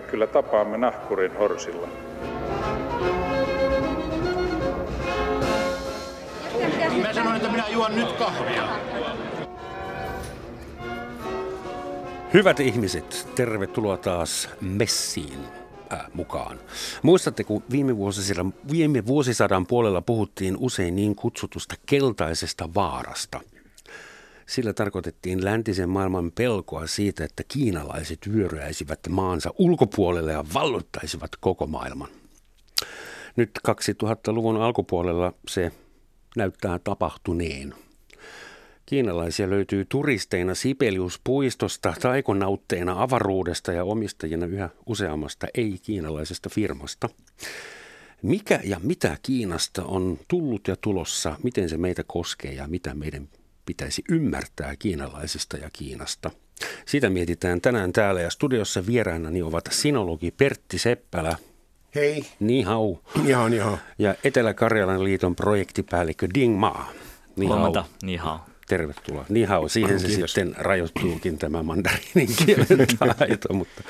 me 0.00 0.02
kyllä 0.02 0.26
tapaamme 0.26 0.78
nahkurin 0.78 1.36
horsilla. 1.38 1.88
Mä 7.02 7.12
sanoin, 7.12 7.36
että 7.36 7.50
minä 7.50 7.68
juon 7.68 7.94
nyt 7.94 8.12
kahvia. 8.12 8.68
Hyvät 12.34 12.60
ihmiset, 12.60 13.28
tervetuloa 13.34 13.96
taas 13.96 14.50
messiin 14.60 15.38
äh, 15.92 16.06
mukaan. 16.14 16.58
Muistatte, 17.02 17.44
kun 17.44 17.62
viime 17.70 17.96
vuosisadan, 17.96 18.54
viime 18.70 19.06
vuosisadan 19.06 19.66
puolella 19.66 20.02
puhuttiin 20.02 20.56
usein 20.60 20.96
niin 20.96 21.16
kutsutusta 21.16 21.74
keltaisesta 21.86 22.74
vaarasta. 22.74 23.40
Sillä 24.48 24.72
tarkoitettiin 24.72 25.44
läntisen 25.44 25.88
maailman 25.88 26.32
pelkoa 26.32 26.86
siitä, 26.86 27.24
että 27.24 27.42
kiinalaiset 27.48 28.18
vyöryäisivät 28.32 29.00
maansa 29.08 29.50
ulkopuolelle 29.58 30.32
ja 30.32 30.44
valloittaisivat 30.54 31.30
koko 31.40 31.66
maailman. 31.66 32.08
Nyt 33.36 33.50
2000-luvun 33.68 34.56
alkupuolella 34.56 35.32
se 35.48 35.72
näyttää 36.36 36.78
tapahtuneen. 36.78 37.74
Kiinalaisia 38.86 39.50
löytyy 39.50 39.84
turisteina 39.88 40.54
Sibeliuspuistosta, 40.54 41.94
taikonautteina 42.00 43.02
avaruudesta 43.02 43.72
ja 43.72 43.84
omistajina 43.84 44.46
yhä 44.46 44.70
useammasta 44.86 45.46
ei-kiinalaisesta 45.54 46.48
firmasta. 46.48 47.08
Mikä 48.22 48.60
ja 48.64 48.80
mitä 48.82 49.16
Kiinasta 49.22 49.84
on 49.84 50.18
tullut 50.28 50.68
ja 50.68 50.76
tulossa, 50.80 51.36
miten 51.42 51.68
se 51.68 51.78
meitä 51.78 52.04
koskee 52.06 52.52
ja 52.52 52.68
mitä 52.68 52.94
meidän 52.94 53.28
pitäisi 53.68 54.02
ymmärtää 54.10 54.74
kiinalaisista 54.78 55.56
ja 55.56 55.70
Kiinasta? 55.72 56.30
Sitä 56.86 57.10
mietitään 57.10 57.60
tänään 57.60 57.92
täällä 57.92 58.20
ja 58.20 58.30
studiossa 58.30 58.86
vierainani 58.86 59.42
ovat 59.42 59.64
sinologi 59.70 60.30
Pertti 60.30 60.78
Seppälä. 60.78 61.36
Hei. 61.94 62.24
Ni 62.40 62.62
hau. 62.62 62.96
Ni 63.24 63.32
hao, 63.32 63.48
ni 63.48 63.58
hao. 63.58 63.78
Ja 63.98 64.14
Etelä-Karjalan 64.24 65.04
liiton 65.04 65.36
projektipäällikkö 65.36 66.28
Ding 66.34 66.58
Ma. 66.58 66.86
Ni 67.36 67.46
hao. 67.46 67.56
Huomenta, 67.56 67.84
ni 68.02 68.16
hao. 68.16 68.40
Tervetuloa. 68.68 69.24
Niin 69.28 69.48
hao, 69.48 69.68
siihen 69.68 70.00
se 70.00 70.06
Kiitos. 70.06 70.32
sitten 70.32 70.54
rajoittuukin 70.58 71.38
tämä 71.38 71.62
mandariinin 71.62 72.28
kielen 72.46 72.86
taito, 73.18 73.52
mutta 73.54 73.82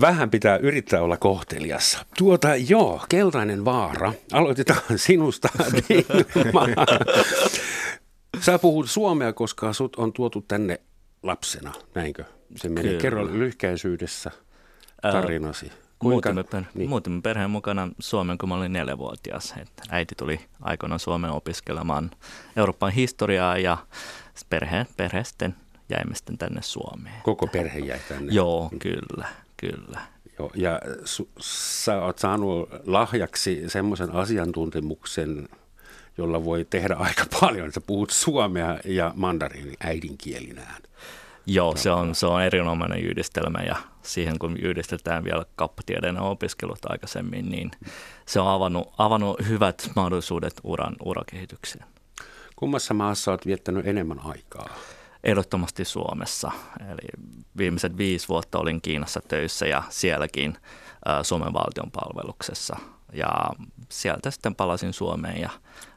vähän 0.00 0.30
pitää 0.30 0.56
yrittää 0.56 1.02
olla 1.02 1.16
kohteliassa. 1.16 2.06
Tuota, 2.18 2.56
joo, 2.56 3.04
keltainen 3.08 3.64
vaara. 3.64 4.12
Aloitetaan 4.32 4.82
sinusta. 4.96 5.48
Dingma. 5.88 6.66
Sä 8.40 8.58
puhut 8.58 8.90
suomea, 8.90 9.32
koska 9.32 9.72
sut 9.72 9.96
on 9.96 10.12
tuotu 10.12 10.44
tänne 10.48 10.80
lapsena, 11.22 11.72
näinkö? 11.94 12.24
Se. 12.56 12.68
Kyllä. 12.68 13.00
Kerro 13.00 13.26
lyhkäisyydessä 13.26 14.30
tarinasi. 15.02 15.72
Muutimme, 16.02 16.44
per, 16.44 16.62
niin. 16.74 16.88
muutimme 16.88 17.20
perheen 17.22 17.50
mukana 17.50 17.88
Suomen, 17.98 18.38
kun 18.38 18.48
mä 18.48 18.54
olin 18.54 18.72
neljävuotias. 18.72 19.54
Et 19.62 19.70
äiti 19.88 20.14
tuli 20.14 20.40
aikoinaan 20.60 21.00
Suomeen 21.00 21.32
opiskelemaan 21.32 22.10
Euroopan 22.56 22.92
historiaa 22.92 23.58
ja 23.58 23.76
perhe, 24.50 24.86
perhe 24.96 25.24
sitten 25.24 25.54
jäimme 25.90 26.14
sitten 26.14 26.38
tänne 26.38 26.62
Suomeen. 26.62 27.22
Koko 27.22 27.46
perhe 27.46 27.78
jäi 27.78 28.00
tänne. 28.08 28.32
Joo, 28.32 28.70
kyllä, 28.78 29.28
kyllä. 29.56 30.00
Joo, 30.38 30.50
ja 30.54 30.80
su, 31.04 31.28
sä 31.40 32.02
oot 32.02 32.18
saanut 32.18 32.68
lahjaksi 32.86 33.62
semmoisen 33.66 34.10
asiantuntemuksen, 34.10 35.48
jolla 36.18 36.44
voi 36.44 36.66
tehdä 36.70 36.94
aika 37.08 37.24
paljon. 37.40 37.72
Sä 37.72 37.80
puhut 37.80 38.10
suomea 38.10 38.78
ja 38.84 39.12
mandariini 39.16 39.74
äidinkielinään. 39.80 40.82
Joo, 41.46 41.76
se 41.76 41.90
on, 41.90 42.14
se 42.14 42.26
on 42.26 42.42
erinomainen 42.42 43.00
yhdistelmä 43.00 43.58
ja 43.66 43.76
siihen 44.02 44.38
kun 44.38 44.56
yhdistetään 44.56 45.24
vielä 45.24 45.44
kauppatieteiden 45.56 46.20
opiskelut 46.20 46.78
aikaisemmin, 46.86 47.50
niin 47.50 47.70
se 48.26 48.40
on 48.40 48.48
avannut, 48.48 48.94
avannut 48.98 49.40
hyvät 49.48 49.90
mahdollisuudet 49.96 50.60
uran, 50.64 50.96
urakehitykseen. 51.04 51.84
Kummassa 52.56 52.94
maassa 52.94 53.30
oot 53.30 53.46
viettänyt 53.46 53.86
enemmän 53.86 54.20
aikaa? 54.24 54.68
Ehdottomasti 55.24 55.84
Suomessa. 55.84 56.50
Eli 56.90 57.22
viimeiset 57.56 57.96
viisi 57.96 58.28
vuotta 58.28 58.58
olin 58.58 58.80
Kiinassa 58.80 59.20
töissä 59.28 59.66
ja 59.66 59.82
sielläkin 59.88 60.56
Suomen 61.22 61.52
valtion 61.52 61.90
palveluksessa. 61.90 62.76
Ja 63.12 63.28
sieltä 63.88 64.30
sitten 64.30 64.54
palasin 64.54 64.92
Suomeen 64.92 65.40
ja 65.40 65.50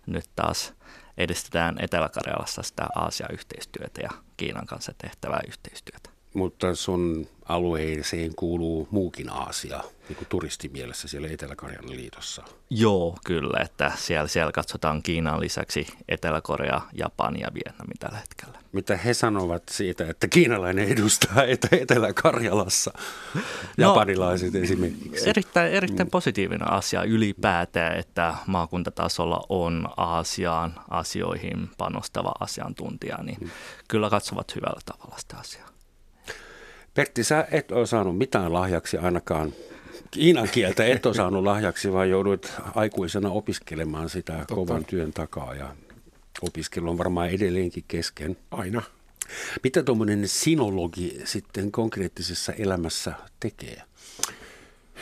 nyt 0.07 0.29
taas 0.35 0.73
edistetään 1.17 1.75
Etelä-Karjalassa 1.79 2.63
sitä 2.63 2.88
Aasia-yhteistyötä 2.95 4.01
ja 4.01 4.09
Kiinan 4.38 4.66
kanssa 4.66 4.94
tehtävää 4.97 5.41
yhteistyötä. 5.47 6.11
Mutta 6.34 6.75
sun 6.75 7.28
alueeseen 7.52 8.36
kuuluu 8.36 8.88
muukin 8.92 9.30
Aasia, 9.30 9.84
niin 10.09 10.16
kuin 10.16 10.28
turistimielessä 10.30 11.08
siellä 11.08 11.28
Etelä-Karjalan 11.28 11.96
liitossa. 11.96 12.44
Joo, 12.69 13.18
kyllä, 13.25 13.64
että 13.64 13.92
siellä, 13.96 14.28
siellä 14.28 14.52
katsotaan 14.52 15.03
Kiinan 15.03 15.40
lisäksi 15.40 15.88
Etelä-Korea, 16.09 16.81
Japani 16.94 17.40
ja 17.42 17.47
Vietnami 17.53 17.94
tällä 18.00 18.18
hetkellä. 18.18 18.59
Mitä 18.72 18.97
he 18.97 19.14
sanovat 19.14 19.64
siitä, 19.69 20.09
että 20.09 20.28
kiinalainen 20.28 20.88
edustaa 20.88 21.44
Etä- 21.44 21.78
Etelä-Karjalassa, 21.81 22.92
No, 23.34 23.42
japanilaiset 23.78 24.56
esimerkiksi? 24.56 25.30
Erittäin, 25.30 25.72
erittäin 25.72 26.09
positiivinen 26.09 26.72
asia 26.72 27.03
ylipäätään, 27.03 27.98
että 27.98 28.36
maakuntatasolla 28.48 29.46
on 29.50 29.88
Aasiaan 29.98 30.74
asioihin 30.90 31.69
panostava 31.78 32.31
asiantuntija, 32.40 33.18
niin 33.24 33.52
kyllä 33.88 34.09
katsovat 34.09 34.56
hyvällä 34.56 34.81
tavalla 34.86 35.18
sitä 35.18 35.38
asiaa. 35.38 35.71
Pertti, 36.94 37.24
sä 37.24 37.47
et 37.52 37.72
ole 37.72 37.85
saanut 37.85 38.18
mitään 38.18 38.53
lahjaksi 38.53 38.97
ainakaan. 38.97 39.53
Kiinan 40.12 40.50
kieltä 40.52 40.85
et 40.85 41.06
ole 41.06 41.13
saanut 41.13 41.44
lahjaksi, 41.44 41.94
vaan 41.94 42.09
jouduit 42.09 42.53
aikuisena 42.75 43.29
opiskelemaan 43.29 44.09
sitä 44.09 44.34
Totta. 44.34 44.56
kovan 44.56 44.85
työn 44.85 45.13
takaa 45.13 45.56
ja 45.56 45.75
opiskelu 46.41 46.90
on 46.90 46.97
varmaan 46.97 47.30
edelleenkin 47.30 47.84
kesken. 47.88 48.38
Aina. 48.51 48.81
Mitä 49.63 49.84
tuommoinen 49.84 50.28
sinologi 50.28 51.22
sitten 51.24 51.72
konkreettisessa 51.72 52.53
elämässä 52.53 53.13
tekee? 53.40 53.81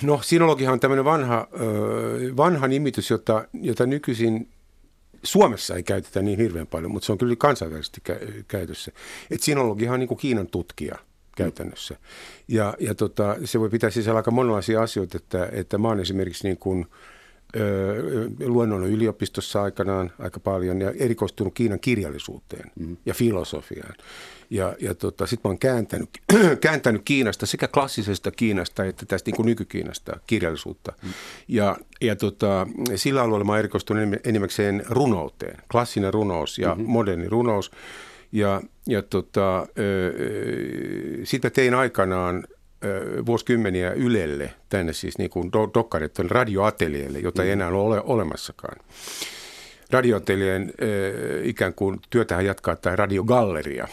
No, 0.02 0.20
sinologihan 0.24 0.74
on 0.74 0.80
tämmöinen 0.80 1.06
vanha, 1.06 1.48
vanha 2.38 2.68
nimitys, 2.68 3.10
jota, 3.10 3.46
jota 3.54 3.86
nykyisin 3.86 4.50
Suomessa 5.24 5.76
ei 5.76 5.84
käytetä 5.84 6.22
niin 6.22 6.40
hirveän 6.40 6.68
paljon, 6.68 6.92
mutta 6.92 7.06
se 7.06 7.12
on 7.12 7.18
kyllä 7.18 7.36
kansainvälisesti 7.36 8.02
kä- 8.10 8.44
käytössä. 8.48 8.92
Et 9.32 9.42
sinologihan 9.44 9.94
on 9.94 10.00
niin 10.00 10.08
kuin 10.08 10.18
Kiinan 10.18 10.48
tutkija 10.48 10.96
käytännössä. 11.44 11.96
Ja, 12.48 12.74
ja 12.80 12.96
tota, 12.96 13.36
se 13.46 13.60
voi 13.60 13.70
pitää 13.70 13.90
sisällä 13.90 14.18
aika 14.18 14.32
monenlaisia 14.32 14.82
asioita, 14.82 15.18
että, 15.18 15.50
että 15.52 15.78
mä 15.78 15.88
oon 15.88 16.00
esimerkiksi 16.00 16.48
niin 16.48 16.58
kuin, 16.58 16.86
ö, 17.56 18.30
luennoinut 18.46 18.90
yliopistossa 18.90 19.64
aikanaan 19.64 20.12
aika 20.20 20.40
paljon 20.40 20.82
ja 20.82 20.92
erikoistunut 20.92 21.54
Kiinan 21.54 21.80
kirjallisuuteen 21.80 22.72
mm. 22.80 22.98
ja 23.06 23.14
filosofiaan. 23.14 23.96
Ja, 24.50 24.76
ja 24.80 24.96
tota, 24.96 25.28
sitten 25.28 25.50
mä 25.50 25.52
oon 25.52 25.60
kääntänyt, 25.60 26.10
kääntänyt 26.62 27.02
Kiinasta, 27.06 27.46
sekä 27.46 27.68
klassisesta 27.68 28.32
Kiinasta 28.32 28.86
että 28.86 29.06
tästä 29.06 29.28
niin 29.28 29.36
kuin 29.36 29.46
nykykiinasta 29.46 30.20
kirjallisuutta. 30.28 30.94
Mm. 31.04 31.10
Ja, 31.48 31.78
ja 32.02 32.16
tota, 32.16 32.68
sillä 32.96 33.22
alueella 33.22 33.46
mä 33.46 33.52
oon 33.52 33.60
erikoistunut 33.60 34.04
enim- 34.04 34.20
enimmäkseen 34.24 34.84
runouteen, 34.90 35.58
klassinen 35.72 36.14
runous 36.14 36.58
ja 36.58 36.76
mm-hmm. 36.76 36.92
moderni 36.92 37.30
runous. 37.30 37.72
Ja, 38.32 38.62
ja 38.88 39.02
tota, 39.02 39.68
sitten 41.24 41.52
tein 41.52 41.74
aikanaan 41.74 42.44
vuosikymmeniä 43.26 43.92
Ylelle, 43.92 44.54
tänne 44.70 44.94
siis 44.94 45.18
niin 45.18 45.30
kuin 45.30 45.52
do, 45.52 45.70
dokkarit 45.74 46.14
tuonne 46.14 46.34
radioatelialle, 46.34 47.20
jota 47.20 47.44
ei 47.44 47.52
enää 47.52 47.68
ole 47.68 48.02
olemassakaan. 48.02 48.78
Radioatelien 49.92 50.74
ö, 50.82 51.42
ikään 51.44 51.74
kuin 51.74 52.00
työtähän 52.10 52.46
jatkaa 52.46 52.76
tämä 52.76 52.96
radiogalleria, 52.96 53.88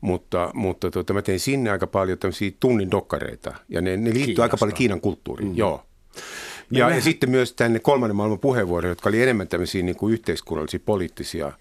mutta, 0.00 0.50
mutta 0.54 0.90
tota, 0.90 1.12
mä 1.12 1.22
tein 1.22 1.40
sinne 1.40 1.70
aika 1.70 1.86
paljon 1.86 2.18
tämmöisiä 2.18 2.50
tunnin 2.60 2.90
dokkareita, 2.90 3.54
ja 3.68 3.80
ne, 3.80 3.96
ne 3.96 4.14
liittyy 4.14 4.42
aika 4.42 4.56
paljon 4.56 4.76
Kiinan 4.76 5.00
kulttuuriin, 5.00 5.50
mm. 5.50 5.56
joo. 5.56 5.82
Ja, 6.70 6.90
ja 6.90 7.00
sitten 7.00 7.30
myös 7.30 7.52
tänne 7.52 7.78
kolmannen 7.78 8.16
maailman 8.16 8.38
puheenvuoroja, 8.38 8.90
jotka 8.90 9.08
oli 9.08 9.22
enemmän 9.22 9.48
tämmöisiä 9.48 9.82
niin 9.82 9.96
kuin 9.96 10.12
yhteiskunnallisia, 10.12 10.80
poliittisia, 10.84 11.46
mm. 11.46 11.52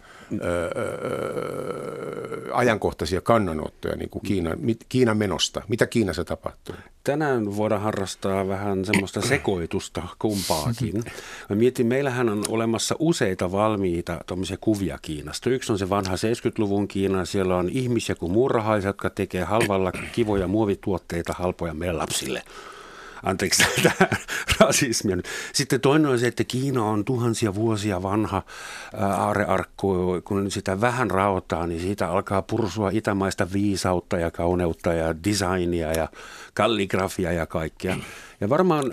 Ajankohtaisia 2.53 3.21
kannanottoja 3.21 3.95
niin 3.95 4.09
kuin 4.09 4.21
Kiinan, 4.23 4.57
Kiinan 4.89 5.17
menosta. 5.17 5.61
Mitä 5.67 5.87
Kiinassa 5.87 6.25
tapahtuu? 6.25 6.75
Tänään 7.03 7.57
voidaan 7.57 7.81
harrastaa 7.81 8.47
vähän 8.47 8.85
semmoista 8.85 9.21
sekoitusta 9.21 10.03
kumpaakin. 10.19 11.03
Mä 11.49 11.55
mietin, 11.55 11.87
meillähän 11.87 12.29
on 12.29 12.43
olemassa 12.49 12.95
useita 12.99 13.51
valmiita 13.51 14.19
kuvia 14.61 14.99
Kiinasta. 15.01 15.49
Yksi 15.49 15.71
on 15.71 15.79
se 15.79 15.89
vanha 15.89 16.15
70-luvun 16.15 16.87
Kiina. 16.87 17.25
Siellä 17.25 17.57
on 17.57 17.69
ihmisiä 17.69 18.15
kuin 18.15 18.31
muurahaisia, 18.31 18.89
jotka 18.89 19.09
tekee 19.09 19.43
halvalla 19.43 19.91
kivoja 19.91 20.47
muovituotteita 20.47 21.33
halpoja 21.33 21.73
meidän 21.73 21.97
lapsille. 21.97 22.43
Anteeksi 23.27 23.63
tätä 23.83 24.09
rasismia 24.59 25.15
nyt. 25.15 25.25
Sitten 25.53 25.81
toinen 25.81 26.11
on 26.11 26.19
se, 26.19 26.27
että 26.27 26.43
Kiina 26.43 26.83
on 26.83 27.05
tuhansia 27.05 27.55
vuosia 27.55 28.03
vanha 28.03 28.43
aarearkku. 28.97 29.95
Kun 30.23 30.51
sitä 30.51 30.81
vähän 30.81 31.11
raotaa, 31.11 31.67
niin 31.67 31.81
siitä 31.81 32.09
alkaa 32.09 32.41
pursua 32.41 32.89
itämaista 32.89 33.47
viisautta 33.53 34.17
ja 34.17 34.31
kauneutta 34.31 34.93
ja 34.93 35.15
designia 35.23 35.93
ja 35.93 36.09
kalligrafia 36.53 37.31
ja 37.31 37.45
kaikkea. 37.45 37.97
Ja 38.41 38.49
varmaan 38.49 38.83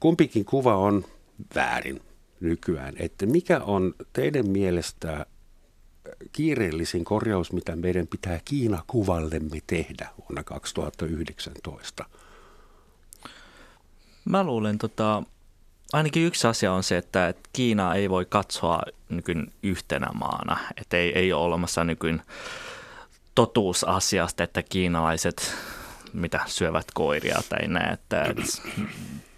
kumpikin 0.00 0.44
kuva 0.44 0.76
on 0.76 1.04
väärin 1.54 2.00
nykyään. 2.40 2.94
Että 2.98 3.26
mikä 3.26 3.60
on 3.60 3.94
teidän 4.12 4.48
mielestä 4.48 5.26
kiireellisin 6.32 7.04
korjaus, 7.04 7.52
mitä 7.52 7.76
meidän 7.76 8.06
pitää 8.06 8.40
Kiina-kuvallemme 8.44 9.58
tehdä 9.66 10.08
vuonna 10.18 10.44
2019? 10.44 12.04
Mä 14.26 14.44
luulen, 14.44 14.78
tota, 14.78 15.22
ainakin 15.92 16.26
yksi 16.26 16.46
asia 16.46 16.72
on 16.72 16.82
se, 16.82 16.96
että, 16.96 17.28
että 17.28 17.50
Kiina 17.52 17.94
ei 17.94 18.10
voi 18.10 18.24
katsoa 18.24 18.82
nykyn 19.08 19.52
yhtenä 19.62 20.08
maana. 20.14 20.58
Että 20.80 20.96
ei, 20.96 21.18
ei 21.18 21.32
ole 21.32 21.44
olemassa 21.44 21.84
nykyn 21.84 22.22
totuusasiasta, 23.34 24.44
että 24.44 24.62
kiinalaiset 24.62 25.54
mitä 26.12 26.40
syövät 26.46 26.86
koiria 26.94 27.42
tai 27.48 27.68
näin, 27.68 27.92
että, 27.92 28.22
että 28.22 28.42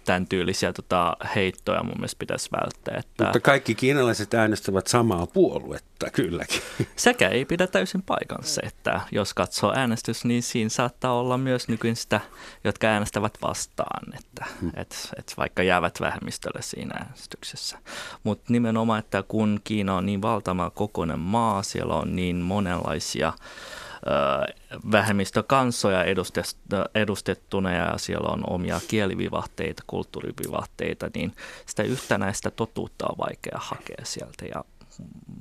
tämän 0.09 0.27
tyylisiä 0.27 0.73
tota, 0.73 1.17
heittoja 1.35 1.83
mun 1.83 1.93
mielestä 1.97 2.19
pitäisi 2.19 2.49
välttää. 2.51 2.95
Että 2.97 3.23
Mutta 3.23 3.39
kaikki 3.39 3.75
kiinalaiset 3.75 4.33
äänestävät 4.33 4.87
samaa 4.87 5.27
puoluetta, 5.27 6.09
kylläkin. 6.09 6.61
Sekä 6.95 7.27
ei 7.27 7.45
pidä 7.45 7.67
täysin 7.67 8.01
paikansa, 8.01 8.61
että 8.65 9.01
jos 9.11 9.33
katsoo 9.33 9.73
äänestys, 9.75 10.25
niin 10.25 10.43
siinä 10.43 10.69
saattaa 10.69 11.13
olla 11.13 11.37
myös 11.37 11.67
nykyin 11.67 11.95
sitä, 11.95 12.21
jotka 12.63 12.87
äänestävät 12.87 13.37
vastaan, 13.41 14.13
että 14.13 14.45
hmm. 14.59 14.71
et, 14.75 15.09
et 15.19 15.33
vaikka 15.37 15.63
jäävät 15.63 15.99
vähemmistölle 15.99 16.61
siinä 16.61 16.95
äänestyksessä. 16.99 17.77
Mutta 18.23 18.45
nimenomaan, 18.53 18.99
että 18.99 19.23
kun 19.27 19.59
Kiina 19.63 19.95
on 19.95 20.05
niin 20.05 20.21
valtava 20.21 20.69
kokoinen 20.69 21.19
maa, 21.19 21.63
siellä 21.63 21.93
on 21.93 22.15
niin 22.15 22.35
monenlaisia 22.35 23.33
vähemmistökansoja 24.91 26.03
edustettuna 26.95 27.71
ja 27.71 27.97
siellä 27.97 28.29
on 28.29 28.43
omia 28.49 28.81
kielivivahteita, 28.87 29.83
kulttuurivivahteita, 29.87 31.09
niin 31.15 31.35
sitä 31.65 31.83
yhtenäistä 31.83 32.51
totuutta 32.51 33.05
on 33.09 33.17
vaikea 33.17 33.59
hakea 33.61 34.01
sieltä. 34.05 34.45
Ja 34.45 34.63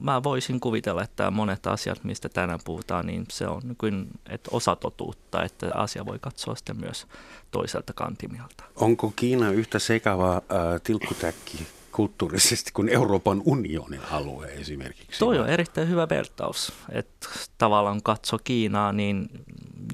mä 0.00 0.22
voisin 0.22 0.60
kuvitella, 0.60 1.02
että 1.02 1.31
monet 1.31 1.66
asiat, 1.66 2.05
mistä 2.05 2.28
tänään 2.28 2.60
puhutaan, 2.64 3.06
niin 3.06 3.25
se 3.31 3.46
on 3.46 3.62
niin 3.62 4.08
että 4.28 4.50
osa 4.52 4.76
totuutta, 4.76 5.44
että 5.44 5.70
asia 5.75 6.06
voi 6.06 6.19
katsoa 6.19 6.54
sitten 6.54 6.81
myös 6.81 7.06
toiselta 7.50 7.93
kantimilta. 7.93 8.64
Onko 8.76 9.12
Kiina 9.16 9.50
yhtä 9.50 9.78
sekava 9.78 10.37
äh, 10.37 10.43
tilkkutäkki 10.84 11.66
kulttuurisesti 11.99 12.71
kuin 12.75 12.89
Euroopan 12.89 13.43
unionin 13.45 14.00
alue 14.11 14.47
esimerkiksi. 14.47 15.19
Toi 15.19 15.39
on 15.39 15.49
erittäin 15.49 15.89
hyvä 15.89 16.09
vertaus, 16.09 16.73
että 16.93 17.29
tavallaan 17.59 18.03
katso 18.03 18.39
Kiinaa, 18.45 18.93
niin 18.93 19.29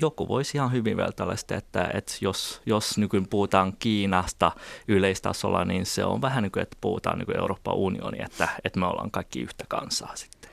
joku 0.00 0.28
voisi 0.28 0.56
ihan 0.56 0.72
hyvin 0.72 0.96
vertailla 0.96 1.36
sitä, 1.36 1.56
että, 1.56 1.90
että 1.94 2.12
jos, 2.20 2.62
jos 2.66 2.98
nykyään 2.98 3.26
puhutaan 3.30 3.72
Kiinasta 3.78 4.52
yleistasolla, 4.88 5.64
niin 5.64 5.86
se 5.86 6.04
on 6.04 6.22
vähän 6.22 6.42
niin 6.42 6.52
kuin, 6.52 6.62
että 6.62 6.76
puhutaan 6.80 7.18
niin 7.18 7.26
kuin 7.26 7.38
Euroopan 7.38 7.74
unioni, 7.74 8.22
että, 8.22 8.48
että 8.64 8.80
me 8.80 8.86
ollaan 8.86 9.10
kaikki 9.10 9.40
yhtä 9.40 9.64
kansaa 9.68 10.16
sitten. 10.16 10.50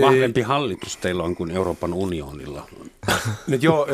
Vahvempi 0.00 0.42
hallitus 0.42 0.96
teillä 0.96 1.22
on 1.22 1.36
kuin 1.36 1.50
Euroopan 1.50 1.94
unionilla. 1.94 2.66
No 3.46 3.56
joo, 3.60 3.86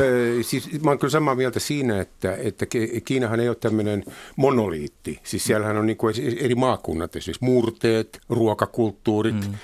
siis 0.43 0.83
mä 0.83 0.91
oon 0.91 0.99
kyllä 0.99 1.11
samaa 1.11 1.35
mieltä 1.35 1.61
siinä, 1.61 2.01
että, 2.01 2.37
että 2.37 2.67
Kiinahan 3.05 3.41
ei 3.41 3.49
ole 3.49 3.57
tämmöinen 3.61 4.05
monoliitti. 4.37 5.21
Siis 5.23 5.45
siellähän 5.45 5.77
on 5.77 5.87
niin 5.87 5.97
kuin 5.97 6.15
eri 6.39 6.55
maakunnat, 6.55 7.17
esimerkiksi 7.17 7.45
murteet, 7.45 8.19
ruokakulttuurit, 8.29 9.35
mm. 9.35 9.55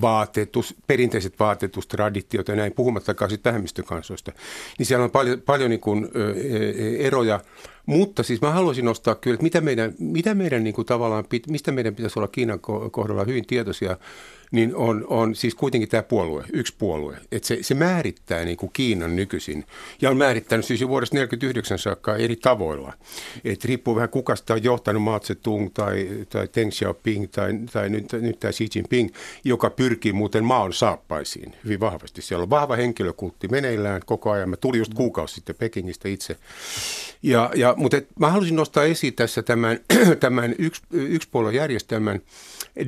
vaatetus, 0.00 0.74
perinteiset 0.86 1.34
vaatetustraditiot 1.38 2.48
ja 2.48 2.56
näin, 2.56 2.72
puhumattakaan 2.72 3.30
sitten 3.30 3.50
vähemmistökansoista. 3.50 4.32
Niin 4.78 4.86
siellä 4.86 5.04
on 5.04 5.10
paljon, 5.10 5.40
paljon 5.40 5.70
niin 5.70 5.80
kuin 5.80 6.08
eroja 6.98 7.40
mutta 7.86 8.22
siis 8.22 8.40
mä 8.40 8.50
haluaisin 8.50 8.84
nostaa 8.84 9.14
kyllä, 9.14 9.34
että 9.34 9.42
mitä 9.42 9.60
meidän, 9.60 9.94
mitä 9.98 10.34
meidän 10.34 10.64
niin 10.64 10.74
kuin 10.74 10.86
tavallaan, 10.86 11.24
mistä 11.48 11.72
meidän 11.72 11.94
pitäisi 11.94 12.18
olla 12.18 12.28
Kiinan 12.28 12.60
kohdalla 12.90 13.24
hyvin 13.24 13.46
tietoisia, 13.46 13.96
niin 14.52 14.76
on, 14.76 15.04
on 15.08 15.34
siis 15.34 15.54
kuitenkin 15.54 15.88
tämä 15.88 16.02
puolue, 16.02 16.44
yksi 16.52 16.74
puolue. 16.78 17.16
Että 17.32 17.48
se, 17.48 17.58
se 17.60 17.74
määrittää 17.74 18.44
niin 18.44 18.56
kuin 18.56 18.70
Kiinan 18.72 19.16
nykyisin 19.16 19.64
ja 20.02 20.10
on 20.10 20.16
määrittänyt 20.16 20.66
siis 20.66 20.80
jo 20.80 20.88
vuodesta 20.88 21.16
1949 21.16 21.78
saakka 21.78 22.16
eri 22.16 22.36
tavoilla. 22.36 22.92
että 23.44 23.68
riippuu 23.68 23.94
vähän 23.94 24.08
kuka 24.08 24.36
sitä 24.36 24.54
on 24.54 24.64
johtanut, 24.64 25.02
Mao 25.02 25.20
Zedong 25.20 25.70
tai, 25.74 26.08
tai 26.28 26.48
Deng 26.54 26.70
Xiaoping 26.70 27.28
tai, 27.30 27.52
tai 27.72 27.88
nyt, 27.88 28.12
nyt 28.12 28.40
tämä 28.40 28.52
Xi 28.52 28.68
Jinping, 28.74 29.10
joka 29.44 29.70
pyrkii 29.70 30.12
muuten 30.12 30.44
maan 30.44 30.72
saappaisiin 30.72 31.54
hyvin 31.64 31.80
vahvasti. 31.80 32.22
Siellä 32.22 32.42
on 32.42 32.50
vahva 32.50 32.76
henkilökultti 32.76 33.48
meneillään 33.48 34.02
koko 34.06 34.30
ajan. 34.30 34.50
Mä 34.50 34.56
tulin 34.56 34.78
just 34.78 34.94
kuukausi 34.94 35.34
sitten 35.34 35.56
Pekingistä 35.58 36.08
itse. 36.08 36.36
Ja, 37.22 37.50
ja, 37.54 37.74
mutta 37.76 37.96
et, 37.96 38.08
mä 38.18 38.30
halusin 38.30 38.56
nostaa 38.56 38.84
esiin 38.84 39.14
tässä 39.14 39.42
tämän, 39.42 39.80
tämän 40.20 40.54
yksi, 40.58 40.82
yksipuoluejärjestelmän 40.92 42.20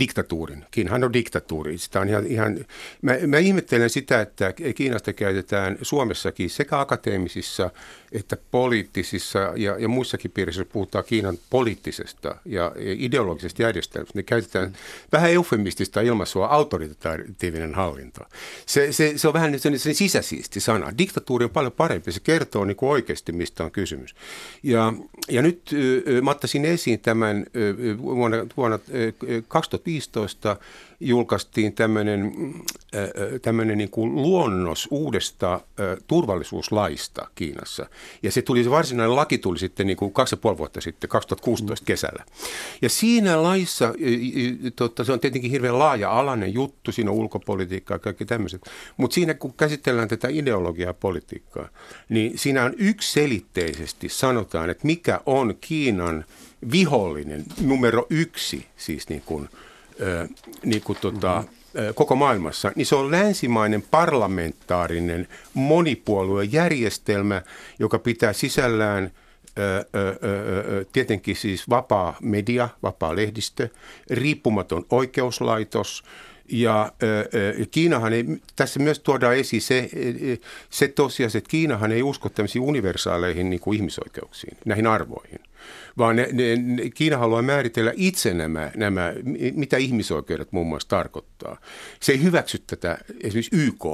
diktatuurin. 0.00 0.64
Kiinahan 0.70 1.04
on 1.04 1.12
diktatuuri. 1.12 1.78
Sitä 1.78 2.00
on 2.00 2.08
ihan, 2.08 2.26
ihan, 2.26 2.58
mä, 3.02 3.16
mä 3.26 3.38
ihmettelen 3.38 3.90
sitä, 3.90 4.20
että 4.20 4.52
Kiinasta 4.74 5.12
käytetään 5.12 5.78
Suomessakin 5.82 6.50
sekä 6.50 6.80
akateemisissa 6.80 7.70
että 8.12 8.36
poliittisissa 8.50 9.38
ja, 9.38 9.78
ja 9.78 9.88
muissakin 9.88 10.30
piirissä 10.30 10.64
puhutaan 10.64 11.04
Kiinan 11.04 11.38
poliittisesta 11.50 12.36
ja 12.44 12.72
ideologisesta 12.78 13.62
järjestelmästä. 13.62 14.18
Ne 14.18 14.22
käytetään 14.22 14.76
vähän 15.12 15.30
eufemistista 15.30 16.00
ilmaisua 16.00 16.46
autoritatiivinen 16.46 17.74
hallinto. 17.74 18.20
Se, 18.66 18.92
se, 18.92 19.12
se 19.16 19.28
on 19.28 19.34
vähän 19.34 19.58
sen, 19.58 19.78
sen 19.78 19.94
sisäsiisti 19.94 20.60
sana. 20.60 20.98
Diktatuuri 20.98 21.44
on 21.44 21.50
paljon 21.50 21.72
parempi. 21.72 22.12
Se 22.12 22.20
kertoo 22.20 22.64
niin 22.64 22.76
kuin 22.76 22.90
oikeasti, 22.90 23.32
mistä 23.32 23.64
on 23.64 23.70
kysymys. 23.70 24.14
Ja, 24.62 24.92
ja 25.28 25.42
nyt 25.42 25.70
mä 26.22 26.30
ottaisin 26.30 26.64
esiin 26.64 27.00
tämän 27.00 27.46
vuonna, 28.02 28.36
vuonna 28.56 28.78
2015 29.48 30.56
julkaistiin 31.00 31.72
tämmöinen, 31.72 32.32
tämmöinen 33.42 33.78
niin 33.78 33.90
kuin 33.90 34.14
luonnos 34.14 34.88
uudesta 34.90 35.60
turvallisuuslaista 36.06 37.28
Kiinassa. 37.34 37.86
Ja 38.22 38.32
se 38.32 38.42
tuli, 38.42 38.64
se 38.64 38.70
varsinainen 38.70 39.16
laki 39.16 39.38
tuli 39.38 39.58
sitten 39.58 39.86
niin 39.86 39.96
kuin 39.96 40.12
kaksi 40.12 40.32
ja 40.32 40.36
puoli 40.36 40.58
vuotta 40.58 40.80
sitten, 40.80 41.10
2016 41.10 41.84
kesällä. 41.86 42.24
Ja 42.82 42.88
siinä 42.88 43.42
laissa, 43.42 43.94
totta, 44.76 45.04
se 45.04 45.12
on 45.12 45.20
tietenkin 45.20 45.50
hirveän 45.50 45.78
laaja-alainen 45.78 46.54
juttu, 46.54 46.92
siinä 46.92 47.10
on 47.10 47.16
ulkopolitiikkaa 47.16 47.94
ja 47.94 47.98
kaikki 47.98 48.24
tämmöiset. 48.24 48.70
Mutta 48.96 49.14
siinä 49.14 49.34
kun 49.34 49.52
käsitellään 49.52 50.08
tätä 50.08 50.28
ideologiaa 50.28 50.90
ja 50.90 50.94
politiikkaa, 50.94 51.68
niin 52.08 52.38
siinä 52.38 52.64
on 52.64 52.74
yksiselitteisesti 52.78 54.08
sanotaan, 54.08 54.70
että 54.70 54.86
mikä 54.86 55.20
on 55.26 55.54
Kiinan 55.60 56.24
vihollinen 56.72 57.44
numero 57.60 58.06
yksi, 58.10 58.66
siis 58.76 59.08
niin 59.08 59.22
kuin– 59.26 59.48
niin 60.64 60.82
kuin 60.82 60.98
tota, 61.00 61.44
koko 61.94 62.16
maailmassa, 62.16 62.72
niin 62.74 62.86
se 62.86 62.94
on 62.94 63.10
länsimainen 63.10 63.82
parlamentaarinen 63.90 65.28
monipuoluejärjestelmä, 65.54 67.42
joka 67.78 67.98
pitää 67.98 68.32
sisällään 68.32 69.10
tietenkin 70.92 71.36
siis 71.36 71.68
vapaa 71.70 72.16
media, 72.22 72.68
vapaa 72.82 73.16
lehdistö, 73.16 73.68
riippumaton 74.10 74.86
oikeuslaitos, 74.90 76.04
ja 76.48 76.92
Kiinahan 77.70 78.12
ei, 78.12 78.24
tässä 78.56 78.80
myös 78.80 78.98
tuodaan 78.98 79.36
esiin 79.36 79.62
se, 79.62 79.90
se 80.70 80.88
tosiaan, 80.88 81.30
että 81.34 81.50
Kiinahan 81.50 81.92
ei 81.92 82.02
usko 82.02 82.28
tämmöisiin 82.28 82.62
universaaleihin 82.62 83.50
niin 83.50 83.60
kuin 83.60 83.76
ihmisoikeuksiin, 83.76 84.56
näihin 84.64 84.86
arvoihin 84.86 85.40
vaan 85.98 86.16
ne, 86.16 86.28
ne, 86.32 86.56
ne, 86.56 86.90
Kiina 86.90 87.18
haluaa 87.18 87.42
määritellä 87.42 87.92
itse 87.96 88.34
nämä, 88.34 88.70
nämä, 88.76 89.12
mitä 89.54 89.76
ihmisoikeudet 89.76 90.52
muun 90.52 90.66
muassa 90.66 90.88
tarkoittaa. 90.88 91.56
Se 92.00 92.12
ei 92.12 92.22
hyväksy 92.22 92.62
tätä 92.66 92.98
esimerkiksi 93.22 93.56
YK 93.56 93.84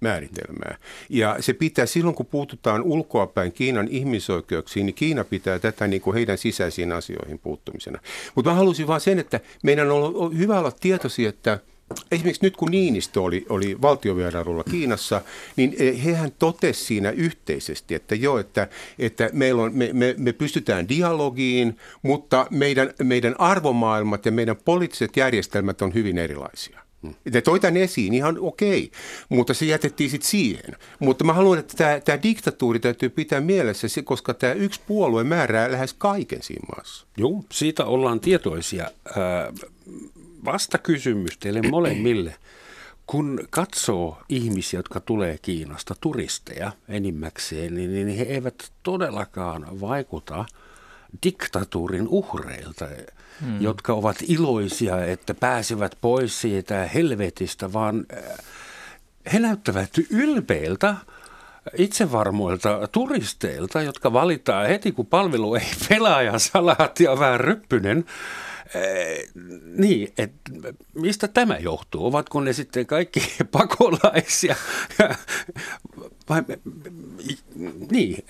määritelmää. 0.00 0.78
Ja 1.08 1.36
se 1.40 1.52
pitää 1.52 1.86
silloin, 1.86 2.16
kun 2.16 2.26
puututaan 2.26 2.82
ulkoapäin 2.82 3.52
Kiinan 3.52 3.88
ihmisoikeuksiin, 3.88 4.86
niin 4.86 4.94
Kiina 4.94 5.24
pitää 5.24 5.58
tätä 5.58 5.86
niin 5.86 6.02
kuin 6.02 6.14
heidän 6.14 6.38
sisäisiin 6.38 6.92
asioihin 6.92 7.38
puuttumisena. 7.38 7.98
Mutta 8.34 8.50
mä 8.50 8.56
halusin 8.56 8.86
vaan 8.86 9.00
sen, 9.00 9.18
että 9.18 9.40
meidän 9.62 9.90
on 9.90 10.38
hyvä 10.38 10.58
olla 10.58 10.72
tietoisia, 10.80 11.28
että– 11.28 11.58
Esimerkiksi 12.10 12.46
nyt 12.46 12.56
kun 12.56 12.70
Niinistö 12.70 13.22
oli, 13.22 13.46
oli 13.48 13.82
valtiovierailulla 13.82 14.64
Kiinassa, 14.64 15.20
niin 15.56 15.76
eh, 15.78 16.04
hehän 16.04 16.32
totesi 16.38 16.84
siinä 16.84 17.10
yhteisesti, 17.10 17.94
että 17.94 18.14
joo, 18.14 18.38
että, 18.38 18.68
että 18.98 19.30
meillä 19.32 19.62
on, 19.62 19.74
me, 19.74 19.90
me, 19.92 20.14
me 20.18 20.32
pystytään 20.32 20.88
dialogiin, 20.88 21.78
mutta 22.02 22.46
meidän, 22.50 22.94
meidän 23.02 23.34
arvomaailmat 23.40 24.26
ja 24.26 24.32
meidän 24.32 24.56
poliittiset 24.64 25.16
järjestelmät 25.16 25.82
on 25.82 25.94
hyvin 25.94 26.18
erilaisia. 26.18 26.86
Ne 27.32 27.40
toi 27.40 27.60
tämän 27.60 27.76
esiin, 27.76 28.14
ihan 28.14 28.36
okei, 28.40 28.90
mutta 29.28 29.54
se 29.54 29.64
jätettiin 29.64 30.10
sitten 30.10 30.30
siihen. 30.30 30.76
Mutta 30.98 31.24
mä 31.24 31.32
haluan, 31.32 31.58
että 31.58 31.74
tämä, 31.76 32.00
tämä 32.00 32.22
diktatuuri 32.22 32.78
täytyy 32.78 33.08
pitää 33.08 33.40
mielessä, 33.40 33.88
koska 34.04 34.34
tämä 34.34 34.52
yksi 34.52 34.80
puolue 34.86 35.24
määrää 35.24 35.72
lähes 35.72 35.94
kaiken 35.94 36.42
siinä 36.42 36.66
maassa. 36.76 37.06
Joo, 37.16 37.44
siitä 37.52 37.84
ollaan 37.84 38.20
tietoisia. 38.20 38.90
Vasta 40.44 40.78
kysymys 40.78 41.38
teille 41.38 41.62
molemmille. 41.62 42.34
Kun 43.06 43.40
katsoo 43.50 44.18
ihmisiä, 44.28 44.78
jotka 44.78 45.00
tulee 45.00 45.38
Kiinasta, 45.42 45.94
turisteja 46.00 46.72
enimmäkseen, 46.88 47.74
niin 47.74 48.08
he 48.08 48.22
eivät 48.22 48.72
todellakaan 48.82 49.80
vaikuta 49.80 50.44
diktatuurin 51.22 52.08
uhreilta 52.08 52.88
hmm. 53.40 53.60
jotka 53.60 53.92
ovat 53.92 54.16
iloisia, 54.28 55.04
että 55.04 55.34
pääsevät 55.34 55.98
pois 56.00 56.40
siitä 56.40 56.86
helvetistä, 56.94 57.72
vaan 57.72 58.06
äh, 58.12 58.22
he 59.32 59.38
näyttävät 59.38 59.90
ylpeiltä 60.10 60.94
itsevarmoilta 61.76 62.88
turisteilta, 62.92 63.82
jotka 63.82 64.12
valitaan 64.12 64.66
heti, 64.66 64.92
kun 64.92 65.06
palvelu 65.06 65.54
ei 65.54 65.70
pelaa 65.88 66.22
ja 66.22 66.38
salaat 66.38 67.00
ja 67.00 67.18
vähän 67.18 67.40
ryppynen. 67.40 68.04
Niin, 69.76 70.12
että 70.18 70.50
mistä 70.94 71.28
tämä 71.28 71.58
johtuu? 71.58 72.06
Ovatko 72.06 72.40
ne 72.40 72.52
sitten 72.52 72.86
kaikki 72.86 73.20
pakolaisia? 73.52 74.56
Vai, 76.28 76.42
niin, 77.90 78.24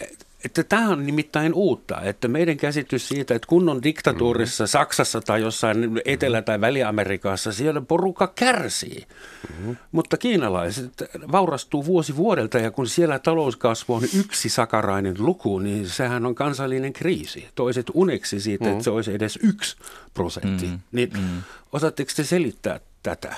että 0.45 0.65
tämä 0.65 0.89
on 0.89 1.07
nimittäin 1.07 1.55
uutta, 1.55 2.01
että 2.01 2.29
meidän 2.29 2.57
käsitys 2.57 3.09
siitä, 3.09 3.35
että 3.35 3.47
kunnon 3.49 3.83
diktatuurissa 3.83 4.65
mm-hmm. 4.65 4.71
Saksassa 4.71 5.21
tai 5.21 5.41
jossain 5.41 6.01
Etelä- 6.05 6.43
tai 6.43 6.61
Väli-Amerikassa 6.61 7.53
siellä 7.53 7.81
porukka 7.81 8.33
kärsii. 8.35 9.07
Mm-hmm. 9.49 9.77
Mutta 9.93 10.17
kiinalaiset 10.17 10.93
vaurastuu 11.33 11.87
vuosi 11.87 12.17
vuodelta 12.17 12.59
ja 12.59 12.71
kun 12.71 12.87
siellä 12.87 13.19
talouskasvu 13.19 13.95
on 13.95 14.03
yksi 14.19 14.49
sakarainen 14.49 15.17
luku, 15.19 15.59
niin 15.59 15.89
sehän 15.89 16.27
on 16.27 16.35
kansallinen 16.35 16.93
kriisi. 16.93 17.49
Toiset 17.55 17.87
uneksi 17.95 18.41
siitä, 18.41 18.65
mm-hmm. 18.65 18.73
että 18.73 18.85
se 18.85 18.91
olisi 18.91 19.15
edes 19.15 19.39
yksi 19.43 19.77
prosentti. 20.15 20.67
Mm-hmm. 20.67 20.81
Niin 20.93 21.11
mm-hmm. 21.13 21.43
osaatteko 21.73 22.11
te 22.17 22.25
selittää 22.25 22.81
tätä? 23.03 23.37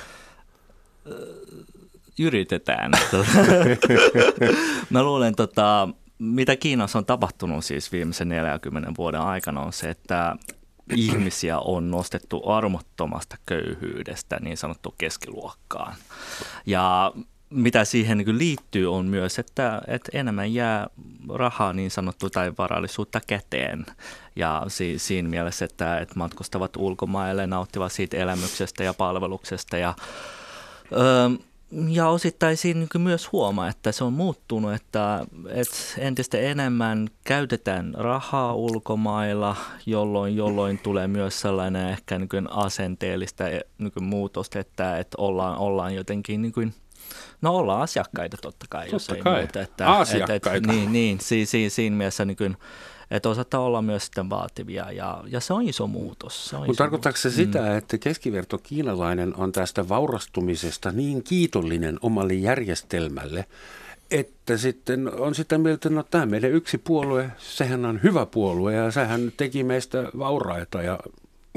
Yritetään. 2.18 2.92
Mä 4.90 5.02
luulen, 5.02 5.34
tota, 5.34 5.88
mitä 6.18 6.56
Kiinassa 6.56 6.98
on 6.98 7.06
tapahtunut 7.06 7.64
siis 7.64 7.92
viimeisen 7.92 8.28
40 8.28 8.92
vuoden 8.98 9.20
aikana 9.20 9.60
on 9.60 9.72
se, 9.72 9.90
että 9.90 10.36
ihmisiä 10.96 11.58
on 11.58 11.90
nostettu 11.90 12.48
armottomasta 12.50 13.36
köyhyydestä 13.46 14.36
niin 14.40 14.56
sanottu 14.56 14.94
keskiluokkaan. 14.98 15.94
Ja 16.66 17.12
mitä 17.50 17.84
siihen 17.84 18.18
niin 18.18 18.38
liittyy 18.38 18.94
on 18.94 19.06
myös, 19.06 19.38
että, 19.38 19.82
että 19.86 20.18
enemmän 20.18 20.54
jää 20.54 20.88
rahaa 21.34 21.72
niin 21.72 21.90
sanottu 21.90 22.30
tai 22.30 22.52
varallisuutta 22.58 23.20
käteen. 23.26 23.86
Ja 24.36 24.64
si, 24.68 24.98
siinä 24.98 25.28
mielessä, 25.28 25.64
että, 25.64 25.98
että 25.98 26.14
matkustavat 26.16 26.76
ulkomaille, 26.76 27.46
nauttivat 27.46 27.92
siitä 27.92 28.16
elämyksestä 28.16 28.84
ja 28.84 28.94
palveluksesta 28.94 29.78
ja 29.78 29.94
öö, 30.92 31.30
ja 31.88 32.08
osittain 32.08 32.56
siinä 32.56 32.86
myös 32.98 33.32
huomaa, 33.32 33.68
että 33.68 33.92
se 33.92 34.04
on 34.04 34.12
muuttunut, 34.12 34.74
että, 34.74 35.26
että 35.48 35.76
entistä 35.98 36.38
enemmän 36.38 37.08
käytetään 37.24 37.94
rahaa 37.94 38.54
ulkomailla, 38.54 39.56
jolloin, 39.86 40.36
jolloin 40.36 40.78
tulee 40.78 41.08
myös 41.08 41.40
sellainen 41.40 41.88
ehkä 41.88 42.18
niin 42.18 42.50
asenteellista 42.50 43.44
niin 43.78 43.92
muutosta, 44.00 44.58
että, 44.58 44.98
että 44.98 45.14
ollaan, 45.18 45.58
ollaan 45.58 45.94
jotenkin 45.94 46.42
niin 46.42 46.52
kuin, 46.52 46.74
No 47.42 47.56
ollaan 47.56 47.82
asiakkaita 47.82 48.36
totta 48.42 48.66
kai, 48.70 48.88
totta 48.88 48.94
jos 49.14 49.22
kai. 49.22 49.38
muuta. 49.40 49.60
Että, 49.62 49.90
asiakkaita. 49.90 50.54
Että, 50.54 50.72
niin, 50.72 50.92
niin 50.92 51.20
si, 51.20 51.46
si, 51.46 51.70
siinä 51.70 51.96
mielessä 51.96 52.24
niin 52.24 52.36
kuin, 52.36 52.56
että 53.10 53.28
osataan 53.28 53.64
olla 53.64 53.82
myös 53.82 54.04
sitten 54.04 54.30
vaativia 54.30 54.92
ja, 54.92 55.24
ja 55.26 55.40
se 55.40 55.52
on 55.52 55.68
iso 55.68 55.86
muutos. 55.86 56.54
Mutta 56.66 56.78
tarkoittaako 56.78 57.16
se 57.16 57.30
sitä, 57.30 57.60
mm. 57.60 57.76
että 57.78 57.98
keskiverto 57.98 58.58
kiinalainen 58.58 59.36
on 59.36 59.52
tästä 59.52 59.88
vaurastumisesta 59.88 60.92
niin 60.92 61.22
kiitollinen 61.22 61.98
omalle 62.02 62.34
järjestelmälle, 62.34 63.44
että 64.10 64.56
sitten 64.56 65.20
on 65.20 65.34
sitä 65.34 65.58
mieltä, 65.58 65.74
että 65.74 65.90
no 65.90 66.02
tämä 66.02 66.26
meidän 66.26 66.52
yksi 66.52 66.78
puolue, 66.78 67.30
sehän 67.38 67.84
on 67.84 68.00
hyvä 68.02 68.26
puolue 68.26 68.74
ja 68.74 68.90
sehän 68.90 69.32
teki 69.36 69.64
meistä 69.64 70.04
vauraita. 70.18 70.82
Ja... 70.82 70.98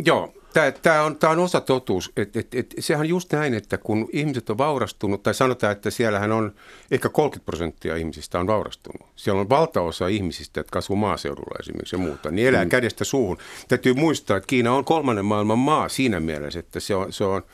Joo, 0.06 0.34
Tämä 0.54 1.02
on, 1.02 1.16
tämä 1.16 1.34
on 1.34 1.40
osa 1.40 1.62
totuus. 1.62 2.12
Et, 2.18 2.36
et, 2.36 2.56
et, 2.56 2.76
sehän 2.80 3.02
on 3.02 3.10
just 3.10 3.34
näin, 3.34 3.54
että 3.54 3.78
kun 3.78 4.10
ihmiset 4.14 4.50
on 4.50 4.58
vaurastunut, 4.58 5.24
tai 5.24 5.34
sanotaan, 5.34 5.72
että 5.72 5.90
siellähän 5.90 6.32
on 6.32 6.56
ehkä 6.92 7.10
30 7.10 7.46
prosenttia 7.46 7.96
ihmisistä 7.96 8.40
on 8.40 8.48
vaurastunut. 8.48 9.10
Siellä 9.16 9.42
on 9.42 9.50
valtaosa 9.50 10.08
ihmisistä, 10.08 10.60
jotka 10.60 10.80
asuu 10.80 10.96
maaseudulla 10.96 11.56
esimerkiksi 11.60 11.96
ja 11.96 12.00
muuta, 12.00 12.32
niin 12.32 12.48
elää 12.48 12.66
mm. 12.66 12.70
kädestä 12.70 13.04
suuhun. 13.04 13.38
Täytyy 13.68 13.94
muistaa, 13.94 14.38
että 14.38 14.48
Kiina 14.48 14.74
on 14.74 14.86
kolmannen 14.86 15.26
maailman 15.26 15.60
maa 15.60 15.90
siinä 15.90 16.20
mielessä, 16.20 16.60
että 16.60 16.80
se 16.80 16.96
on, 16.96 17.14
se 17.14 17.24
on– 17.24 17.44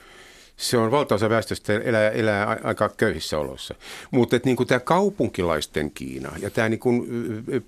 se 0.57 0.77
on 0.77 0.91
valtaosa 0.91 1.29
väestöstä 1.29 1.73
elää, 1.73 2.09
elää 2.09 2.57
aika 2.63 2.89
köyhissä 2.89 3.39
oloissa. 3.39 3.75
Mutta 4.11 4.39
niin 4.45 4.67
tämä 4.67 4.79
kaupunkilaisten 4.79 5.91
Kiina 5.91 6.31
ja 6.39 6.49
tämä 6.49 6.69
niin 6.69 6.79
kuin 6.79 7.07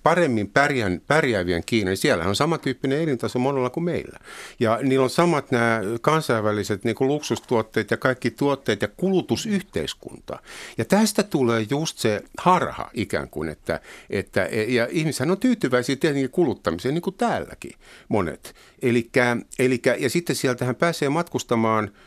paremmin 0.04 0.50
pärjään, 0.50 1.02
pärjäävien 1.08 1.64
Kiina, 1.66 1.90
niin 1.90 1.98
siellä 1.98 2.24
on 2.24 2.36
samantyyppinen 2.36 3.02
elintaso 3.02 3.40
monella 3.40 3.70
kuin 3.70 3.84
meillä. 3.84 4.20
Ja 4.60 4.80
niillä 4.82 5.04
on 5.04 5.10
samat 5.10 5.52
nämä 5.52 5.82
kansainväliset 6.02 6.84
niin 6.84 6.96
kuin 6.96 7.08
luksustuotteet 7.08 7.92
ja 7.92 7.98
kaikki 7.98 8.32
tuotteet 8.32 8.82
ja 8.82 8.88
kulutusyhteiskunta. 8.88 10.40
Ja 10.78 10.86
tästä 10.86 11.24
tulee 11.24 11.66
just 11.70 11.98
se 11.98 12.22
harha 12.38 12.90
ikään 12.94 13.30
kuin, 13.30 13.50
että, 13.50 13.80
että 14.10 14.50
ja 14.68 14.88
ihmishän 14.92 15.32
on 15.32 15.38
tyytyväisiä 15.38 15.96
tietenkin 15.96 16.30
kuluttamiseen, 16.30 16.94
niin 16.94 17.02
kuin 17.02 17.16
täälläkin 17.16 17.74
monet. 18.08 18.56
Elikkä, 18.82 19.38
elikkä, 19.60 19.96
ja 20.00 20.10
sitten 20.10 20.36
sieltähän 20.36 20.76
pääsee 20.76 21.10
matkustamaan– 21.10 21.92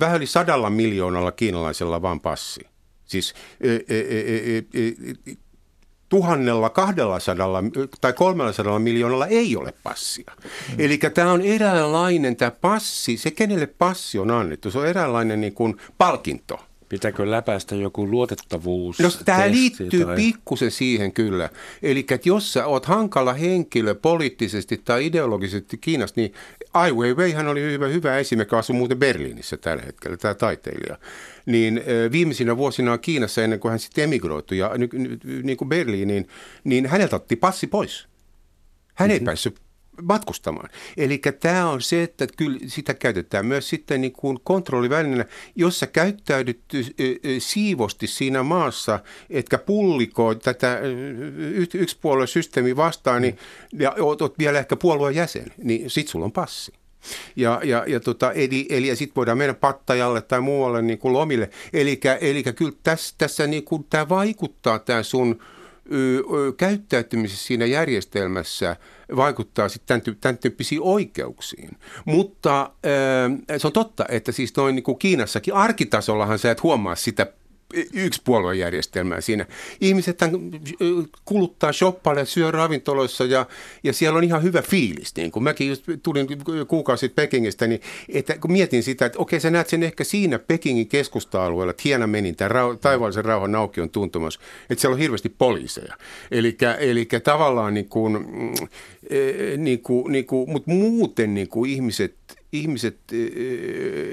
vähän 0.00 0.16
yli 0.16 0.26
sadalla 0.26 0.70
miljoonalla 0.70 1.32
kiinalaisella 1.32 2.02
vaan 2.02 2.20
passi. 2.20 2.60
Siis 3.04 3.34
tuhannella, 6.08 6.70
kahdella 6.70 7.20
sadalla 7.20 7.62
tai 8.00 8.12
kolmella 8.12 8.52
sadalla 8.52 8.78
miljoonalla 8.78 9.26
ei 9.26 9.56
ole 9.56 9.74
passia. 9.82 10.32
Mm. 10.38 10.74
Eli 10.78 10.98
tämä 10.98 11.32
on 11.32 11.40
eräänlainen, 11.42 12.36
tämä 12.36 12.50
passi, 12.50 13.16
se 13.16 13.30
kenelle 13.30 13.66
passi 13.66 14.18
on 14.18 14.30
annettu, 14.30 14.70
se 14.70 14.78
on 14.78 14.86
eräänlainen 14.86 15.40
niin 15.40 15.54
kuin 15.54 15.76
palkinto– 15.98 16.60
Pitääkö 16.92 17.30
läpäistä 17.30 17.74
joku 17.74 18.10
luotettavuus? 18.10 18.98
No, 18.98 19.10
tämä 19.24 19.50
liittyy 19.50 20.04
tai... 20.04 20.16
pikkusen 20.16 20.70
siihen 20.70 21.12
kyllä. 21.12 21.50
Eli 21.82 21.98
että 22.00 22.28
jos 22.28 22.52
sä 22.52 22.66
oot 22.66 22.86
hankala 22.86 23.32
henkilö 23.32 23.94
poliittisesti 23.94 24.82
tai 24.84 25.06
ideologisesti 25.06 25.78
Kiinasta, 25.78 26.20
niin 26.20 26.32
Ai 26.74 26.92
Weiwei 26.92 27.32
hän 27.32 27.48
oli 27.48 27.60
hyvä, 27.60 27.86
hyvä 27.86 28.18
esimerkki, 28.18 28.56
asui 28.56 28.76
muuten 28.76 28.98
Berliinissä 28.98 29.56
tällä 29.56 29.82
hetkellä, 29.82 30.16
tämä 30.16 30.34
taiteilija. 30.34 30.98
Niin 31.46 31.82
viimeisinä 32.12 32.56
vuosina 32.56 32.98
Kiinassa, 32.98 33.42
ennen 33.42 33.60
kuin 33.60 33.70
hän 33.70 33.78
sitten 33.78 34.04
emigroitui 34.04 34.58
ja 34.58 34.70
niin 35.42 35.56
kuin 35.56 35.68
Berliiniin, 35.68 36.28
niin 36.64 36.86
häneltä 36.86 37.16
otti 37.16 37.36
passi 37.36 37.66
pois. 37.66 38.08
Hän 38.94 39.10
ei 39.10 39.16
mm-hmm. 39.16 39.24
päässyt 39.24 39.60
matkustamaan. 40.02 40.68
Eli 40.96 41.20
tämä 41.40 41.70
on 41.70 41.82
se, 41.82 42.02
että 42.02 42.26
kyllä 42.36 42.58
sitä 42.66 42.94
käytetään 42.94 43.46
myös 43.46 43.68
sitten 43.68 44.00
niin 44.00 44.12
kuin 44.12 44.38
kontrollivälineenä, 44.44 45.24
jos 45.56 45.80
sä 45.80 45.86
käyttäydyt 45.86 46.60
siivosti 47.38 48.06
siinä 48.06 48.42
maassa, 48.42 49.00
etkä 49.30 49.58
pullikoi 49.58 50.36
tätä 50.36 50.78
yksipuolueen 51.74 52.28
systeemiä 52.28 52.76
vastaan, 52.76 53.22
niin, 53.22 53.38
ja 53.72 53.94
oot 54.00 54.38
vielä 54.38 54.58
ehkä 54.58 54.76
puolueen 54.76 55.14
jäsen, 55.14 55.46
niin 55.58 55.90
sit 55.90 56.08
sulla 56.08 56.24
on 56.24 56.32
passi. 56.32 56.72
Ja, 57.36 57.60
ja, 57.64 57.84
ja, 57.86 58.00
tota, 58.00 58.32
eli, 58.32 58.66
eli 58.70 58.86
ja 58.88 58.96
sitten 58.96 59.16
voidaan 59.16 59.38
mennä 59.38 59.54
pattajalle 59.54 60.22
tai 60.22 60.40
muualle 60.40 60.82
niin 60.82 60.98
kuin 60.98 61.12
lomille. 61.12 61.50
Eli, 61.72 62.00
eli 62.20 62.42
kyllä 62.42 62.72
tässä, 62.82 63.14
tässä 63.18 63.46
niin 63.46 63.64
kuin, 63.64 63.86
tämä 63.90 64.08
vaikuttaa 64.08 64.78
tämä 64.78 65.02
sun 65.02 65.42
käyttäytymisessä 66.56 67.46
siinä 67.46 67.66
järjestelmässä 67.66 68.76
vaikuttaa 69.16 69.68
sitten 69.68 70.00
tämän, 70.02 70.16
tämän 70.20 70.38
tyyppisiin 70.38 70.80
oikeuksiin. 70.82 71.70
Mutta 72.04 72.70
se 73.58 73.66
on 73.66 73.72
totta, 73.72 74.04
että 74.08 74.32
siis 74.32 74.56
noin 74.56 74.74
niin 74.74 74.82
kuin 74.82 74.98
Kiinassakin 74.98 75.54
arkitasollahan 75.54 76.38
sä 76.38 76.50
et 76.50 76.62
huomaa 76.62 76.94
sitä 76.94 77.26
yksi 77.94 78.22
puoluejärjestelmää 78.24 79.20
siinä. 79.20 79.46
Ihmiset 79.80 80.18
kuluttaa, 81.24 81.72
shoppailee, 81.72 82.26
syö 82.26 82.50
ravintoloissa 82.50 83.24
ja, 83.24 83.46
ja 83.82 83.92
siellä 83.92 84.16
on 84.16 84.24
ihan 84.24 84.42
hyvä 84.42 84.62
fiilis. 84.62 85.16
Niin 85.16 85.30
kun 85.32 85.42
mäkin 85.42 85.68
just 85.68 85.84
tulin 86.02 86.26
kuukausi 86.68 87.08
Pekingistä, 87.08 87.66
niin 87.66 87.80
että 88.08 88.38
kun 88.38 88.52
mietin 88.52 88.82
sitä, 88.82 89.06
että 89.06 89.18
okei 89.18 89.40
sä 89.40 89.50
näet 89.50 89.68
sen 89.68 89.82
ehkä 89.82 90.04
siinä 90.04 90.38
Pekingin 90.38 90.88
keskusta-alueella, 90.88 92.06
menin, 92.06 92.36
tämä 92.36 92.48
rau, 92.48 92.76
taivaallisen 92.76 93.24
rauhan 93.24 93.54
on 93.54 93.90
tuntumus, 93.92 94.40
että 94.70 94.80
siellä 94.80 94.94
on 94.94 95.00
hirveästi 95.00 95.28
poliiseja. 95.28 95.96
Eli 96.30 97.08
tavallaan 97.24 97.74
niin 97.74 97.88
kuin, 97.88 98.12
mm, 98.12 98.68
e, 99.10 99.56
niin 99.56 99.80
kuin, 99.80 100.12
niin 100.12 100.26
kuin, 100.26 100.50
mutta 100.50 100.70
muuten 100.70 101.34
niin 101.34 101.48
kuin 101.48 101.70
ihmiset 101.70 102.14
ihmiset 102.52 102.98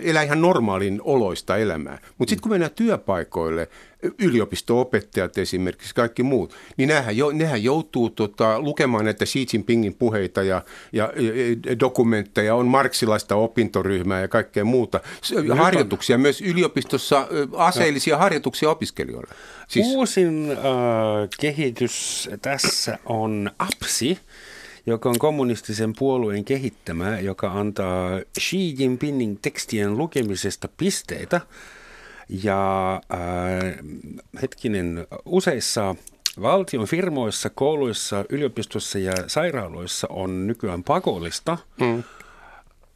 elää 0.03 0.24
ihan 0.24 0.41
normaalin 0.41 1.01
oloista 1.03 1.58
elämää. 1.58 2.00
Mutta 2.17 2.29
sitten 2.29 2.41
kun 2.41 2.51
mennään 2.51 2.72
työpaikoille, 2.75 3.69
yliopisto-opettajat 4.19 5.38
esimerkiksi, 5.38 5.96
kaikki 5.96 6.24
muut, 6.24 6.55
niin 6.77 6.89
nehän, 6.89 7.17
jo, 7.17 7.31
nehän 7.31 7.63
joutuu 7.63 8.10
tota, 8.10 8.62
lukemaan 8.62 9.05
näitä 9.05 9.25
Xi 9.25 9.46
Jinpingin 9.53 9.96
puheita 9.96 10.43
ja, 10.43 10.62
ja, 10.93 11.13
ja 11.65 11.79
dokumentteja, 11.79 12.55
on 12.55 12.67
marksilaista 12.67 13.36
opintoryhmää 13.36 14.22
ja 14.22 14.27
kaikkea 14.27 14.65
muuta. 14.65 15.00
Harjoituksia 15.58 16.17
myös 16.17 16.41
yliopistossa, 16.41 17.27
aseellisia 17.58 18.17
harjoituksia 18.17 18.69
opiskelijoille. 18.69 19.34
Siis... 19.67 19.88
Uusin 19.88 20.51
äh, 20.51 20.58
kehitys 21.39 22.29
tässä 22.41 22.98
on 23.05 23.51
APSI, 23.60 24.19
joka 24.89 25.10
on 25.10 25.19
kommunistisen 25.19 25.93
puolueen 26.00 26.46
kehittämä, 26.46 27.19
joka 27.19 27.51
antaa 27.51 28.10
Xi 28.39 28.75
Jinpingin 28.79 29.39
tekstien 29.41 29.98
lukemisesta 29.98 30.69
pisteitä. 30.77 31.41
Ja 32.43 32.93
äh, 33.13 33.19
hetkinen, 34.41 35.08
useissa 35.25 35.96
valtion 36.41 36.86
firmoissa, 36.86 37.50
kouluissa, 37.50 38.25
yliopistossa 38.29 39.00
ja 39.00 39.13
sairaaloissa 39.27 40.08
on 40.10 40.48
nykyään 40.48 40.84
pakollista 40.84 41.58
mm 41.79 42.03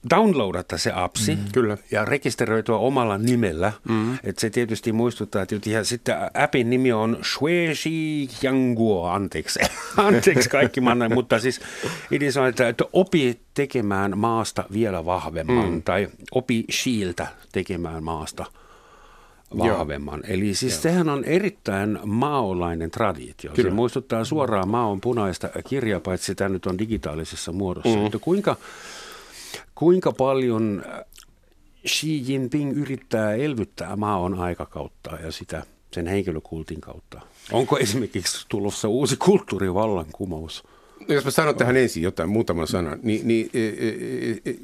downloadata 0.10 0.78
se 0.78 0.92
appsi 0.96 1.36
mm. 1.36 1.42
Kyllä. 1.54 1.78
ja 1.92 2.06
rekisteröityä 2.06 2.76
omalla 2.76 3.18
nimellä. 3.18 3.74
Mm. 3.90 4.18
Et 4.24 4.40
se 4.40 4.50
tietysti 4.50 4.92
muistuttaa, 4.92 5.42
että 5.42 5.70
ja 5.70 5.84
sitten 5.84 6.16
appin 6.34 6.70
nimi 6.70 6.92
on 6.92 7.18
Shueji 7.24 8.30
Yangguo, 8.44 9.08
anteeksi, 9.08 9.60
anteeksi 9.98 10.50
kaikki 10.50 10.82
manna, 10.82 11.10
mutta 11.16 11.40
siis 11.40 11.62
idea 12.12 12.32
on, 12.42 12.48
että, 12.48 12.68
että 12.68 12.84
opi 12.94 13.40
tekemään 13.54 14.18
maasta 14.18 14.64
vielä 14.74 15.06
vahvemman 15.06 15.72
mm. 15.72 15.84
tai 15.84 16.08
opi 16.32 16.64
Shiiltä 16.72 17.28
tekemään 17.52 18.04
maasta 18.04 18.46
vahvemman. 19.58 20.22
Joo. 20.24 20.34
Eli 20.36 20.56
siis 20.56 20.74
Joo. 20.74 20.82
sehän 20.82 21.10
on 21.10 21.24
erittäin 21.24 22.00
maolainen 22.06 22.92
traditio. 22.92 23.52
Kyllä. 23.54 23.70
Se 23.70 23.76
muistuttaa 23.76 24.26
suoraan 24.26 24.68
maon 24.68 25.02
punaista 25.02 25.50
kirjaa, 25.68 26.00
paitsi 26.00 26.26
sitä 26.26 26.50
nyt 26.50 26.66
on 26.66 26.78
digitaalisessa 26.78 27.52
muodossa. 27.52 28.00
Mm. 28.00 28.06
Että 28.06 28.20
kuinka 28.20 28.56
Kuinka 29.76 30.12
paljon 30.12 30.84
äh, 30.86 31.00
Xi 31.88 32.32
Jinping 32.32 32.78
yrittää 32.78 33.34
elvyttää 33.34 33.96
maon 33.96 34.40
aikakautta 34.40 35.18
ja 35.24 35.32
sitä 35.32 35.64
sen 35.92 36.08
henkilökultin 36.08 36.82
kautta? 36.82 37.22
Onko 37.52 37.78
esimerkiksi 37.78 38.46
tulossa 38.50 38.88
uusi 38.88 39.16
kulttuurivallankumous? 39.18 40.64
Jos 41.08 41.26
mä 41.26 41.32
sanon 41.32 41.56
tähän 41.56 41.78
ensin 41.78 42.04
jotain, 42.04 42.30
muutaman 42.30 42.68
sanan, 42.68 43.00
niin, 43.04 43.28
niin 43.28 43.50
e, 43.54 43.60
e, 43.68 43.92
e, 44.46 44.56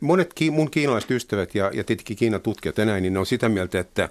monet 0.00 0.34
ki, 0.34 0.50
mun 0.50 0.70
kiinalaiset 0.70 1.10
ystävät 1.10 1.54
ja, 1.54 1.70
ja 1.74 1.84
tietenkin 1.84 2.16
Kiinan 2.16 2.40
tutkijat 2.40 2.78
ja 2.78 2.84
näin, 2.84 3.02
niin 3.02 3.12
ne 3.12 3.18
on 3.18 3.26
sitä 3.26 3.48
mieltä, 3.48 3.80
että, 3.80 4.08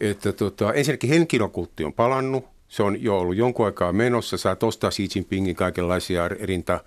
että 0.00 0.32
tota, 0.32 0.72
ensinnäkin 0.72 1.10
henkilökultti 1.10 1.84
on 1.84 1.92
palannut, 1.92 2.44
se 2.68 2.82
on 2.82 3.02
jo 3.02 3.18
ollut 3.18 3.36
jonkun 3.36 3.66
aikaa 3.66 3.92
menossa. 3.92 4.36
Saat 4.36 4.62
ostaa 4.62 4.90
Xi 4.90 5.08
Jinpingin 5.14 5.56
kaikenlaisia 5.56 6.28
rinta 6.28 6.80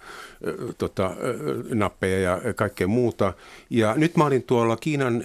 tota, 0.77 1.11
nappeja 1.69 2.19
ja 2.19 2.53
kaikkea 2.53 2.87
muuta. 2.87 3.33
Ja 3.69 3.93
nyt 3.97 4.17
mä 4.17 4.25
olin 4.25 4.43
tuolla 4.43 4.77
Kiinan 4.77 5.23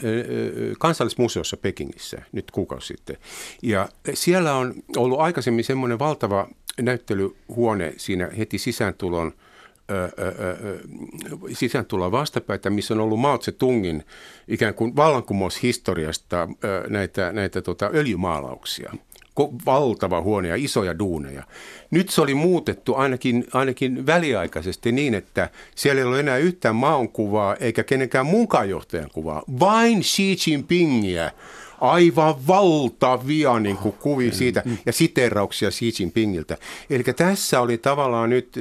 kansallismuseossa 0.78 1.56
Pekingissä 1.56 2.22
nyt 2.32 2.50
kuukausi 2.50 2.86
sitten. 2.86 3.16
Ja 3.62 3.88
siellä 4.14 4.54
on 4.54 4.74
ollut 4.96 5.20
aikaisemmin 5.20 5.64
semmoinen 5.64 5.98
valtava 5.98 6.48
näyttelyhuone 6.80 7.94
siinä 7.96 8.30
heti 8.38 8.58
sisääntulon 8.58 9.32
sisääntuloa 11.52 12.12
vastapäätä, 12.12 12.70
missä 12.70 12.94
on 12.94 13.00
ollut 13.00 13.20
Mao 13.20 13.38
Tse-tungin 13.38 14.04
ikään 14.48 14.74
kuin 14.74 14.96
vallankumoushistoriasta 14.96 16.48
näitä, 16.88 17.32
näitä 17.32 17.62
tota, 17.62 17.90
öljymaalauksia 17.94 18.92
valtava 19.66 20.20
huone 20.20 20.48
ja 20.48 20.56
isoja 20.56 20.98
duuneja. 20.98 21.42
Nyt 21.90 22.08
se 22.08 22.20
oli 22.20 22.34
muutettu 22.34 22.94
ainakin, 22.94 23.44
ainakin 23.52 24.06
väliaikaisesti 24.06 24.92
niin, 24.92 25.14
että 25.14 25.50
siellä 25.74 26.00
ei 26.00 26.06
ole 26.06 26.20
enää 26.20 26.36
yhtään 26.36 26.76
maankuvaa 26.76 27.56
eikä 27.56 27.84
kenenkään 27.84 28.26
muunkaan 28.26 28.70
johtajan 28.70 29.10
kuvaa, 29.12 29.42
vain 29.60 30.02
Xi 30.02 30.36
Jinpingiä 30.46 31.30
aivan 31.80 32.46
valtavia 32.46 33.58
niin 33.58 33.76
kuin 33.76 33.94
kuvia 33.94 34.32
siitä 34.32 34.62
ja 34.86 34.92
siterauksia 34.92 35.70
Xi 35.70 35.92
Jinpingiltä. 35.98 36.56
Eli 36.90 37.02
tässä 37.02 37.60
oli 37.60 37.78
tavallaan 37.78 38.30
nyt, 38.30 38.56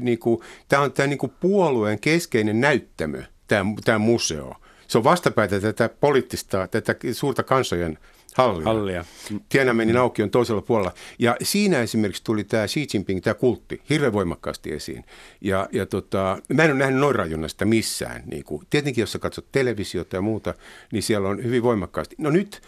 niin 0.00 0.18
kuin, 0.18 0.40
tämä 0.68 0.82
on 0.82 0.92
tämä 0.92 1.06
niin 1.06 1.18
kuin 1.18 1.32
puolueen 1.40 2.00
keskeinen 2.00 2.60
näyttämö, 2.60 3.22
tämä, 3.48 3.64
tämä 3.84 3.98
museo. 3.98 4.54
Se 4.88 4.98
on 4.98 5.04
vastapäätä 5.04 5.60
tätä 5.60 5.88
poliittista, 5.88 6.68
tätä 6.68 6.94
suurta 7.12 7.42
kansojen 7.42 7.98
Hallia. 8.34 8.64
Hallia. 8.64 9.04
Tiananmenin 9.48 9.96
auki 9.96 10.22
on 10.22 10.30
toisella 10.30 10.62
puolella. 10.62 10.92
Ja 11.18 11.36
siinä 11.42 11.80
esimerkiksi 11.80 12.24
tuli 12.24 12.44
tämä 12.44 12.66
Xi 12.66 12.86
Jinping, 12.94 13.20
tämä 13.20 13.34
kultti, 13.34 13.82
hirveän 13.90 14.12
voimakkaasti 14.12 14.72
esiin. 14.72 15.04
Ja, 15.40 15.68
ja 15.72 15.86
tota, 15.86 16.38
mä 16.54 16.64
en 16.64 16.70
ole 16.70 16.78
nähnyt 16.78 17.00
noin 17.00 17.14
rajunnasta 17.14 17.64
missään. 17.64 18.22
Niin 18.26 18.44
kuin, 18.44 18.66
tietenkin, 18.70 19.02
jos 19.02 19.12
sä 19.12 19.18
katsot 19.18 19.52
televisiota 19.52 20.16
ja 20.16 20.22
muuta, 20.22 20.54
niin 20.92 21.02
siellä 21.02 21.28
on 21.28 21.44
hyvin 21.44 21.62
voimakkaasti. 21.62 22.16
No 22.18 22.30
nyt 22.30 22.62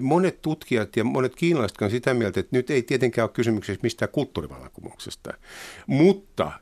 monet 0.00 0.42
tutkijat 0.42 0.96
ja 0.96 1.04
monet 1.04 1.36
kiinalaiset 1.36 1.82
on 1.82 1.90
sitä 1.90 2.14
mieltä, 2.14 2.40
että 2.40 2.56
nyt 2.56 2.70
ei 2.70 2.82
tietenkään 2.82 3.24
ole 3.24 3.30
kysymyksessä 3.32 3.80
mistään 3.82 4.12
kulttuurivallankumouksesta. 4.12 5.34
Mutta 5.86 6.52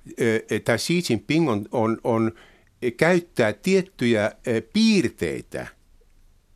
tämä 0.64 0.78
Xi 0.78 1.02
Jinping 1.10 1.50
on, 1.50 1.68
on, 1.72 1.98
on 2.04 2.32
käyttää 2.96 3.52
tiettyjä 3.52 4.32
piirteitä– 4.72 5.66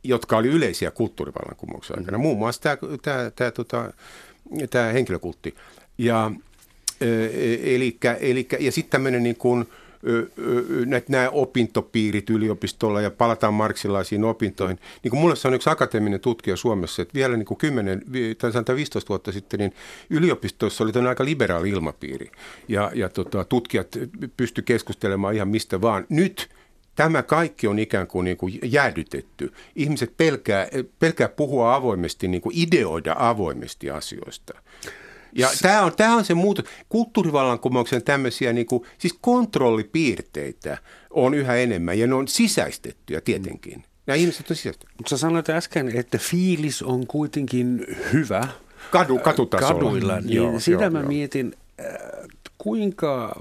jotka 0.03 0.37
oli 0.37 0.47
yleisiä 0.47 0.91
kulttuurivallankumouksen 0.91 1.99
aikana. 1.99 2.17
Muun 2.17 2.37
muassa 2.37 2.61
tämä, 2.61 2.77
tämä, 3.01 3.31
tämä, 3.35 3.51
tota, 3.51 3.93
tämä 4.69 4.85
henkilökultti. 4.85 5.55
Ja, 5.97 6.31
eli, 7.63 7.97
eli, 8.19 8.47
ja 8.59 8.71
sitten 8.71 8.91
tämmöinen 8.91 9.23
niin 9.23 9.35
kuin, 9.35 9.65
nämä 11.07 11.29
opintopiirit 11.29 12.29
yliopistolla 12.29 13.01
ja 13.01 13.11
palataan 13.11 13.53
marksilaisiin 13.53 14.23
opintoihin. 14.23 14.79
Niin 15.03 15.09
kuin 15.09 15.19
mulle 15.19 15.35
on 15.45 15.53
yksi 15.53 15.69
akateeminen 15.69 16.19
tutkija 16.19 16.55
Suomessa, 16.55 17.01
että 17.01 17.13
vielä 17.13 17.37
niin 17.37 17.45
kuin 17.45 17.57
10 17.57 18.01
tai 18.65 18.75
15 18.75 19.09
vuotta 19.09 19.31
sitten 19.31 19.59
niin 19.59 19.73
yliopistoissa 20.09 20.83
oli 20.83 21.07
aika 21.09 21.25
liberaali 21.25 21.69
ilmapiiri 21.69 22.31
ja, 22.67 22.91
ja 22.93 23.09
tota, 23.09 23.45
tutkijat 23.45 23.87
pysty 24.37 24.61
keskustelemaan 24.61 25.35
ihan 25.35 25.47
mistä 25.47 25.81
vaan. 25.81 26.05
Nyt– 26.09 26.49
Tämä 26.95 27.23
kaikki 27.23 27.67
on 27.67 27.79
ikään 27.79 28.07
kuin, 28.07 28.25
niin 28.25 28.37
kuin 28.37 28.59
jäädytetty. 28.63 29.53
Ihmiset 29.75 30.17
pelkää, 30.17 30.67
pelkää 30.99 31.29
puhua 31.29 31.75
avoimesti, 31.75 32.27
niin 32.27 32.41
kuin 32.41 32.57
ideoida 32.57 33.15
avoimesti 33.19 33.91
asioista. 33.91 34.53
Ja 35.35 35.49
tämä 35.61 35.81
on, 35.81 35.95
tämä 35.95 36.15
on 36.15 36.25
se 36.25 36.33
muutos. 36.33 36.65
Kulttuurivallankumouksen 36.89 38.03
tämmöisiä 38.03 38.53
niin 38.53 38.65
kuin, 38.65 38.83
siis 38.97 39.17
kontrollipiirteitä 39.21 40.77
on 41.09 41.33
yhä 41.33 41.55
enemmän 41.55 41.99
ja 41.99 42.07
ne 42.07 42.13
on 42.13 42.27
sisäistettyjä 42.27 43.21
tietenkin. 43.21 43.83
Nämä 44.05 44.15
ihmiset 44.15 44.49
on 44.49 44.55
sisäistettyjä. 44.55 44.95
Mutta 44.97 45.09
sä 45.09 45.17
sanoit 45.17 45.49
äsken, 45.49 45.97
että 45.97 46.17
fiilis 46.17 46.83
on 46.83 47.07
kuitenkin 47.07 47.85
hyvä. 48.13 48.47
Kadu, 48.91 49.17
katutasolla. 49.17 49.73
Kaduilla, 49.73 50.19
niin 50.19 50.35
joo, 50.35 50.59
sitä 50.59 50.83
joo, 50.83 50.91
mä 50.91 50.99
joo. 50.99 51.07
mietin, 51.07 51.55
kuinka 52.57 53.35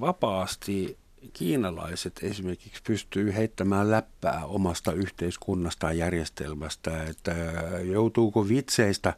vapaasti 0.00 0.96
kiinalaiset 1.32 2.20
esimerkiksi 2.22 2.82
pystyy 2.86 3.34
heittämään 3.34 3.90
läppää 3.90 4.44
omasta 4.44 4.92
yhteiskunnastaan 4.92 5.98
järjestelmästä, 5.98 7.04
että 7.04 7.34
joutuuko 7.82 8.48
vitseistä 8.48 9.14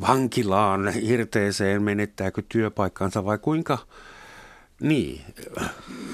vankilaan, 0.00 0.92
irteeseen, 1.00 1.82
menettääkö 1.82 2.42
työpaikkansa 2.48 3.24
vai 3.24 3.38
kuinka? 3.38 3.78
Niin, 4.80 5.20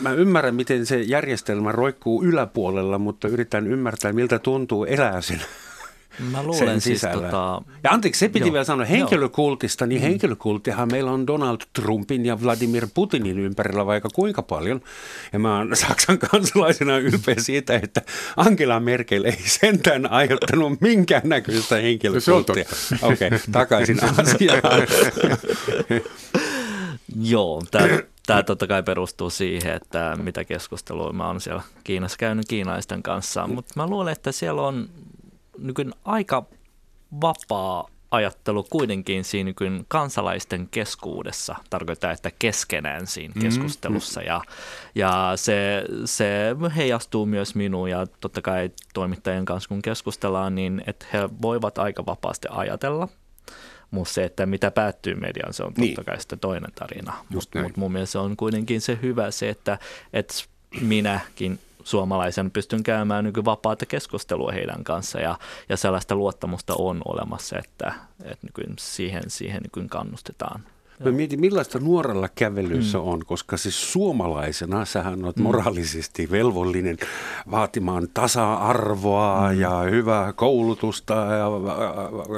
mä 0.02 0.12
ymmärrän, 0.12 0.54
miten 0.54 0.86
se 0.86 1.00
järjestelmä 1.00 1.72
roikkuu 1.72 2.24
yläpuolella, 2.24 2.98
mutta 2.98 3.28
yritän 3.28 3.66
ymmärtää, 3.66 4.12
miltä 4.12 4.38
tuntuu 4.38 4.84
elää 4.84 5.20
sen 5.20 5.42
Mä 6.18 6.42
luulen 6.42 6.58
sen 6.58 6.80
siis 6.80 7.00
sisällä. 7.00 7.22
Tota... 7.28 7.62
Ja 7.84 7.90
anteeksi, 7.90 8.18
se 8.18 8.28
piti 8.28 8.46
joo, 8.46 8.52
vielä 8.52 8.64
sanoa 8.64 8.86
henkilökultista, 8.86 9.86
niin 9.86 10.00
mm. 10.00 10.06
henkilökulttihan 10.06 10.88
meillä 10.92 11.10
on 11.10 11.26
Donald 11.26 11.58
Trumpin 11.72 12.26
ja 12.26 12.42
Vladimir 12.42 12.86
Putinin 12.94 13.38
ympärillä 13.38 13.86
vaikka 13.86 14.08
kuinka 14.14 14.42
paljon. 14.42 14.80
Ja 15.32 15.38
mä 15.38 15.58
oon 15.58 15.76
Saksan 15.76 16.18
kansalaisena 16.18 16.98
ylpeä 16.98 17.34
siitä, 17.38 17.80
että 17.82 18.02
Angela 18.36 18.80
Merkel 18.80 19.24
ei 19.24 19.38
sentään 19.44 20.10
aiheuttanut 20.10 20.80
minkäännäköistä 20.80 21.76
henkilökulttia. 21.76 22.64
Okei, 23.02 23.28
okay, 23.28 23.38
takaisin 23.52 23.98
asiaan. 24.18 24.62
joo, 27.16 27.62
tämä 27.70 27.88
Tämä 28.26 28.42
totta 28.42 28.66
kai 28.66 28.82
perustuu 28.82 29.30
siihen, 29.30 29.74
että 29.74 30.16
mitä 30.22 30.44
keskustelua 30.44 31.12
mä 31.12 31.26
oon 31.26 31.40
siellä 31.40 31.62
Kiinassa 31.84 32.18
käynyt 32.18 32.46
kiinaisten 32.48 33.02
kanssa, 33.02 33.46
mutta 33.46 33.72
mä 33.76 33.86
luulen, 33.86 34.12
että 34.12 34.32
siellä 34.32 34.62
on 34.62 34.88
niin 35.58 35.94
aika 36.04 36.44
vapaa 37.20 37.88
ajattelu 38.10 38.62
kuitenkin 38.62 39.24
siinä 39.24 39.52
kuin 39.58 39.84
kansalaisten 39.88 40.68
keskuudessa 40.70 41.54
tarkoittaa, 41.70 42.12
että 42.12 42.30
keskenään 42.38 43.06
siinä 43.06 43.34
keskustelussa. 43.40 44.20
Mm, 44.20 44.26
ja, 44.26 44.40
ja 44.94 45.32
se, 45.36 45.84
se 46.04 46.56
heijastuu 46.76 47.26
myös 47.26 47.54
minuun 47.54 47.90
ja 47.90 48.06
totta 48.06 48.42
kai 48.42 48.70
toimittajien 48.94 49.44
kanssa 49.44 49.68
kun 49.68 49.82
keskustellaan, 49.82 50.54
niin 50.54 50.82
että 50.86 51.06
he 51.12 51.28
voivat 51.42 51.78
aika 51.78 52.06
vapaasti 52.06 52.48
ajatella– 52.50 53.08
mutta 53.92 54.14
se, 54.14 54.24
että 54.24 54.46
mitä 54.46 54.70
päättyy 54.70 55.14
mediaan, 55.14 55.52
se 55.52 55.62
on 55.62 55.68
totta 55.68 55.80
niin. 55.80 56.04
kai 56.06 56.20
sitten 56.20 56.38
toinen 56.38 56.72
tarina. 56.74 57.12
Mutta 57.28 57.62
mut 57.62 57.76
mun 57.76 57.92
mielestä 57.92 58.12
se 58.12 58.18
on 58.18 58.36
kuitenkin 58.36 58.80
se 58.80 58.98
hyvä 59.02 59.30
se, 59.30 59.48
että, 59.48 59.78
että 60.12 60.34
minäkin 60.80 61.58
suomalaisen 61.84 62.50
pystyn 62.50 62.82
käymään 62.82 63.24
niin 63.24 63.44
vapaata 63.44 63.86
keskustelua 63.86 64.52
heidän 64.52 64.84
kanssa 64.84 65.20
ja, 65.20 65.38
ja 65.68 65.76
sellaista 65.76 66.14
luottamusta 66.14 66.74
on 66.78 67.02
olemassa, 67.04 67.58
että, 67.58 67.94
että 68.24 68.46
niin 68.58 68.76
siihen, 68.78 69.22
siihen 69.28 69.62
niin 69.76 69.88
kannustetaan. 69.88 70.64
Mä 71.04 71.10
mietin, 71.10 71.40
millaista 71.40 71.78
nuorella 71.78 72.28
kävelyssä 72.34 72.98
mm. 72.98 73.04
on, 73.04 73.26
koska 73.26 73.56
siis 73.56 73.92
suomalaisena 73.92 74.84
sähän 74.84 75.24
olet 75.24 75.36
mm. 75.36 75.42
moraalisesti 75.42 76.30
velvollinen 76.30 76.96
vaatimaan 77.50 78.08
tasa-arvoa 78.14 79.52
mm. 79.52 79.60
ja 79.60 79.78
hyvää 79.78 80.32
koulutusta 80.32 81.14
ja 81.14 81.46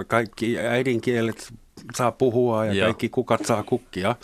kaikki 0.07 0.59
äidinkielet 0.59 1.53
saa 1.95 2.13
puhua 2.13 2.67
ja 2.67 2.73
Joo. 2.73 2.87
kaikki 2.87 3.09
kukat 3.09 3.47
saa 3.47 3.63
kukkia. 3.63 4.17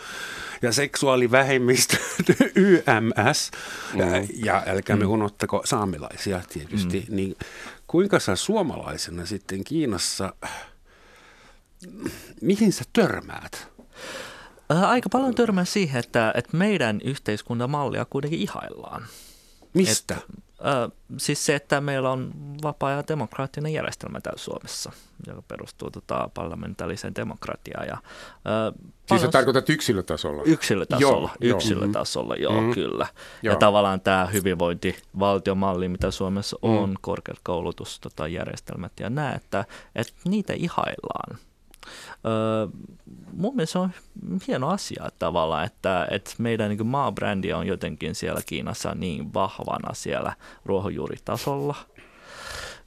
Ja 0.62 0.72
seksuaalivähemmistö, 0.72 1.96
YMS, 2.54 3.50
mm. 3.94 4.00
ja 4.44 4.62
älkäämme 4.66 5.04
mm. 5.04 5.10
unohtako 5.10 5.62
saamelaisia 5.64 6.40
tietysti, 6.52 7.06
mm. 7.08 7.16
niin 7.16 7.36
kuinka 7.86 8.18
sä 8.20 8.36
suomalaisena 8.36 9.26
sitten 9.26 9.64
Kiinassa, 9.64 10.34
mihin 12.40 12.72
sä 12.72 12.84
törmäät? 12.92 13.68
Aika 14.68 15.08
paljon 15.08 15.34
törmää 15.34 15.64
siihen, 15.64 15.98
että, 15.98 16.32
että 16.36 16.56
meidän 16.56 17.00
yhteiskuntamallia 17.04 18.04
kuitenkin 18.04 18.40
ihaillaan. 18.40 19.06
Mistä? 19.74 20.14
Et, 20.14 20.49
siis 21.16 21.46
se, 21.46 21.54
että 21.54 21.80
meillä 21.80 22.10
on 22.10 22.32
vapaa 22.62 22.90
ja 22.90 23.04
demokraattinen 23.08 23.72
järjestelmä 23.72 24.20
täällä 24.20 24.38
Suomessa, 24.38 24.92
joka 25.26 25.42
perustuu 25.42 25.90
tota, 25.90 26.30
parlamentaariseen 26.34 27.14
demokratiaan. 27.14 27.86
Ja, 27.86 27.94
äh, 27.94 28.74
siis 29.08 29.20
sä 29.20 29.28
tarkoitat 29.28 29.70
yksilötasolla? 29.70 30.42
Yksilötasolla, 30.44 31.30
joo, 31.40 31.56
yksilötasolla, 31.56 32.36
joo, 32.36 32.52
joo 32.52 32.60
mm-hmm. 32.60 32.74
kyllä. 32.74 33.06
Joo. 33.42 33.54
Ja 33.54 33.58
tavallaan 33.58 34.00
tämä 34.00 34.26
hyvinvointivaltiomalli, 34.26 35.88
mitä 35.88 36.10
Suomessa 36.10 36.56
mm. 36.62 36.68
on, 36.70 36.96
korkeakoulutusjärjestelmät 37.00 38.92
tota, 38.92 39.02
ja 39.02 39.10
nämä, 39.10 39.32
että, 39.32 39.64
että 39.94 40.12
niitä 40.24 40.52
ihaillaan– 40.52 41.38
Öö, 42.26 42.66
mun 43.32 43.56
mielestä 43.56 43.72
se 43.72 43.78
on 43.78 43.90
hieno 44.48 44.68
asia 44.68 45.08
tavallaan, 45.18 45.64
että, 45.64 46.06
että 46.10 46.30
meidän 46.38 46.68
niin 46.68 46.86
maabrändi 46.86 47.52
on 47.52 47.66
jotenkin 47.66 48.14
siellä 48.14 48.40
Kiinassa 48.46 48.94
niin 48.94 49.34
vahvana 49.34 49.94
siellä 49.94 50.32
ruohonjuuritasolla 50.64 51.74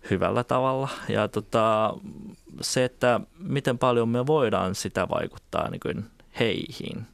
hyvällä 0.10 0.44
tavalla. 0.44 0.90
Ja 1.10 1.28
tota, 1.28 1.94
se, 2.62 2.84
että 2.84 3.20
miten 3.38 3.78
paljon 3.78 4.10
me 4.10 4.28
voidaan 4.28 4.76
sitä 4.76 5.10
vaikuttaa 5.10 5.70
niin 5.70 5.80
kuin 5.80 6.06
heihin, 6.40 7.06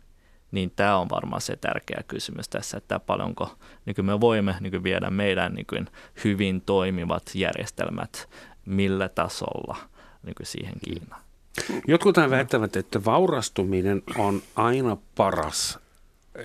niin 0.51 0.71
tämä 0.75 0.97
on 0.97 1.09
varmaan 1.09 1.41
se 1.41 1.55
tärkeä 1.55 2.03
kysymys 2.07 2.49
tässä, 2.49 2.77
että 2.77 2.99
paljonko 2.99 3.55
niin 3.85 4.05
me 4.05 4.21
voimme 4.21 4.55
niin 4.59 4.83
viedä 4.83 5.09
meidän 5.09 5.53
niin 5.53 5.89
hyvin 6.23 6.61
toimivat 6.61 7.31
järjestelmät 7.35 8.29
millä 8.65 9.09
tasolla 9.09 9.77
niin 10.23 10.35
siihen 10.43 10.79
Kiinaan. 10.83 11.21
Jotkut 11.87 12.17
väittävät, 12.29 12.75
että 12.75 13.05
vaurastuminen 13.05 14.03
on 14.17 14.41
aina 14.55 14.97
paras 15.15 15.79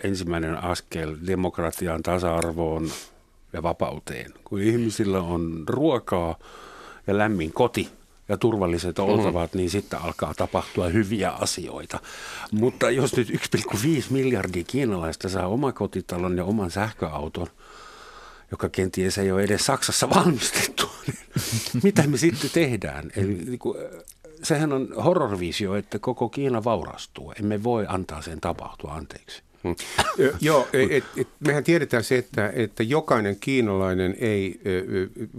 ensimmäinen 0.02 0.64
askel 0.64 1.16
demokratiaan, 1.26 2.02
tasa-arvoon 2.02 2.90
ja 3.52 3.62
vapauteen. 3.62 4.34
Kun 4.44 4.60
ihmisillä 4.60 5.20
on 5.20 5.64
ruokaa 5.68 6.38
ja 7.06 7.18
lämmin 7.18 7.52
koti 7.52 7.88
ja 8.28 8.36
turvalliset 8.36 8.98
mm-hmm. 8.98 9.12
oltavat, 9.12 9.50
mm-hmm. 9.50 9.58
niin 9.58 9.70
sitten 9.70 10.00
alkaa 10.02 10.34
tapahtua 10.34 10.88
hyviä 10.88 11.30
asioita. 11.30 12.00
Mutta 12.52 12.90
jos 12.90 13.16
nyt 13.16 13.28
1,5 13.28 13.34
miljardia 14.10 14.64
kiinalaista 14.66 15.28
saa 15.28 15.46
omakotitalon 15.46 16.36
ja 16.36 16.44
oman 16.44 16.70
sähköauton, 16.70 17.46
joka 18.50 18.68
kenties 18.68 19.18
ei 19.18 19.32
ole 19.32 19.42
edes 19.42 19.66
Saksassa 19.66 20.10
valmistettu, 20.10 20.90
niin 21.06 21.82
mitä 21.82 22.06
me 22.06 22.16
sitten 22.16 22.50
tehdään? 22.50 23.10
Eli 23.16 23.34
niin 23.34 23.58
kuin, 23.58 23.78
sehän 24.44 24.72
on 24.72 24.88
horrorvisio, 25.04 25.74
että 25.74 25.98
koko 25.98 26.28
Kiina 26.28 26.64
vaurastuu. 26.64 27.32
Emme 27.40 27.62
voi 27.62 27.84
antaa 27.88 28.22
sen 28.22 28.40
tapahtua, 28.40 28.92
anteeksi. 28.92 29.42
Hmm. 29.64 29.74
Joo, 30.40 30.68
et, 30.72 31.04
et, 31.16 31.28
mehän 31.40 31.64
tiedetään 31.64 32.04
se, 32.04 32.18
että, 32.18 32.52
että 32.54 32.82
jokainen 32.82 33.36
kiinalainen 33.40 34.16
ei 34.18 34.60
e, 34.64 34.70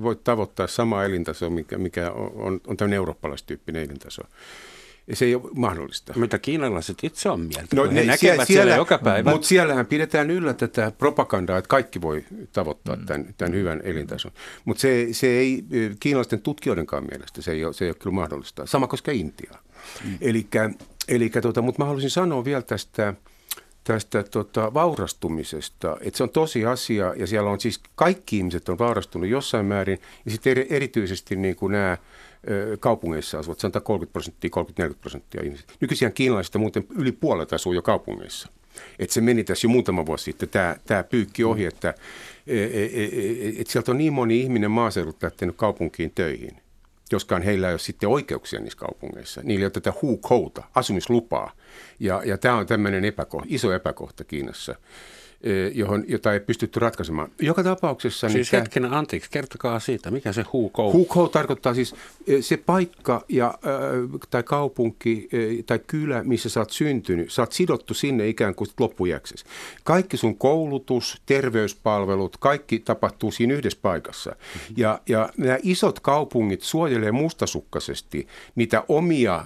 voi 0.01 0.15
tavoittaa 0.15 0.67
samaa 0.67 1.05
elintasoa, 1.05 1.49
mikä, 1.49 1.77
mikä 1.77 2.11
on, 2.11 2.61
on 2.67 2.77
tämmöinen 2.77 2.97
eurooppalaistyyppinen 2.97 3.83
elintaso. 3.83 4.21
Se 5.13 5.25
ei 5.25 5.35
ole 5.35 5.43
mahdollista. 5.55 6.13
Mitä 6.15 6.39
kiinalaiset 6.39 6.97
itse 7.03 7.29
on 7.29 7.39
mieltä? 7.39 7.75
No, 7.75 7.83
he 7.83 7.87
ne, 7.87 8.03
näkevät 8.03 8.17
siellä, 8.19 8.45
siellä 8.45 8.75
joka 8.75 8.97
päivä. 8.97 9.31
Mutta 9.31 9.47
siellähän 9.47 9.85
pidetään 9.85 10.31
yllä 10.31 10.53
tätä 10.53 10.91
propagandaa, 10.97 11.57
että 11.57 11.67
kaikki 11.67 12.01
voi 12.01 12.25
tavoittaa 12.53 12.95
mm. 12.95 13.05
tämän, 13.05 13.33
tämän 13.37 13.53
hyvän 13.53 13.81
elintason. 13.83 14.31
Mutta 14.65 14.81
se, 14.81 15.07
se 15.11 15.27
ei 15.27 15.63
kiinalaisten 15.99 16.41
tutkijoidenkaan 16.41 17.03
mielestä, 17.11 17.41
se 17.41 17.51
ei 17.51 17.65
ole, 17.65 17.73
se 17.73 17.85
ei 17.85 17.89
ole 17.89 17.95
kyllä 17.99 18.13
mahdollista. 18.13 18.65
Sama 18.65 18.87
koskee 18.87 19.13
Intiaa. 19.13 19.59
Mm. 20.03 20.17
Tota, 21.41 21.61
mutta 21.61 21.81
mä 21.81 21.85
haluaisin 21.85 22.09
sanoa 22.09 22.45
vielä 22.45 22.61
tästä, 22.61 23.13
tästä 23.83 24.23
tota, 24.23 24.73
vaurastumisesta, 24.73 25.97
että 26.01 26.17
se 26.17 26.23
on 26.23 26.29
tosi 26.29 26.65
asia 26.65 27.13
ja 27.17 27.27
siellä 27.27 27.49
on 27.49 27.59
siis 27.59 27.79
kaikki 27.95 28.37
ihmiset 28.37 28.69
on 28.69 28.79
vaurastunut 28.79 29.29
jossain 29.29 29.65
määrin 29.65 29.99
ja 30.25 30.31
sitten 30.31 30.65
erityisesti 30.69 31.35
niin 31.35 31.55
kuin 31.55 31.71
nämä 31.71 31.97
kaupungeissa 32.79 33.39
asuvat, 33.39 33.59
sanotaan 33.59 33.83
30 33.83 34.13
prosenttia, 34.13 34.49
30-40 34.89 34.93
prosenttia 35.01 35.43
ihmisistä. 35.43 35.73
Nykyisiä 35.79 36.09
kiinalaisista 36.09 36.59
muuten 36.59 36.85
yli 36.89 37.11
puolet 37.11 37.53
asuu 37.53 37.73
jo 37.73 37.81
kaupungeissa. 37.81 38.49
Et 38.99 39.09
se 39.09 39.21
meni 39.21 39.43
tässä 39.43 39.65
jo 39.65 39.69
muutama 39.69 40.05
vuosi 40.05 40.23
sitten 40.23 40.49
tämä, 40.49 40.75
tämä 40.85 41.03
pyykki 41.03 41.43
ohi, 41.43 41.65
että 41.65 41.89
et, 42.47 42.71
et, 42.93 43.59
et 43.59 43.67
sieltä 43.67 43.91
on 43.91 43.97
niin 43.97 44.13
moni 44.13 44.41
ihminen 44.41 44.71
maaseudulta 44.71 45.25
lähtenyt 45.25 45.55
kaupunkiin 45.55 46.11
töihin, 46.15 46.57
joskaan 47.11 47.41
heillä 47.41 47.67
ei 47.67 47.73
ole 47.73 47.79
sitten 47.79 48.09
oikeuksia 48.09 48.59
niissä 48.59 48.79
kaupungeissa. 48.79 49.41
Niillä 49.43 49.63
ei 49.63 49.65
ole 49.65 49.71
tätä 49.71 49.93
huukouta, 50.01 50.63
asumislupaa. 50.75 51.51
Ja, 51.99 52.21
ja 52.25 52.37
tämä 52.37 52.55
on 52.55 52.67
tämmöinen 52.67 53.05
epäkohta, 53.05 53.47
iso 53.49 53.73
epäkohta 53.73 54.23
Kiinassa. 54.23 54.75
Eh, 55.43 55.71
johon, 55.75 56.03
jota 56.07 56.33
ei 56.33 56.39
pystytty 56.39 56.79
ratkaisemaan. 56.79 57.31
Joka 57.41 57.63
tapauksessa... 57.63 58.29
Siis 58.29 58.51
niin 58.51 58.61
hetkinen, 58.61 58.93
anteeksi, 58.93 59.29
kertokaa 59.31 59.79
siitä, 59.79 60.11
mikä 60.11 60.33
se 60.33 60.45
huukou? 60.53 60.93
Huukou 60.93 61.29
tarkoittaa 61.29 61.73
siis 61.73 61.95
eh, 62.27 62.43
se 62.43 62.57
paikka 62.57 63.25
ja, 63.29 63.47
äh, 63.47 64.19
tai 64.29 64.43
kaupunki 64.43 65.29
äh, 65.33 65.63
tai 65.65 65.79
kylä, 65.87 66.23
missä 66.23 66.49
sä 66.49 66.59
oot 66.59 66.69
syntynyt. 66.69 67.31
Sä 67.31 67.41
oot 67.41 67.51
sidottu 67.51 67.93
sinne 67.93 68.27
ikään 68.27 68.55
kuin 68.55 68.69
loppujäksesi. 68.79 69.45
Kaikki 69.83 70.17
sun 70.17 70.37
koulutus, 70.37 71.21
terveyspalvelut, 71.25 72.37
kaikki 72.37 72.79
tapahtuu 72.79 73.31
siinä 73.31 73.53
yhdessä 73.53 73.79
paikassa. 73.81 74.29
Mm-hmm. 74.29 74.75
Ja, 74.77 74.99
ja 75.09 75.29
nämä 75.37 75.57
isot 75.63 75.99
kaupungit 75.99 76.61
suojelee 76.61 77.11
mustasukkaisesti 77.11 78.27
niitä 78.55 78.83
omia 78.87 79.45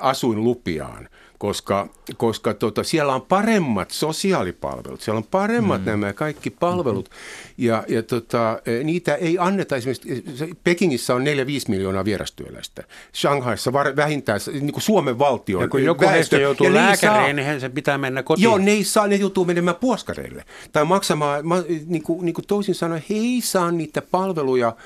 asuinlupiaan 0.00 1.08
koska, 1.40 1.88
koska 2.16 2.54
tota, 2.54 2.84
siellä 2.84 3.14
on 3.14 3.22
paremmat 3.22 3.90
sosiaalipalvelut, 3.90 5.00
siellä 5.00 5.18
on 5.18 5.24
paremmat 5.30 5.80
mm. 5.80 5.86
nämä 5.86 6.12
kaikki 6.12 6.50
palvelut, 6.50 7.08
mm-hmm. 7.08 7.64
ja, 7.66 7.84
ja 7.88 8.02
tota, 8.02 8.60
e, 8.66 8.84
niitä 8.84 9.14
ei 9.14 9.36
anneta 9.38 9.76
esimerkiksi, 9.76 10.24
Pekingissä 10.64 11.14
on 11.14 11.22
4-5 11.22 11.24
miljoonaa 11.68 12.04
vierastyöläistä, 12.04 12.82
Shanghaissa 13.14 13.72
var, 13.72 13.96
vähintään 13.96 14.40
niin 14.52 14.72
kuin 14.72 14.82
Suomen 14.82 15.18
valtio. 15.18 15.60
Ja 15.60 15.68
kun 15.68 15.84
joku 15.84 16.00
väestö, 16.00 16.14
heistä 16.14 16.38
joutuu 16.38 16.74
lääkäriin, 16.74 17.36
niin 17.36 17.60
se 17.60 17.68
pitää 17.68 17.98
mennä 17.98 18.22
kotiin. 18.22 18.44
Joo, 18.44 18.58
ne 18.58 18.70
ei 18.70 18.84
saa, 18.84 19.06
ne 19.06 19.16
joutuu 19.16 19.44
menemään 19.44 19.76
puoskareille, 19.76 20.44
tai 20.72 20.84
maksamaan, 20.84 21.46
ma, 21.46 21.56
niin 21.86 22.02
kuin, 22.02 22.24
niin 22.24 22.34
kuin 22.34 22.46
toisin 22.46 22.74
sanoen, 22.74 23.04
he 23.10 23.14
ei 23.14 23.40
saa 23.40 23.70
niitä 23.70 24.02
palveluja, 24.02 24.76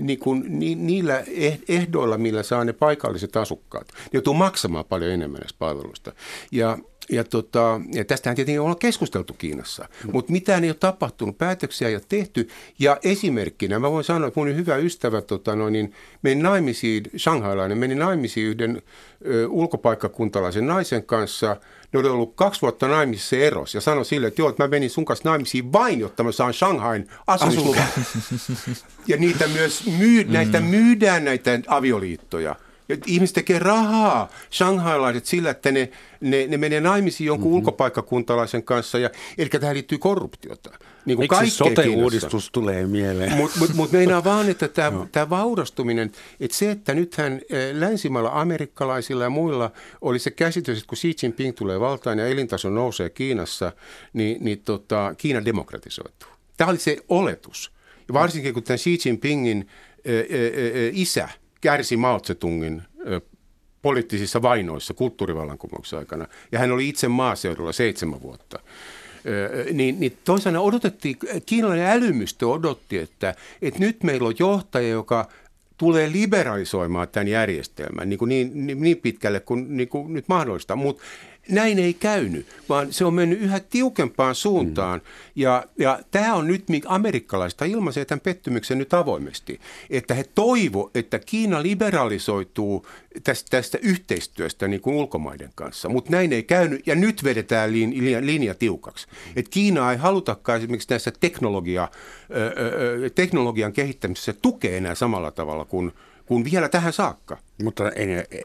niin 0.00 0.18
kuin, 0.18 0.44
ni, 0.48 0.74
niillä 0.74 1.24
eh, 1.26 1.58
ehdoilla, 1.68 2.18
millä 2.18 2.42
saa 2.42 2.64
ne 2.64 2.72
paikalliset 2.72 3.36
asukkaat. 3.36 3.88
Ne 3.88 4.10
joutuu 4.12 4.34
maksamaan 4.34 4.84
paljon 4.84 5.10
enemmän 5.10 5.40
näistä 5.40 5.58
palveluista. 5.58 6.12
Ja, 6.52 6.78
ja, 7.10 7.24
tota, 7.24 7.80
ja 7.92 8.04
tästähän 8.04 8.36
tietenkin 8.36 8.60
ollaan 8.60 8.78
keskusteltu 8.78 9.32
Kiinassa, 9.32 9.88
mm. 10.04 10.10
mutta 10.12 10.32
mitään 10.32 10.64
ei 10.64 10.70
ole 10.70 10.76
tapahtunut, 10.80 11.38
päätöksiä 11.38 11.88
ei 11.88 11.94
ole 11.94 12.02
tehty. 12.08 12.48
Ja 12.78 12.96
esimerkkinä 13.04 13.78
mä 13.78 13.90
voin 13.90 14.04
sanoa, 14.04 14.28
että 14.28 14.40
mun 14.40 14.56
hyvä 14.56 14.76
ystävä 14.76 15.22
tota, 15.22 15.56
no, 15.56 15.68
niin 15.68 15.92
meni 16.22 16.42
naimisiin, 16.42 17.02
shanghailainen 17.18 17.78
meni 17.78 17.94
naimisiin 17.94 18.46
yhden 18.46 18.82
ö, 19.26 19.48
ulkopaikkakuntalaisen 19.48 20.66
naisen 20.66 21.04
kanssa– 21.04 21.56
ne 21.92 21.98
oli 21.98 22.08
ollut 22.08 22.34
kaksi 22.34 22.62
vuotta 22.62 22.88
naimisissa 22.88 23.36
eros 23.36 23.74
ja 23.74 23.80
sanoi 23.80 24.04
sille, 24.04 24.26
että 24.26 24.42
joo, 24.42 24.48
että 24.48 24.64
mä 24.64 24.68
menin 24.68 24.90
sun 24.90 25.04
kanssa 25.04 25.28
naimisiin 25.28 25.72
vain, 25.72 26.00
jotta 26.00 26.24
mä 26.24 26.32
saan 26.32 26.54
Shanghain 26.54 27.08
asumisluvan. 27.26 27.88
ja 29.06 29.16
niitä 29.16 29.46
myös 29.46 29.86
myy, 29.98 30.24
näitä 30.24 30.60
myydään 30.60 31.24
näitä 31.24 31.60
avioliittoja 31.66 32.56
Ihmiset 33.06 33.34
tekee 33.34 33.58
rahaa, 33.58 34.28
shanghailaiset 34.52 35.26
sillä, 35.26 35.50
että 35.50 35.72
ne, 35.72 35.90
ne, 36.20 36.46
ne 36.46 36.56
menee 36.56 36.80
naimisiin 36.80 37.26
jonkun 37.26 37.46
mm-hmm. 37.46 37.56
ulkopaikkakuntalaisen 37.56 38.62
kanssa. 38.62 38.98
Ja, 38.98 39.10
eli 39.38 39.48
tähän 39.48 39.74
liittyy 39.74 39.98
korruptiota. 39.98 40.70
Niin 41.08 41.16
kuin 41.16 41.28
Miksi 41.40 41.56
sote-uudistus 41.56 42.50
tulee 42.52 42.86
mieleen? 42.86 43.36
Mutta 43.36 43.58
mut, 43.58 43.74
mut 43.74 43.92
meinaa 43.92 44.24
vaan, 44.24 44.50
että 44.50 44.68
tämä 45.12 45.30
vaurastuminen, 45.30 46.12
että 46.40 46.56
se, 46.56 46.70
että 46.70 46.94
nythän 46.94 47.32
eh, 47.50 47.74
länsimailla 47.74 48.30
amerikkalaisilla 48.34 49.24
ja 49.24 49.30
muilla 49.30 49.70
oli 50.00 50.18
se 50.18 50.30
käsitys, 50.30 50.78
että 50.78 50.88
kun 50.88 50.98
Xi 50.98 51.14
Jinping 51.22 51.56
tulee 51.56 51.80
valtaan 51.80 52.18
ja 52.18 52.26
elintaso 52.26 52.70
nousee 52.70 53.10
Kiinassa, 53.10 53.72
niin, 54.12 54.44
niin 54.44 54.62
tota, 54.64 55.14
Kiina 55.18 55.44
demokratisoituu. 55.44 56.28
Tämä 56.56 56.70
oli 56.70 56.78
se 56.78 56.96
oletus. 57.08 57.72
Ja 58.08 58.14
varsinkin 58.14 58.54
kun 58.54 58.62
tämän 58.62 58.78
Xi 58.78 58.98
Jinpingin 59.04 59.68
ä, 60.06 60.10
ä, 60.10 60.14
ä, 60.14 60.90
isä 60.92 61.28
kärsi 61.60 61.96
Mao 61.96 62.16
ä, 62.16 63.20
poliittisissa 63.82 64.42
vainoissa 64.42 64.94
kulttuurivallankumouksen 64.94 65.98
aikana, 65.98 66.26
ja 66.52 66.58
hän 66.58 66.72
oli 66.72 66.88
itse 66.88 67.08
maaseudulla 67.08 67.72
seitsemän 67.72 68.22
vuotta, 68.22 68.58
niin, 69.72 70.00
niin 70.00 70.18
toisaalta 70.24 70.60
odotettiin, 70.60 71.16
kiinalainen 71.46 71.86
älymystö 71.86 72.48
odotti, 72.48 72.98
että, 72.98 73.34
että 73.62 73.80
nyt 73.80 74.02
meillä 74.02 74.28
on 74.28 74.34
johtaja, 74.38 74.88
joka 74.88 75.28
tulee 75.78 76.12
liberalisoimaan 76.12 77.08
tämän 77.08 77.28
järjestelmän 77.28 78.08
niin, 78.08 78.18
kuin 78.18 78.28
niin, 78.28 78.66
niin, 78.66 78.82
niin 78.82 78.96
pitkälle 78.96 79.40
kuin, 79.40 79.76
niin 79.76 79.88
kuin 79.88 80.12
nyt 80.12 80.28
mahdollista. 80.28 80.76
Mutta 80.76 81.02
näin 81.48 81.78
ei 81.78 81.94
käynyt, 81.94 82.46
vaan 82.68 82.92
se 82.92 83.04
on 83.04 83.14
mennyt 83.14 83.40
yhä 83.40 83.60
tiukempaan 83.60 84.34
suuntaan. 84.34 85.00
Mm. 85.00 85.06
Ja, 85.36 85.64
ja 85.78 86.00
tämä 86.10 86.34
on 86.34 86.46
nyt, 86.46 86.68
mikä 86.68 86.88
amerikkalaista 86.90 87.64
ilmaisee 87.64 88.04
tämän 88.04 88.20
pettymyksen 88.20 88.78
nyt 88.78 88.94
avoimesti, 88.94 89.60
että 89.90 90.14
he 90.14 90.24
toivo, 90.34 90.90
että 90.94 91.18
Kiina 91.18 91.62
liberalisoituu 91.62 92.86
tästä, 93.24 93.50
tästä 93.50 93.78
yhteistyöstä 93.82 94.68
niin 94.68 94.80
kuin 94.80 94.96
ulkomaiden 94.96 95.50
kanssa, 95.54 95.88
mutta 95.88 96.10
näin 96.10 96.32
ei 96.32 96.42
käynyt 96.42 96.86
ja 96.86 96.94
nyt 96.94 97.24
vedetään 97.24 97.72
linja, 97.72 98.20
linja 98.20 98.54
tiukaksi. 98.54 99.06
Et 99.36 99.48
Kiina 99.48 99.92
ei 99.92 99.98
halutakaan 99.98 100.58
esimerkiksi 100.58 100.90
näissä 100.90 101.12
teknologia, 101.20 101.88
teknologian 103.14 103.72
kehittämisessä 103.72 104.34
tukea 104.42 104.76
enää 104.76 104.94
samalla 104.94 105.30
tavalla 105.30 105.64
kuin– 105.64 105.92
kuin 106.28 106.44
vielä 106.44 106.68
tähän 106.68 106.92
saakka. 106.92 107.38
Mutta 107.62 107.84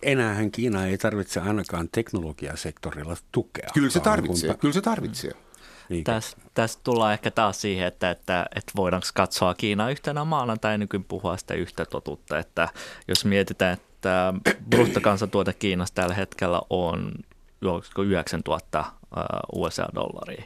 enäähän 0.01 0.51
Kiina 0.51 0.85
ei 0.85 0.97
tarvitse 0.97 1.39
ainakaan 1.39 1.89
teknologiasektorilla 1.91 3.15
tukea. 3.31 3.67
Kyllä 3.73 3.89
se 3.89 3.99
tarvitsee, 3.99 4.49
kun... 4.49 4.59
kyllä 4.59 4.73
se 4.73 4.81
tarvitsee. 4.81 5.31
Niin. 5.89 6.03
Tästä 6.03 6.41
täs 6.53 6.77
tullaan 6.77 7.13
ehkä 7.13 7.31
taas 7.31 7.61
siihen, 7.61 7.87
että, 7.87 8.11
että, 8.11 8.45
että 8.55 8.71
voidaanko 8.75 9.07
katsoa 9.13 9.53
Kiinaa 9.53 9.89
yhtenä 9.89 10.25
maana 10.25 10.57
tai 10.57 10.77
nykyään 10.77 11.03
puhua 11.03 11.37
sitä 11.37 11.53
yhtä 11.53 11.85
totuutta, 11.85 12.39
että 12.39 12.69
jos 13.07 13.25
mietitään, 13.25 13.73
että 13.73 14.33
bruttokansantuote 14.69 15.53
Kiinassa 15.53 15.95
tällä 15.95 16.15
hetkellä 16.15 16.61
on 16.69 17.11
9000 18.05 18.85
USA-dollaria, 19.55 20.43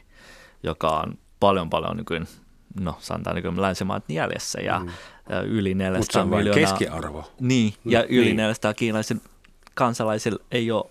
joka 0.63 0.89
on 0.89 1.17
paljon 1.39 1.69
paljon 1.69 1.97
nykyään 1.97 2.27
no 2.79 2.95
sanotaan 2.99 3.35
niin 3.35 3.61
länsimaat 3.61 4.03
jäljessä 4.09 4.61
ja 4.61 4.79
mm. 4.79 4.89
yli 5.45 5.73
400 5.73 6.25
Mutta 6.25 6.43
se 6.43 6.49
on 6.49 6.55
keskiarvo. 6.55 7.31
Niin, 7.39 7.73
ja 7.85 8.03
yli 8.03 8.25
niin. 8.25 8.37
400 8.37 8.73
kiinalaisilla 8.73 9.21
kansalaisilla 9.73 10.39
ei 10.51 10.71
ole 10.71 10.85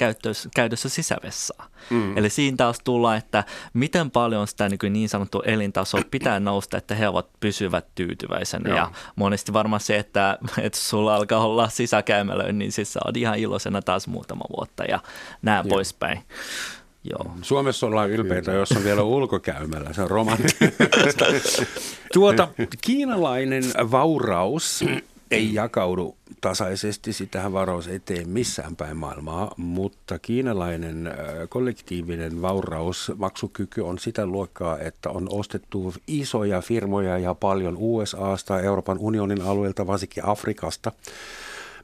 käytössä, 0.00 0.48
käytössä 0.56 0.88
sisävessaa. 0.88 1.66
Mm. 1.90 2.18
Eli 2.18 2.30
siinä 2.30 2.56
taas 2.56 2.78
tullaan, 2.84 3.16
että 3.16 3.44
miten 3.72 4.10
paljon 4.10 4.46
sitä 4.46 4.68
niin, 4.68 4.92
niin 4.92 5.08
sanottu 5.08 5.42
elintaso 5.42 5.98
pitää 6.10 6.40
nousta, 6.40 6.76
että 6.76 6.94
he 6.94 7.08
ovat 7.08 7.28
pysyvät 7.40 7.86
tyytyväisenä. 7.94 8.68
Joo. 8.68 8.76
Ja 8.76 8.90
monesti 9.16 9.52
varmaan 9.52 9.80
se, 9.80 9.98
että, 9.98 10.38
että 10.62 10.78
sulla 10.78 11.14
alkaa 11.14 11.46
olla 11.46 11.68
sisäkäymälöön, 11.68 12.58
niin 12.58 12.72
siis 12.72 12.92
sä 12.92 13.00
oot 13.04 13.16
ihan 13.16 13.38
iloisena 13.38 13.82
taas 13.82 14.08
muutama 14.08 14.44
vuotta 14.56 14.84
ja 14.84 14.98
näin 15.42 15.68
poispäin. 15.68 16.22
Joo. 17.04 17.32
Suomessa 17.42 17.86
ollaan 17.86 18.10
ylpeitä, 18.10 18.52
jos 18.52 18.72
on 18.72 18.84
vielä 18.84 19.02
ulkokäymällä. 19.02 19.92
Se 19.92 20.02
on 20.02 20.10
romanttista. 20.10 21.24
tuota, 22.12 22.48
kiinalainen 22.80 23.64
vauraus 23.90 24.84
ei 25.30 25.54
jakaudu 25.54 26.16
tasaisesti, 26.40 27.12
sitähän 27.12 27.52
varaus 27.52 27.88
ei 27.88 28.00
tee 28.00 28.24
missään 28.24 28.76
päin 28.76 28.96
maailmaa, 28.96 29.54
mutta 29.56 30.18
kiinalainen 30.18 31.10
kollektiivinen 31.48 32.42
vauraus, 32.42 33.12
maksukyky 33.16 33.80
on 33.80 33.98
sitä 33.98 34.26
luokkaa, 34.26 34.78
että 34.78 35.10
on 35.10 35.26
ostettu 35.30 35.94
isoja 36.06 36.60
firmoja 36.60 37.18
ja 37.18 37.34
paljon 37.34 37.76
USAsta, 37.78 38.60
Euroopan 38.60 38.98
unionin 38.98 39.42
alueelta, 39.42 39.86
varsinkin 39.86 40.26
Afrikasta 40.26 40.92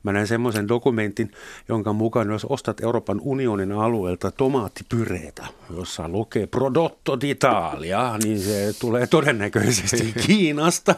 Mä 0.02 0.12
näin 0.12 0.26
semmoisen 0.26 0.68
dokumentin, 0.68 1.30
jonka 1.68 1.92
mukaan 1.92 2.30
jos 2.30 2.44
ostat 2.44 2.80
Euroopan 2.80 3.20
unionin 3.20 3.72
alueelta 3.72 4.30
tomaattipyreitä, 4.30 5.46
jossa 5.76 6.09
lukee 6.09 6.46
Prodotto 6.46 7.16
d'Italia, 7.16 8.24
niin 8.24 8.40
se 8.40 8.72
tulee 8.80 9.06
todennäköisesti 9.06 10.12
Kiinasta. 10.26 10.94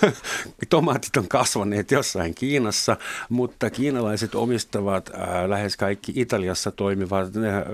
Tomaatit 0.70 1.16
on 1.16 1.28
kasvaneet 1.28 1.90
jossain 1.90 2.34
Kiinassa, 2.34 2.96
mutta 3.28 3.70
kiinalaiset 3.70 4.34
omistavat 4.34 5.10
äh, 5.14 5.44
lähes 5.48 5.76
kaikki 5.76 6.12
Italiassa 6.16 6.70
toimivat 6.70 7.36
äh, 7.36 7.64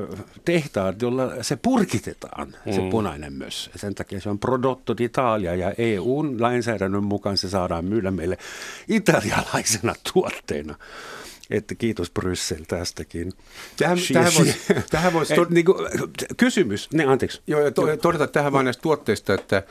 tehtaat, 0.45 1.03
jolla 1.03 1.43
se 1.43 1.57
purkitetaan, 1.57 2.49
mm. 2.67 2.73
se 2.73 2.81
punainen 2.91 3.33
myös. 3.33 3.71
Sen 3.77 3.95
takia 3.95 4.21
se 4.21 4.31
on 4.31 4.39
Prodotto 4.39 4.93
d'Italia 4.93 5.55
ja 5.59 5.75
EUn 5.79 6.43
lainsäädännön 6.43 7.05
mukaan 7.05 7.37
se 7.37 7.49
saadaan 7.49 7.85
myydä 7.85 8.11
meille 8.11 8.39
italialaisena 8.89 9.95
tuotteena 10.13 10.60
aina. 10.61 10.75
Että 11.51 11.75
kiitos 11.75 12.11
Bryssel 12.11 12.65
tästäkin. 12.69 13.33
Tähän, 13.77 13.99
tähän 14.13 14.33
voisi, 14.39 14.57
tähän 14.91 15.13
voisi 15.13 15.35
tod- 15.35 15.55
niin 15.55 15.65
kuin, 15.65 15.77
kysymys, 16.37 16.89
ne 16.93 17.05
anteeksi. 17.05 17.43
Joo, 17.47 17.61
ja 17.61 17.71
to, 17.71 17.97
todeta 17.97 18.27
tähän 18.27 18.53
vain 18.53 18.65
näistä 18.65 18.83
tuotteista, 18.83 19.35
että 19.35 19.63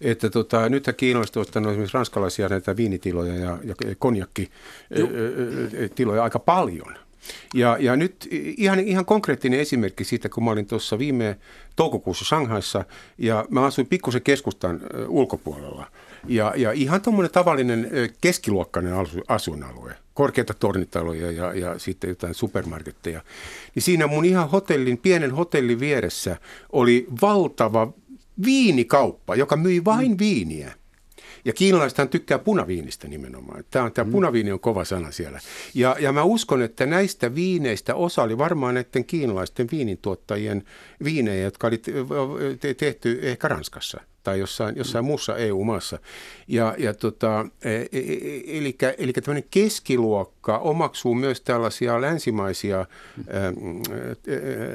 että 0.00 0.30
tota, 0.30 0.68
nythän 0.68 0.96
kiinalaiset 0.96 1.36
ostanut 1.36 1.70
esimerkiksi 1.70 1.94
ranskalaisia 1.94 2.48
näitä 2.48 2.76
viinitiloja 2.76 3.34
ja, 3.34 3.58
ja 3.64 3.74
konjakkitiloja 3.98 6.22
aika 6.22 6.38
paljon. 6.38 7.05
Ja, 7.54 7.76
ja 7.80 7.96
nyt 7.96 8.28
ihan, 8.56 8.80
ihan 8.80 9.04
konkreettinen 9.04 9.60
esimerkki 9.60 10.04
siitä, 10.04 10.28
kun 10.28 10.44
mä 10.44 10.50
olin 10.50 10.66
tuossa 10.66 10.98
viime 10.98 11.36
toukokuussa 11.76 12.24
Shanghaissa 12.24 12.84
ja 13.18 13.44
mä 13.50 13.64
asuin 13.64 13.86
pikkusen 13.86 14.22
keskustan 14.22 14.80
ulkopuolella. 15.08 15.86
Ja, 16.28 16.52
ja 16.56 16.72
ihan 16.72 17.00
tuommoinen 17.00 17.32
tavallinen 17.32 17.90
keskiluokkainen 18.20 18.92
asuinalue, 19.28 19.94
korkeita 20.14 20.54
tornitaloja 20.54 21.30
ja, 21.30 21.54
ja 21.54 21.78
sitten 21.78 22.08
jotain 22.08 22.34
supermarketteja. 22.34 23.20
Niin 23.74 23.82
siinä 23.82 24.06
mun 24.06 24.24
ihan 24.24 24.50
hotellin, 24.50 24.98
pienen 24.98 25.30
hotellin 25.30 25.80
vieressä 25.80 26.36
oli 26.72 27.06
valtava 27.22 27.92
viinikauppa, 28.44 29.34
joka 29.34 29.56
myi 29.56 29.84
vain 29.84 30.10
mm. 30.10 30.18
viiniä. 30.18 30.72
Ja 31.46 31.52
kiinalaisethan 31.52 32.08
tykkää 32.08 32.38
punaviinistä 32.38 33.08
nimenomaan. 33.08 33.64
Tämä, 33.70 33.90
tämä 33.90 34.06
mm. 34.06 34.12
punaviini 34.12 34.52
on 34.52 34.60
kova 34.60 34.84
sana 34.84 35.10
siellä. 35.10 35.40
Ja, 35.74 35.96
ja 36.00 36.12
mä 36.12 36.22
uskon, 36.22 36.62
että 36.62 36.86
näistä 36.86 37.34
viineistä 37.34 37.94
osa 37.94 38.22
oli 38.22 38.38
varmaan 38.38 38.74
näiden 38.74 39.04
kiinalaisten 39.04 39.68
viinintuottajien 39.72 40.64
viinejä, 41.04 41.44
jotka 41.44 41.66
oli 41.66 41.82
tehty 42.76 43.18
ehkä 43.22 43.48
Ranskassa 43.48 44.00
tai 44.26 44.38
jossain, 44.38 44.76
jossain 44.76 45.04
muussa 45.04 45.36
EU-maassa. 45.36 45.98
Ja, 46.48 46.74
ja 46.78 46.94
tota, 46.94 47.46
e, 47.64 47.70
e, 47.70 47.84
e, 47.92 48.58
eli, 48.58 48.76
eli 48.98 49.12
tämmöinen 49.12 49.48
keskiluokka 49.50 50.58
omaksuu 50.58 51.14
myös 51.14 51.40
tällaisia 51.40 52.00
länsimaisia 52.00 52.78
ää, 52.78 52.86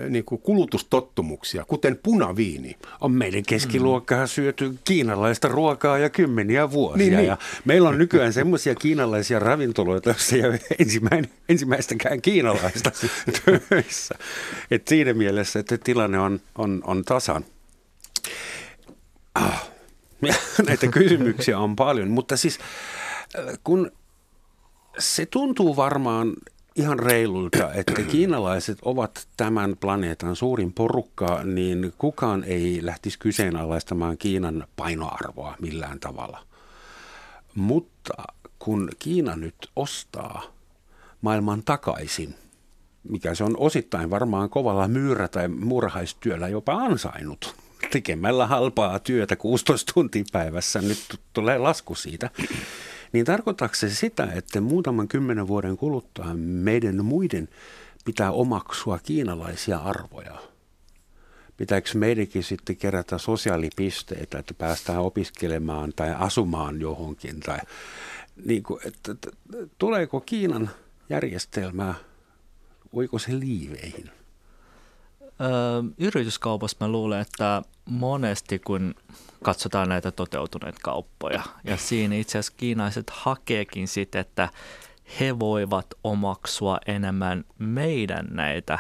niin 0.09 0.25
kuin 0.25 0.41
kulutustottumuksia, 0.41 1.65
kuten 1.65 1.99
punaviini. 2.03 2.75
On 3.01 3.11
meidän 3.11 3.43
keskiluokkaa 3.43 4.27
syöty 4.27 4.73
kiinalaista 4.83 5.47
ruokaa 5.47 5.97
ja 5.97 6.09
kymmeniä 6.09 6.71
vuosia. 6.71 6.97
Niin, 6.97 7.17
niin. 7.17 7.27
Ja 7.27 7.37
meillä 7.65 7.89
on 7.89 7.97
nykyään 7.97 8.33
semmoisia 8.33 8.75
kiinalaisia 8.75 9.39
ravintoloita, 9.39 10.09
joissa 10.09 10.35
ei 10.35 10.45
ole 10.45 10.59
ensimmäinen, 10.79 11.31
ensimmäistäkään 11.49 12.21
kiinalaista 12.21 12.91
töissä. 13.69 14.15
Et 14.71 14.87
siinä 14.87 15.13
mielessä, 15.13 15.59
että 15.59 15.77
tilanne 15.77 16.19
on, 16.19 16.39
on, 16.55 16.81
on 16.85 17.03
tasan. 17.03 17.45
Ah, 19.35 19.69
näitä 20.67 20.87
kysymyksiä 20.87 21.59
on 21.59 21.75
paljon, 21.75 22.09
mutta 22.09 22.37
siis 22.37 22.59
äh, 23.39 23.59
kun 23.63 23.91
se 24.99 25.25
tuntuu 25.25 25.75
varmaan 25.75 26.33
ihan 26.75 26.99
reilulta, 26.99 27.73
että 27.73 28.01
kiinalaiset 28.01 28.77
ovat 28.81 29.27
tämän 29.37 29.77
planeetan 29.77 30.35
suurin 30.35 30.73
porukka, 30.73 31.43
niin 31.43 31.93
kukaan 31.97 32.43
ei 32.43 32.79
lähtisi 32.81 33.19
kyseenalaistamaan 33.19 34.17
Kiinan 34.17 34.67
painoarvoa 34.75 35.55
millään 35.61 35.99
tavalla. 35.99 36.39
Mutta 37.55 38.13
kun 38.59 38.89
Kiina 38.99 39.35
nyt 39.35 39.55
ostaa 39.75 40.43
maailman 41.21 41.63
takaisin, 41.63 42.35
mikä 43.09 43.35
se 43.35 43.43
on 43.43 43.57
osittain 43.57 44.09
varmaan 44.09 44.49
kovalla 44.49 44.87
myyrä- 44.87 45.27
tai 45.27 45.47
murhaistyöllä 45.47 46.47
jopa 46.47 46.73
ansainnut, 46.73 47.55
tekemällä 47.91 48.47
halpaa 48.47 48.99
työtä 48.99 49.35
16 49.35 49.93
tuntia 49.93 50.23
päivässä, 50.31 50.81
nyt 50.81 51.19
tulee 51.33 51.57
lasku 51.57 51.95
siitä, 51.95 52.29
niin 53.11 53.25
tarkoittaako 53.25 53.75
se 53.75 53.89
sitä, 53.89 54.27
että 54.35 54.61
muutaman 54.61 55.07
kymmenen 55.07 55.47
vuoden 55.47 55.77
kuluttua 55.77 56.33
meidän 56.33 57.05
muiden 57.05 57.47
pitää 58.05 58.31
omaksua 58.31 58.99
kiinalaisia 58.99 59.77
arvoja? 59.77 60.37
Pitääkö 61.57 61.89
meidänkin 61.95 62.43
sitten 62.43 62.77
kerätä 62.77 63.17
sosiaalipisteitä, 63.17 64.39
että 64.39 64.53
päästään 64.53 64.99
opiskelemaan 64.99 65.93
tai 65.95 66.13
asumaan 66.19 66.81
johonkin? 66.81 67.39
Tai, 67.39 67.59
niin 68.45 68.63
kuin, 68.63 68.79
että, 68.87 69.11
että, 69.11 69.29
tuleeko 69.77 70.21
Kiinan 70.21 70.69
järjestelmää, 71.09 71.95
voiko 72.93 73.19
se 73.19 73.39
liiveihin? 73.39 74.20
Yrityskaupassa 75.97 76.77
mä 76.79 76.87
luulen, 76.87 77.21
että 77.21 77.61
monesti 77.89 78.59
kun 78.59 78.95
katsotaan 79.43 79.89
näitä 79.89 80.11
toteutuneita 80.11 80.79
kauppoja, 80.83 81.43
ja 81.63 81.77
siinä 81.77 82.15
itse 82.15 82.37
asiassa 82.37 82.57
kiinaiset 82.57 83.09
hakeekin 83.09 83.87
sitten, 83.87 84.21
että 84.21 84.49
he 85.19 85.39
voivat 85.39 85.85
omaksua 86.03 86.77
enemmän 86.85 87.45
meidän 87.59 88.27
näitä 88.31 88.79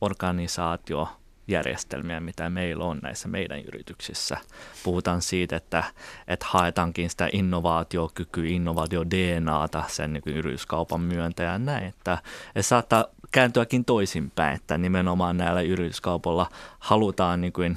organisaatio 0.00 1.08
järjestelmiä, 1.50 2.20
mitä 2.20 2.50
meillä 2.50 2.84
on 2.84 2.98
näissä 3.02 3.28
meidän 3.28 3.60
yrityksissä. 3.60 4.36
Puhutaan 4.84 5.22
siitä, 5.22 5.56
että, 5.56 5.84
että 6.28 6.46
haetaankin 6.48 7.10
sitä 7.10 7.28
innovaatiokykyä, 7.32 8.44
innovaatio-DNAta 8.44 9.84
sen 9.88 10.12
niin 10.12 10.36
yrityskaupan 10.36 11.00
myöntä 11.00 11.42
ja 11.42 11.58
näin. 11.58 11.84
Että, 11.84 12.18
että 12.48 12.62
saattaa 12.62 13.04
kääntyäkin 13.32 13.84
toisinpäin, 13.84 14.56
että 14.56 14.78
nimenomaan 14.78 15.36
näillä 15.36 15.60
yrityskaupalla 15.60 16.46
halutaan 16.78 17.40
niin 17.40 17.52
kuin 17.52 17.76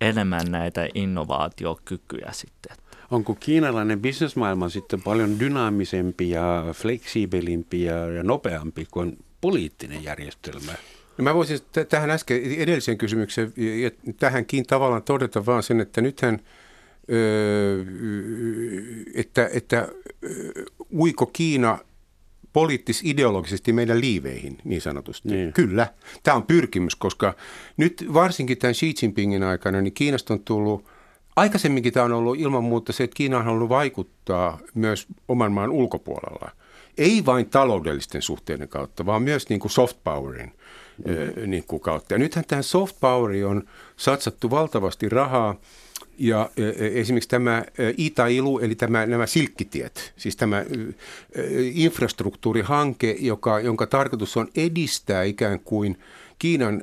enemmän 0.00 0.46
näitä 0.50 0.88
innovaatiokykyjä 0.94 2.28
sitten. 2.32 2.76
Onko 3.10 3.34
kiinalainen 3.34 4.00
bisnesmaailma 4.00 4.68
sitten 4.68 5.02
paljon 5.02 5.40
dynaamisempi 5.40 6.30
ja 6.30 6.64
fleksiibilimpi 6.72 7.82
ja, 7.82 8.06
ja 8.06 8.22
nopeampi 8.22 8.86
kuin 8.90 9.18
poliittinen 9.40 10.04
järjestelmä? 10.04 10.72
No 11.18 11.24
mä 11.24 11.34
voisin 11.34 11.58
t- 11.60 11.88
tähän 11.88 12.10
äsken 12.10 12.42
edelliseen 12.42 12.98
kysymykseen 12.98 13.52
ja 13.56 13.90
tähänkin 14.18 14.66
tavallaan 14.66 15.02
todeta 15.02 15.46
vaan 15.46 15.62
sen, 15.62 15.80
että 15.80 16.00
nythän, 16.00 16.40
öö, 17.12 17.84
että, 19.14 19.50
että 19.52 19.88
uiko 20.92 21.26
Kiina 21.26 21.78
poliittis-ideologisesti 22.52 23.72
meidän 23.72 24.00
liiveihin, 24.00 24.58
niin 24.64 24.80
sanotusti. 24.80 25.28
Niin. 25.28 25.52
Kyllä, 25.52 25.86
tämä 26.22 26.36
on 26.36 26.42
pyrkimys, 26.42 26.96
koska 26.96 27.34
nyt 27.76 28.04
varsinkin 28.12 28.58
tämän 28.58 28.74
Xi 28.74 28.94
Jinpingin 29.02 29.42
aikana, 29.42 29.80
niin 29.80 29.94
Kiinasta 29.94 30.34
on 30.34 30.40
tullut, 30.40 30.84
aikaisemminkin 31.36 31.92
tämä 31.92 32.04
on 32.04 32.12
ollut 32.12 32.38
ilman 32.38 32.64
muuta 32.64 32.92
se, 32.92 33.04
että 33.04 33.14
Kiina 33.14 33.38
on 33.38 33.44
halunnut 33.44 33.68
vaikuttaa 33.68 34.58
myös 34.74 35.06
oman 35.28 35.52
maan 35.52 35.70
ulkopuolella. 35.70 36.50
Ei 36.98 37.26
vain 37.26 37.50
taloudellisten 37.50 38.22
suhteiden 38.22 38.68
kautta, 38.68 39.06
vaan 39.06 39.22
myös 39.22 39.48
niin 39.48 39.60
kuin 39.60 39.72
soft 39.72 39.96
powerin. 40.04 40.52
Niin 41.46 41.64
kuin 41.66 41.80
kautta. 41.80 42.14
Ja 42.14 42.18
nythän 42.18 42.44
tähän 42.48 42.64
soft 42.64 42.96
poweriin 43.00 43.46
on 43.46 43.62
satsattu 43.96 44.50
valtavasti 44.50 45.08
rahaa, 45.08 45.56
ja 46.18 46.50
esimerkiksi 46.94 47.28
tämä 47.28 47.64
Itailu, 47.96 48.58
eli 48.58 48.74
tämä, 48.74 49.06
nämä 49.06 49.26
silkkitiet, 49.26 50.12
siis 50.16 50.36
tämä 50.36 50.64
infrastruktuurihanke, 51.72 53.16
joka, 53.20 53.60
jonka 53.60 53.86
tarkoitus 53.86 54.36
on 54.36 54.48
edistää 54.56 55.22
ikään 55.22 55.60
kuin 55.60 55.98
Kiinan, 56.44 56.82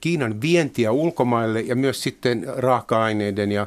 Kiinan 0.00 0.40
vientiä 0.40 0.92
ulkomaille 0.92 1.60
ja 1.60 1.76
myös 1.76 2.02
sitten 2.02 2.44
raaka-aineiden 2.56 3.52
ja 3.52 3.66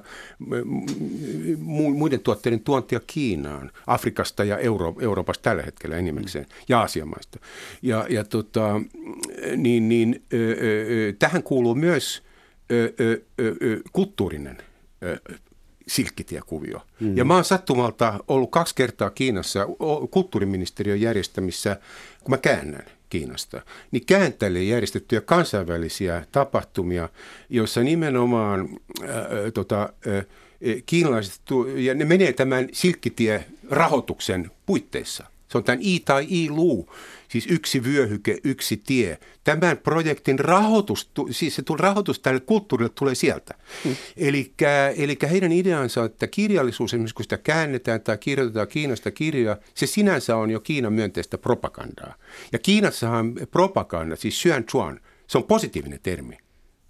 muiden 1.93 2.19
tuotteiden 2.19 2.59
tuontia 2.59 2.99
Kiinaan, 3.07 3.71
Afrikasta 3.87 4.43
ja 4.43 4.57
Euro, 4.57 4.95
Euroopasta 5.01 5.43
tällä 5.43 5.63
hetkellä 5.63 5.97
enimmäkseen 5.97 6.45
ja 6.69 6.79
Aasiamaista. 6.79 7.39
Ja, 7.81 8.05
ja 8.09 8.23
tota, 8.23 8.81
niin, 9.55 9.89
niin, 9.89 10.23
tähän 11.19 11.43
kuuluu 11.43 11.75
myös 11.75 12.23
kulttuurinen 13.93 14.57
silkkitiekuvio. 15.87 16.81
Mm. 16.99 17.17
Ja 17.17 17.25
mä 17.25 17.35
oon 17.35 17.45
sattumalta 17.45 18.19
ollut 18.27 18.51
kaksi 18.51 18.75
kertaa 18.75 19.09
Kiinassa 19.09 19.67
kulttuuriministeriön 20.11 21.01
järjestämissä, 21.01 21.79
kun 22.23 22.31
mä 22.31 22.37
käännän 22.37 22.98
Kiinasta, 23.09 23.61
niin 23.91 24.05
kääntäjille 24.05 24.63
järjestettyjä 24.63 25.21
kansainvälisiä 25.21 26.23
tapahtumia, 26.31 27.09
joissa 27.49 27.81
nimenomaan 27.81 28.69
äh, 29.03 29.09
tota, 29.53 29.89
äh, 30.07 30.25
kiinalaiset, 30.85 31.41
ja 31.75 31.93
ne 31.93 32.05
menee 32.05 32.33
tämän 32.33 32.69
silkkitie-rahoituksen 32.71 34.51
puitteissa. 34.65 35.23
Se 35.47 35.57
on 35.57 35.63
tämän 35.63 35.79
I 35.81 35.99
tai 35.99 36.27
I-luu, 36.29 36.93
siis 37.29 37.47
yksi 37.49 37.83
vyöhyke, 37.83 38.37
yksi 38.43 38.77
tie. 38.77 39.17
Tämän 39.43 39.77
projektin 39.77 40.39
rahoitus, 40.39 41.11
siis 41.31 41.55
se 41.55 41.63
rahoitus 41.79 42.19
tälle 42.19 42.39
kulttuurille 42.39 42.91
tulee 42.95 43.15
sieltä. 43.15 43.53
Hmm. 43.83 43.95
Eli 44.17 45.17
heidän 45.29 45.51
ideansa 45.51 46.01
on, 46.01 46.05
että 46.05 46.27
kirjallisuus, 46.27 46.93
esimerkiksi 46.93 47.15
kun 47.15 47.25
sitä 47.25 47.37
käännetään 47.37 48.01
tai 48.01 48.17
kirjoitetaan 48.17 48.67
Kiinasta 48.67 49.11
kirjaa, 49.11 49.57
se 49.73 49.87
sinänsä 49.87 50.35
on 50.35 50.51
jo 50.51 50.59
Kiinan 50.59 50.93
myönteistä 50.93 51.37
propagandaa. 51.37 52.13
Ja 52.51 52.59
Kiinassahan 52.59 53.35
propaganda, 53.51 54.15
siis 54.15 54.41
Xuan 54.41 54.63
Chuan, 54.63 54.99
se 55.27 55.37
on 55.37 55.43
positiivinen 55.43 55.99
termi. 56.03 56.37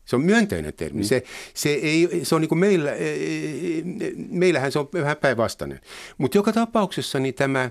Se 0.06 0.15
on 0.15 0.21
myönteinen 0.21 0.73
termi. 0.73 1.02
Mm. 1.02 1.06
Se, 1.06 1.23
se, 1.54 1.69
ei, 1.69 2.19
se 2.23 2.36
on 2.36 2.41
niin 2.41 2.49
kuin 2.49 2.60
meillä, 2.60 2.93
e, 2.93 3.13
e, 3.13 3.84
meillähän 4.30 4.71
se 4.71 4.80
on 4.80 4.89
vähän 4.93 5.17
päinvastainen. 5.17 5.80
Mutta 6.17 6.38
joka 6.38 6.54
tapauksessa 6.54 7.19
niin 7.19 7.34
tämä 7.34 7.69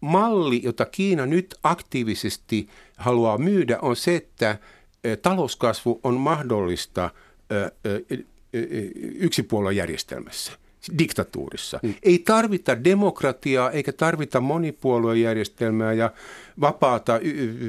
malli, 0.00 0.60
jota 0.64 0.84
Kiina 0.84 1.26
nyt 1.26 1.54
aktiivisesti 1.62 2.68
haluaa 2.96 3.38
myydä, 3.38 3.78
on 3.82 3.96
se, 3.96 4.16
että 4.16 4.58
talouskasvu 5.22 6.00
on 6.02 6.14
mahdollista 6.14 7.10
yksipuoluejärjestelmässä 9.14 10.52
diktatuurissa. 10.98 11.80
Mm. 11.82 11.94
Ei 12.02 12.18
tarvita 12.18 12.84
demokratiaa 12.84 13.70
eikä 13.70 13.92
tarvita 13.92 14.40
monipuoluejärjestelmää 14.40 15.92
ja 15.92 16.12
vapaata 16.60 17.20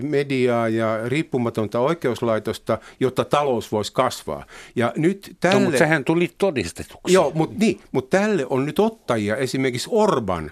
mediaa 0.01 0.69
ja 0.69 0.99
riippumatonta 1.05 1.79
oikeuslaitosta, 1.79 2.77
jotta 2.99 3.25
talous 3.25 3.71
voisi 3.71 3.93
kasvaa. 3.93 4.45
Ja 4.75 4.93
nyt 4.95 5.35
tälle, 5.39 5.59
no, 5.59 5.63
mutta 5.63 5.77
sehän 5.77 6.03
tuli 6.03 6.31
todistetuksi. 6.37 7.13
Joo, 7.13 7.31
mutta 7.35 7.55
niin, 7.59 7.79
mutta 7.91 8.17
tälle 8.17 8.45
on 8.49 8.65
nyt 8.65 8.79
ottajia. 8.79 9.35
Esimerkiksi 9.35 9.89
Orban 9.91 10.51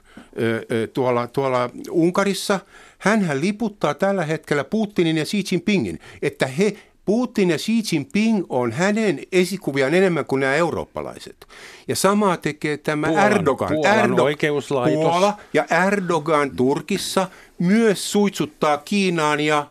tuolla, 0.94 1.28
tuolla 1.28 1.70
Unkarissa. 1.90 2.60
Hänhän 2.98 3.42
liputtaa 3.42 3.94
tällä 3.94 4.26
hetkellä 4.26 4.64
Putinin 4.64 5.18
ja 5.18 5.26
Xi 5.26 5.44
Jinpingin, 5.52 6.00
että 6.22 6.48
he 6.48 6.78
Putin 7.06 7.50
ja 7.50 7.58
Xi 7.58 7.84
Jinping 7.92 8.46
on 8.50 8.72
hänen 8.72 9.20
esikuviaan 9.32 9.94
enemmän 9.94 10.26
kuin 10.26 10.40
nämä 10.40 10.56
eurooppalaiset. 10.56 11.48
Ja 11.88 11.96
samaa 11.96 12.38
tekee 12.38 12.78
tämä 12.78 13.08
Puolan, 13.08 13.32
Erdogan. 13.32 13.70
Puolan 13.70 14.12
Erdo- 14.12 14.22
oikeuslaitos. 14.22 15.02
Puola 15.02 15.38
ja 15.54 15.66
Erdogan 15.88 16.56
Turkissa 16.56 17.28
myös 17.60 18.12
suitsuttaa 18.12 18.78
Kiinaan 18.78 19.40
ja 19.40 19.68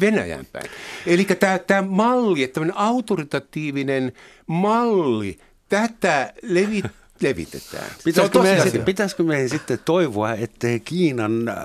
Venäjän 0.00 0.46
päin. 0.52 0.70
Eli 1.06 1.24
tämä, 1.24 1.58
tämä 1.58 1.82
malli, 1.82 2.48
tämmöinen 2.48 2.76
autoritatiivinen 2.76 4.12
malli, 4.46 5.38
tätä 5.68 6.32
levit, 6.42 6.84
levitetään. 7.20 7.90
Pitäisikö 8.04 8.42
meidän, 8.42 8.62
sitten, 8.62 8.84
pitäisikö 8.84 9.22
meidän 9.22 9.48
sitten 9.48 9.78
toivoa, 9.84 10.32
ettei 10.32 10.80
Kiinan 10.80 11.48
äh, 11.48 11.56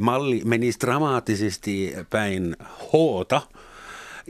malli 0.00 0.42
menisi 0.44 0.80
dramaattisesti 0.80 1.94
päin 2.10 2.56
hoota– 2.92 3.42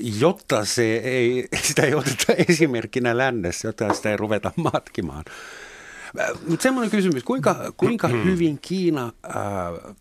jotta 0.01 0.65
se 0.65 0.97
ei, 0.97 1.49
sitä 1.69 1.83
ei 1.83 1.95
oteta 1.95 2.33
esimerkkinä 2.49 3.19
lännessä, 3.19 3.69
jotta 3.69 3.95
sitä 3.95 4.11
ei 4.11 4.17
ruveta 4.17 4.53
matkimaan. 4.57 5.25
Mutta 6.49 6.63
semmoinen 6.63 6.91
kysymys, 6.91 7.25
kuinka, 7.25 7.73
kuinka 7.77 8.09
hyvin 8.09 8.59
Kiina 8.63 9.13
äh, 9.27 9.95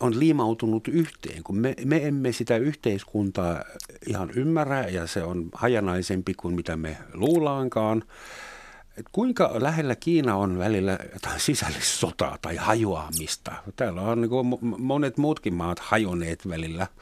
on 0.00 0.18
liimautunut 0.18 0.88
yhteen, 0.88 1.42
kun 1.42 1.56
me, 1.56 1.74
me 1.84 2.06
emme 2.06 2.32
sitä 2.32 2.56
yhteiskuntaa 2.56 3.64
ihan 4.06 4.30
ymmärrä 4.36 4.88
ja 4.88 5.06
se 5.06 5.22
on 5.22 5.48
hajanaisempi 5.54 6.34
kuin 6.34 6.54
mitä 6.54 6.76
me 6.76 6.96
luulaankaan. 7.14 8.02
Et 8.96 9.06
kuinka 9.12 9.50
lähellä 9.54 9.96
Kiina 9.96 10.36
on 10.36 10.58
välillä 10.58 10.98
jotain 11.12 11.40
sisällissotaa 11.40 12.38
tai 12.42 12.56
hajoamista? 12.56 13.52
Täällä 13.76 14.00
on 14.00 14.20
niin 14.20 14.30
monet 14.78 15.16
muutkin 15.16 15.54
maat 15.54 15.78
hajoneet 15.78 16.48
välillä– 16.48 16.86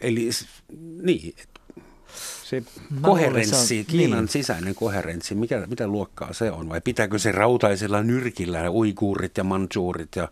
Eli 0.00 0.30
niin, 1.02 1.34
se 2.44 2.62
koherenssi, 3.02 3.84
Kiinan 3.84 4.18
niin. 4.18 4.28
sisäinen 4.28 4.74
koherenssi, 4.74 5.34
mikä, 5.34 5.66
mitä 5.66 5.86
luokkaa 5.86 6.32
se 6.32 6.50
on? 6.50 6.68
Vai 6.68 6.80
pitääkö 6.80 7.18
se 7.18 7.32
rautaisella 7.32 8.02
nyrkillä 8.02 8.70
uikuurit 8.70 9.36
ja 9.36 9.44
manchuurit 9.44 10.16
ja 10.16 10.28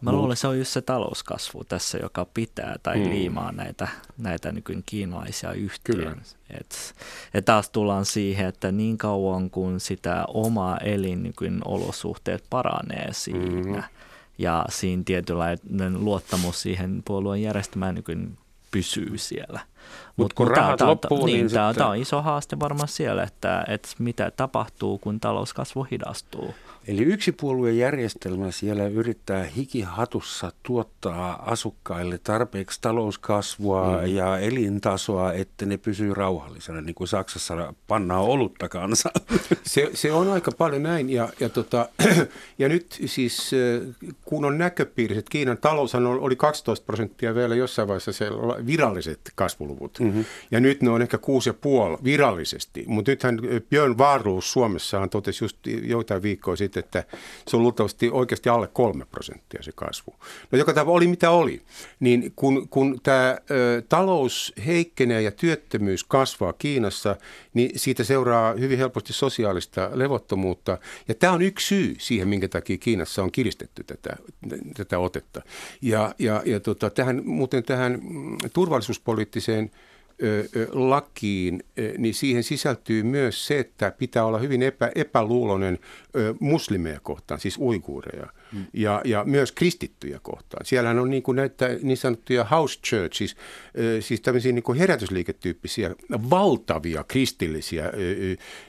Mä 0.00 0.12
luulen, 0.12 0.32
että 0.32 0.40
se 0.40 0.48
on 0.48 0.58
just 0.58 0.70
se 0.70 0.80
talouskasvu 0.80 1.64
tässä, 1.64 1.98
joka 2.02 2.26
pitää 2.34 2.76
tai 2.82 2.98
mm. 2.98 3.10
liimaa 3.10 3.52
näitä, 3.52 3.88
näitä 4.18 4.52
nykyään 4.52 4.82
kiinalaisia 4.86 5.52
yhteen. 5.52 5.98
Kyllä. 5.98 6.16
Et, 6.50 6.94
et 7.34 7.44
taas 7.44 7.70
tullaan 7.70 8.04
siihen, 8.04 8.46
että 8.46 8.72
niin 8.72 8.98
kauan 8.98 9.50
kun 9.50 9.80
sitä 9.80 10.24
omaa 10.28 10.78
elinolosuhteet 10.78 12.44
paranee 12.50 13.08
siinä 13.12 13.44
mm-hmm. 13.44 13.82
ja 14.38 14.64
siinä 14.68 15.02
tietynlainen 15.06 16.04
luottamus 16.04 16.62
siihen 16.62 17.02
puolueen 17.04 17.42
järjestämään 17.42 17.94
nykyään 17.94 18.38
pysyy 18.70 19.18
siellä. 19.18 19.60
Mutta 20.16 20.22
Mut 20.22 20.32
kun 20.32 20.56
rahat 20.56 20.78
tää, 20.78 20.88
loppuu, 20.88 21.26
niin, 21.26 21.36
niin 21.36 21.50
tämä, 21.50 21.74
tämä 21.74 21.90
on 21.90 21.96
iso 21.96 22.22
haaste 22.22 22.60
varmaan 22.60 22.88
siellä, 22.88 23.22
että, 23.22 23.64
että 23.68 23.88
mitä 23.98 24.30
tapahtuu, 24.30 24.98
kun 24.98 25.20
talouskasvu 25.20 25.86
hidastuu. 25.90 26.54
Eli 26.88 27.02
yksipuoluejärjestelmä 27.02 28.50
siellä 28.50 28.86
yrittää 28.86 29.44
hikihatussa 29.44 30.52
tuottaa 30.62 31.50
asukkaille 31.50 32.18
tarpeeksi 32.18 32.78
talouskasvua 32.80 34.00
mm. 34.00 34.06
ja 34.06 34.38
elintasoa, 34.38 35.32
että 35.32 35.66
ne 35.66 35.76
pysyy 35.76 36.14
rauhallisena, 36.14 36.80
niin 36.80 36.94
kuin 36.94 37.08
Saksassa 37.08 37.74
pannaan 37.88 38.22
olutta 38.22 38.68
kanssa. 38.68 39.10
Se, 39.62 39.90
se 39.94 40.12
on 40.12 40.30
aika 40.30 40.52
paljon 40.52 40.82
näin 40.82 41.10
ja, 41.10 41.28
ja, 41.40 41.48
tota, 41.48 41.88
ja 42.58 42.68
nyt 42.68 42.98
siis 43.06 43.50
kun 44.24 44.44
on 44.44 44.58
näköpiirissä, 44.58 45.18
että 45.18 45.30
Kiinan 45.30 45.58
taloushan 45.58 46.06
oli 46.06 46.36
12 46.36 46.86
prosenttia 46.86 47.34
vielä 47.34 47.54
jossain 47.54 47.88
vaiheessa 47.88 48.12
se 48.12 48.26
viralliset 48.66 49.20
kasvuluvut 49.34 49.98
mm-hmm. 50.00 50.24
ja 50.50 50.60
nyt 50.60 50.82
ne 50.82 50.90
on 50.90 51.02
ehkä 51.02 51.16
6,5 51.96 52.04
virallisesti, 52.04 52.84
mutta 52.86 53.10
nythän 53.10 53.38
Björn 53.70 53.98
Wahlroos 53.98 54.52
Suomessahan 54.52 55.10
totesi 55.10 55.44
just 55.44 55.56
joitain 55.82 56.22
viikkoja 56.22 56.56
sitten, 56.56 56.77
että 56.78 57.04
se 57.48 57.56
on 57.56 57.62
luultavasti 57.62 58.10
oikeasti 58.10 58.48
alle 58.48 58.66
kolme 58.66 59.04
prosenttia 59.04 59.62
se 59.62 59.72
kasvu. 59.74 60.14
No 60.50 60.58
joka 60.58 60.72
tavalla 60.72 60.96
oli 60.96 61.06
mitä 61.06 61.30
oli, 61.30 61.62
niin 62.00 62.32
kun, 62.36 62.68
kun 62.68 63.00
tämä 63.02 63.36
talous 63.88 64.52
heikkenee 64.66 65.22
ja 65.22 65.30
työttömyys 65.30 66.04
kasvaa 66.04 66.52
Kiinassa, 66.52 67.16
niin 67.54 67.78
siitä 67.78 68.04
seuraa 68.04 68.52
hyvin 68.52 68.78
helposti 68.78 69.12
sosiaalista 69.12 69.90
levottomuutta. 69.94 70.78
Ja 71.08 71.14
tämä 71.14 71.32
on 71.32 71.42
yksi 71.42 71.66
syy 71.66 71.94
siihen, 71.98 72.28
minkä 72.28 72.48
takia 72.48 72.78
Kiinassa 72.78 73.22
on 73.22 73.32
kiristetty 73.32 73.84
tätä, 73.84 74.16
tätä 74.76 74.98
otetta. 74.98 75.42
Ja, 75.82 76.14
ja, 76.18 76.42
ja 76.44 76.60
tota, 76.60 76.90
tähän, 76.90 77.22
muuten 77.24 77.64
tähän 77.64 78.00
turvallisuuspoliittiseen 78.52 79.70
lakiin, 80.72 81.62
niin 81.98 82.14
siihen 82.14 82.44
sisältyy 82.44 83.02
myös 83.02 83.46
se, 83.46 83.58
että 83.58 83.92
pitää 83.98 84.24
olla 84.24 84.38
hyvin 84.38 84.62
epä, 84.62 84.90
epäluuloinen 84.94 85.78
muslimeja 86.40 87.00
kohtaan, 87.00 87.40
siis 87.40 87.58
uiguureja, 87.58 88.26
mm. 88.52 88.64
ja, 88.72 89.02
ja 89.04 89.24
myös 89.24 89.52
kristittyjä 89.52 90.18
kohtaan. 90.22 90.66
Siellähän 90.66 90.98
on 90.98 91.10
niin, 91.10 91.22
kuin 91.22 91.36
näitä 91.36 91.68
niin 91.82 91.96
sanottuja 91.96 92.44
house 92.44 92.80
church, 92.80 93.16
siis, 93.16 93.36
siis 94.00 94.20
tämmöisiä 94.20 94.52
niin 94.52 94.62
kuin 94.62 94.78
herätysliiketyyppisiä 94.78 95.94
valtavia 96.30 97.04
kristillisiä 97.04 97.92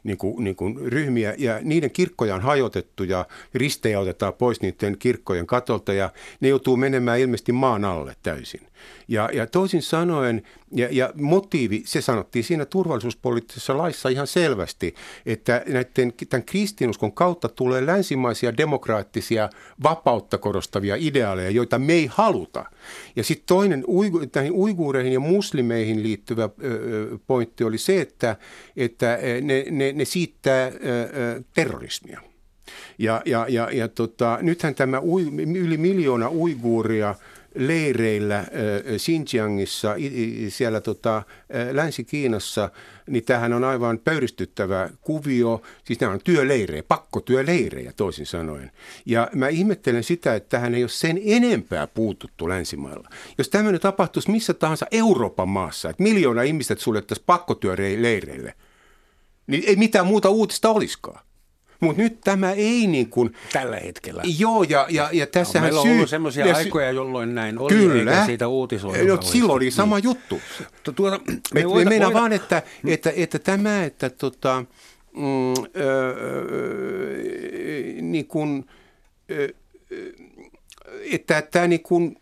niin 0.03 0.17
kuin, 0.17 0.43
niin 0.43 0.55
kuin 0.55 0.77
ryhmiä, 0.91 1.33
ja 1.37 1.59
niiden 1.61 1.91
kirkkoja 1.91 2.35
on 2.35 2.41
hajotettu 2.41 3.03
ja 3.03 3.25
ristejä 3.53 3.99
otetaan 3.99 4.33
pois 4.33 4.61
niiden 4.61 4.97
kirkkojen 4.97 5.47
katolta, 5.47 5.93
ja 5.93 6.09
ne 6.39 6.47
joutuu 6.47 6.77
menemään 6.77 7.19
ilmeisesti 7.19 7.51
maan 7.51 7.85
alle 7.85 8.15
täysin. 8.23 8.61
Ja, 9.07 9.29
ja 9.33 9.47
toisin 9.47 9.81
sanoen, 9.81 10.43
ja, 10.71 10.87
ja 10.91 11.13
motiivi, 11.15 11.81
se 11.85 12.01
sanottiin 12.01 12.43
siinä 12.43 12.65
turvallisuuspoliittisessa 12.65 13.77
laissa 13.77 14.09
ihan 14.09 14.27
selvästi, 14.27 14.95
että 15.25 15.63
näiden, 15.67 16.13
tämän 16.29 16.43
kristinuskon 16.43 17.11
kautta 17.11 17.49
tulee 17.49 17.85
länsimaisia 17.85 18.57
demokraattisia 18.57 19.49
vapautta 19.83 20.37
korostavia 20.37 20.95
ideaaleja, 20.99 21.49
joita 21.49 21.79
me 21.79 21.93
ei 21.93 22.09
haluta. 22.11 22.65
Ja 23.15 23.23
sitten 23.23 23.47
toinen 23.47 23.83
uigu, 23.87 24.21
näihin 24.35 24.53
uiguureihin 24.53 25.13
ja 25.13 25.19
muslimeihin 25.19 26.03
liittyvä 26.03 26.49
pointti 27.27 27.63
oli 27.63 27.77
se, 27.77 28.01
että, 28.01 28.35
että 28.77 29.19
ne, 29.41 29.65
ne, 29.71 29.91
ne 29.91 30.05
siittää 30.05 30.71
terrorismia. 31.53 32.21
Ja, 32.97 33.21
ja, 33.25 33.45
ja, 33.49 33.69
ja 33.71 33.87
tota, 33.87 34.39
nythän 34.41 34.75
tämä 34.75 35.01
ui, 35.01 35.27
yli 35.55 35.77
miljoona 35.77 36.29
uiguuria– 36.29 37.15
leireillä 37.55 38.45
Xinjiangissa, 38.97 39.95
siellä 40.49 40.81
tota, 40.81 41.23
Länsi-Kiinassa, 41.71 42.69
niin 43.07 43.25
tämähän 43.25 43.53
on 43.53 43.63
aivan 43.63 43.99
pöyristyttävä 43.99 44.89
kuvio. 45.01 45.61
Siis 45.83 45.99
nämä 45.99 46.13
on 46.13 46.19
työleirejä, 46.23 46.83
pakkotyöleirejä 46.83 47.93
toisin 47.93 48.25
sanoen. 48.25 48.71
Ja 49.05 49.29
mä 49.35 49.47
ihmettelen 49.47 50.03
sitä, 50.03 50.35
että 50.35 50.49
tähän 50.49 50.75
ei 50.75 50.83
ole 50.83 50.89
sen 50.89 51.21
enempää 51.25 51.87
puututtu 51.87 52.49
länsimailla. 52.49 53.09
Jos 53.37 53.49
tämmöinen 53.49 53.81
tapahtuisi 53.81 54.31
missä 54.31 54.53
tahansa 54.53 54.85
Euroopan 54.91 55.49
maassa, 55.49 55.89
että 55.89 56.03
miljoona 56.03 56.41
ihmistä 56.41 56.75
suljettaisiin 56.77 57.25
pakkotyöleireille, 57.25 58.53
niin 59.47 59.63
ei 59.67 59.75
mitään 59.75 60.07
muuta 60.07 60.29
uutista 60.29 60.69
olisikaan. 60.69 61.28
Mutta 61.79 62.01
nyt 62.01 62.21
tämä 62.21 62.51
ei 62.51 62.87
niin 62.87 63.09
kuin... 63.09 63.35
Tällä 63.53 63.77
hetkellä. 63.77 64.23
Joo, 64.37 64.63
ja, 64.63 64.85
ja, 64.89 65.09
ja 65.13 65.27
tässähän 65.27 65.61
no, 65.61 65.65
meillä 65.67 65.79
on 65.79 65.87
syy... 65.87 65.95
ollut 65.95 66.09
sellaisia 66.09 66.47
ja, 66.47 66.55
aikoja, 66.55 66.91
jolloin 66.91 67.35
näin 67.35 67.59
oli, 67.59 67.73
kyllä, 67.73 68.11
eikä 68.11 68.25
siitä 68.25 68.47
uutisoitu. 68.47 69.05
No, 69.05 69.21
silloin 69.21 69.55
oli 69.55 69.71
sama 69.71 69.95
niin. 69.95 70.03
juttu. 70.03 70.41
Tuota, 70.83 71.19
me, 71.27 71.39
me 71.53 71.69
voida, 71.69 71.89
voida... 71.89 72.13
vaan, 72.13 72.33
että, 72.33 72.63
hmm. 72.81 72.93
että, 72.93 73.13
että 73.15 73.39
tämä, 73.39 73.83
että 73.83 74.09
tota, 74.09 74.65
mm, 75.15 75.53
öö, 75.77 76.15
niin 78.01 78.27
kuin, 78.27 78.65
öö, 79.31 79.49
että 81.11 81.41
tämä 81.41 81.67
niin 81.67 81.83
kuin, 81.83 82.17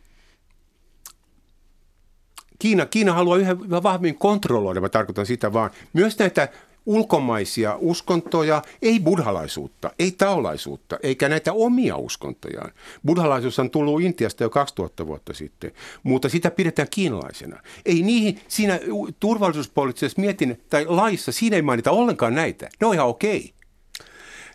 Kiina, 2.60 2.86
Kiina 2.86 3.14
haluaa 3.14 3.38
yhä 3.38 3.58
vahvemmin 3.84 4.18
kontrolloida, 4.18 4.82
mä 4.82 4.90
tarkoitan 4.90 5.26
sitä 5.26 5.54
vaan, 5.54 5.72
myös 5.94 6.20
näitä 6.20 6.50
ulkomaisia 6.88 7.78
uskontoja, 7.80 8.62
ei 8.82 9.00
buddhalaisuutta, 9.00 9.92
ei 10.00 10.12
taolaisuutta, 10.12 11.00
eikä 11.04 11.30
näitä 11.30 11.54
omia 11.54 11.98
uskontojaan. 11.98 12.72
Buddhalaisuus 13.06 13.60
on 13.60 13.70
tullut 13.70 14.02
Intiasta 14.02 14.44
jo 14.44 14.50
2000 14.50 15.08
vuotta 15.08 15.34
sitten, 15.34 15.72
mutta 16.04 16.30
sitä 16.30 16.52
pidetään 16.52 16.88
kiinalaisena. 16.92 17.62
Ei 17.86 18.02
niihin, 18.02 18.40
siinä 18.48 18.80
turvallisuuspoliittisessa 19.20 20.22
mietin 20.22 20.62
tai 20.70 20.86
laissa, 20.86 21.32
siinä 21.32 21.56
ei 21.56 21.62
mainita 21.62 21.92
ollenkaan 21.92 22.36
näitä. 22.36 22.70
Ne 22.82 22.88
on 22.88 22.94
ihan 22.94 23.08
okei. 23.08 23.38
Okay. 23.38 23.58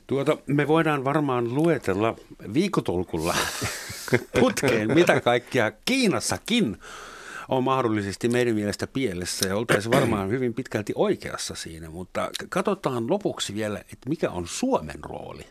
Tuota, 0.07 0.37
me 0.47 0.69
voidaan 0.69 1.05
varmaan 1.05 1.55
luetella 1.55 2.17
viikotolkulla 2.55 3.35
putkeen, 4.41 4.95
mitä 4.95 5.21
kaikkia 5.21 5.73
Kiinassakin 5.85 6.77
on 7.49 7.65
mahdollisesti 7.65 8.29
meidän 8.29 8.55
mielestä 8.55 8.87
pielessä 8.87 9.49
ja 9.49 9.57
oltaisiin 9.57 9.93
varmaan 10.01 10.29
hyvin 10.29 10.55
pitkälti 10.55 10.93
oikeassa 10.97 11.55
siinä, 11.55 11.91
mutta 11.91 12.31
katsotaan 12.49 13.11
lopuksi 13.11 13.55
vielä, 13.55 13.79
että 13.79 14.09
mikä 14.09 14.31
on 14.31 14.49
Suomen 14.49 15.05
rooli. 15.05 15.47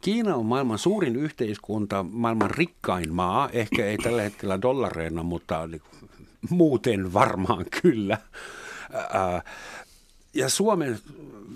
Kiina 0.00 0.36
on 0.36 0.46
maailman 0.46 0.78
suurin 0.78 1.16
yhteiskunta, 1.16 2.02
maailman 2.02 2.50
rikkain 2.50 3.14
maa, 3.14 3.48
ehkä 3.52 3.86
ei 3.86 3.98
tällä 3.98 4.22
hetkellä 4.22 4.62
dollareina, 4.62 5.22
mutta 5.22 5.68
muuten 6.50 7.12
varmaan 7.12 7.64
kyllä. 7.82 8.18
Ja 10.34 10.48
Suomen 10.48 10.98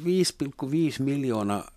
5,5 0.05 0.69
miljoonaa 0.99 1.71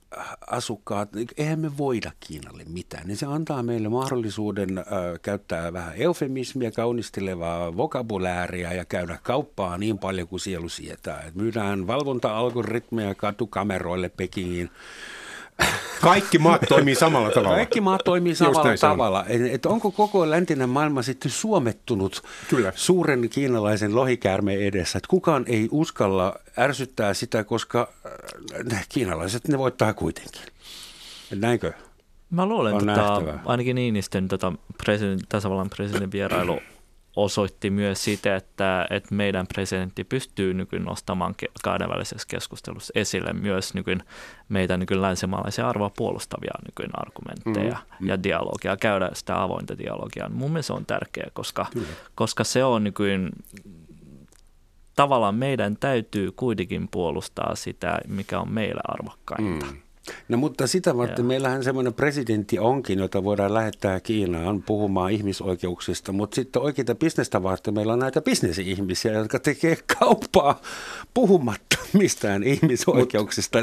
asukkaat, 0.48 1.14
niin 1.14 1.28
eihän 1.38 1.60
me 1.60 1.78
voida 1.78 2.12
Kiinalle 2.20 2.64
mitään. 2.68 3.08
Niin 3.08 3.18
se 3.18 3.26
antaa 3.26 3.64
meille 3.64 3.90
mahdollisuuden 3.90 4.78
äh, 4.78 4.86
käyttää 5.22 5.74
vähän 5.74 5.94
eufemismia, 5.96 6.72
kaunistelevaa 6.72 7.78
vokabulääriä 7.78 8.74
ja 8.74 8.86
käydä 8.86 9.18
kauppaa 9.24 9.78
niin 9.78 9.98
paljon 9.98 10.28
kuin 10.28 10.40
sielu 10.40 10.70
sietää. 10.70 11.22
Et 11.22 11.36
myydään 11.36 11.88
valvonta-algoritmeja 11.88 13.16
katukameroille 13.16 14.10
Pekingin 14.10 14.70
kaikki 16.02 16.38
maat 16.38 16.62
toimii 16.70 16.96
samalla 16.96 17.32
tavalla. 17.32 17.56
Kaikki 17.56 17.82
maat 17.82 18.02
toimii 18.06 18.36
samalla 18.36 18.78
tavalla. 18.80 19.26
Et 19.52 19.66
onko 19.66 19.92
koko 19.92 20.30
läntinen 20.30 20.70
maailma 20.70 21.02
sitten 21.02 21.32
suomettunut 21.32 22.24
Kyllä. 22.50 22.74
suuren 22.76 23.30
kiinalaisen 23.30 23.96
lohikäärmeen 23.96 24.62
edessä? 24.62 24.98
Et 24.98 25.08
kukaan 25.08 25.44
ei 25.48 25.68
uskalla 25.72 26.36
ärsyttää 26.58 27.14
sitä, 27.14 27.44
koska 27.44 27.90
äh, 28.74 28.88
kiinalaiset 28.90 29.48
ne 29.48 29.58
voittaa 29.58 29.94
kuitenkin. 29.94 30.42
Näinkö? 31.36 31.74
Mä 32.30 32.46
luulen, 32.46 32.78
että 32.78 32.96
tota, 32.96 33.40
ainakin 33.46 33.76
Niinistön 33.76 34.28
tota, 34.28 34.54
president, 34.86 35.22
tasavallan 35.30 35.70
presidentin 35.70 36.12
vierailu 36.12 36.60
osoitti 37.16 37.70
myös 37.70 38.04
sitä, 38.04 38.36
että, 38.36 38.88
että 38.90 39.16
meidän 39.16 39.48
presidentti 39.48 40.04
pystyy 40.04 40.54
nykyään 40.54 40.86
nostamaan 40.86 41.36
kahdenvälisessä 41.64 42.28
keskustelussa 42.28 42.92
esille 42.96 43.34
myös 43.34 43.74
nykyään 43.74 44.04
meitä 44.50 44.78
nykyään 44.78 45.02
länsimaalaisia 45.02 45.70
arvoa 45.70 45.90
puolustavia 45.90 46.54
nykyään 46.66 46.92
argumentteja 47.08 47.76
mm-hmm. 47.76 48.08
ja 48.08 48.24
dialogia, 48.24 48.78
käydä 48.78 49.10
sitä 49.14 49.42
avointa 49.42 49.78
dialogia. 49.78 50.30
Mun 50.30 50.52
mielestä 50.52 50.68
se 50.68 50.74
on 50.74 50.86
tärkeää, 50.86 51.30
koska, 51.34 51.66
koska 52.16 52.44
se 52.44 52.64
on 52.64 52.84
nykyään 52.84 53.30
tavallaan 54.96 55.36
meidän 55.36 55.78
täytyy 55.78 56.32
kuitenkin 56.32 56.88
puolustaa 56.88 57.56
sitä, 57.56 58.00
mikä 58.08 58.40
on 58.40 58.52
meillä 58.52 58.82
arvokkainta. 58.84 59.66
Mm. 59.66 59.85
No 60.28 60.38
mutta 60.38 60.68
sitä 60.68 60.98
varten 60.98 61.24
Joo. 61.24 61.28
meillähän 61.28 61.64
semmoinen 61.64 61.94
presidentti 61.94 62.60
onkin, 62.60 63.00
jota 63.00 63.24
voidaan 63.24 63.54
lähettää 63.54 64.00
Kiinaan 64.00 64.64
puhumaan 64.64 65.12
ihmisoikeuksista, 65.12 66.12
mutta 66.12 66.36
sitten 66.36 66.62
oikeita 66.62 66.96
bisnestä 66.96 67.44
varten 67.44 67.74
meillä 67.74 67.94
on 67.94 68.00
näitä 68.00 68.22
bisnesihmisiä, 68.22 69.12
jotka 69.12 69.40
tekee 69.40 69.78
kauppaa 70.00 70.62
puhumatta 71.14 71.78
mistään 71.94 72.44
ihmisoikeuksista. 72.44 73.60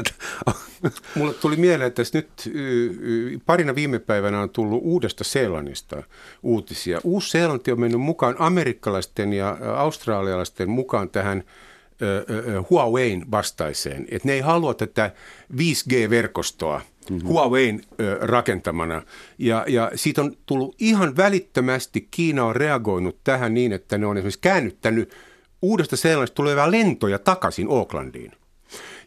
Mut, 0.83 0.93
mulle 1.15 1.33
tuli 1.33 1.55
mieleen, 1.55 1.87
että 1.87 2.03
nyt 2.13 2.29
parina 3.45 3.75
viime 3.75 3.99
päivänä 3.99 4.41
on 4.41 4.49
tullut 4.49 4.81
uudesta 4.83 5.23
Seelannista 5.23 6.03
uutisia. 6.43 7.01
Uusi-Seelanti 7.03 7.71
on 7.71 7.79
mennyt 7.79 8.01
mukaan 8.01 8.35
amerikkalaisten 8.39 9.33
ja 9.33 9.57
australialaisten 9.75 10.69
mukaan 10.69 11.09
tähän– 11.09 11.43
Huawein 12.69 13.31
vastaiseen, 13.31 14.07
että 14.11 14.27
ne 14.27 14.33
ei 14.33 14.39
halua 14.39 14.73
tätä 14.73 15.11
5G-verkostoa 15.53 16.81
mm-hmm. 17.09 17.27
Huawein 17.27 17.81
rakentamana. 18.21 19.01
Ja, 19.37 19.65
ja 19.67 19.91
siitä 19.95 20.21
on 20.21 20.35
tullut 20.45 20.75
ihan 20.79 21.17
välittömästi, 21.17 22.07
Kiina 22.11 22.45
on 22.45 22.55
reagoinut 22.55 23.17
tähän 23.23 23.53
niin, 23.53 23.71
että 23.71 23.97
ne 23.97 24.05
on 24.05 24.17
esimerkiksi 24.17 24.39
käännyttänyt 24.39 25.13
uudesta 25.61 25.97
sellaista 25.97 26.35
tulevia 26.35 26.71
lentoja 26.71 27.19
takaisin 27.19 27.67
Aucklandiin. 27.69 28.31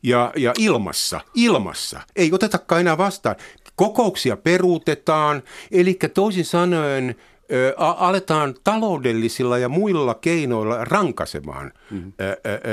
Ja, 0.02 0.32
ja 0.36 0.52
ilmassa, 0.58 1.20
ilmassa, 1.34 2.00
ei 2.16 2.32
otetakaan 2.32 2.80
enää 2.80 2.98
vastaan. 2.98 3.36
Kokouksia 3.76 4.36
peruutetaan, 4.36 5.42
eli 5.70 5.98
toisin 6.14 6.44
sanoen 6.44 7.14
ö, 7.52 7.74
aletaan 7.76 8.54
taloudellisilla 8.64 9.58
ja 9.58 9.68
muilla 9.68 10.14
keinoilla 10.14 10.84
rankasemaan 10.84 11.72
mm-hmm. 11.90 12.12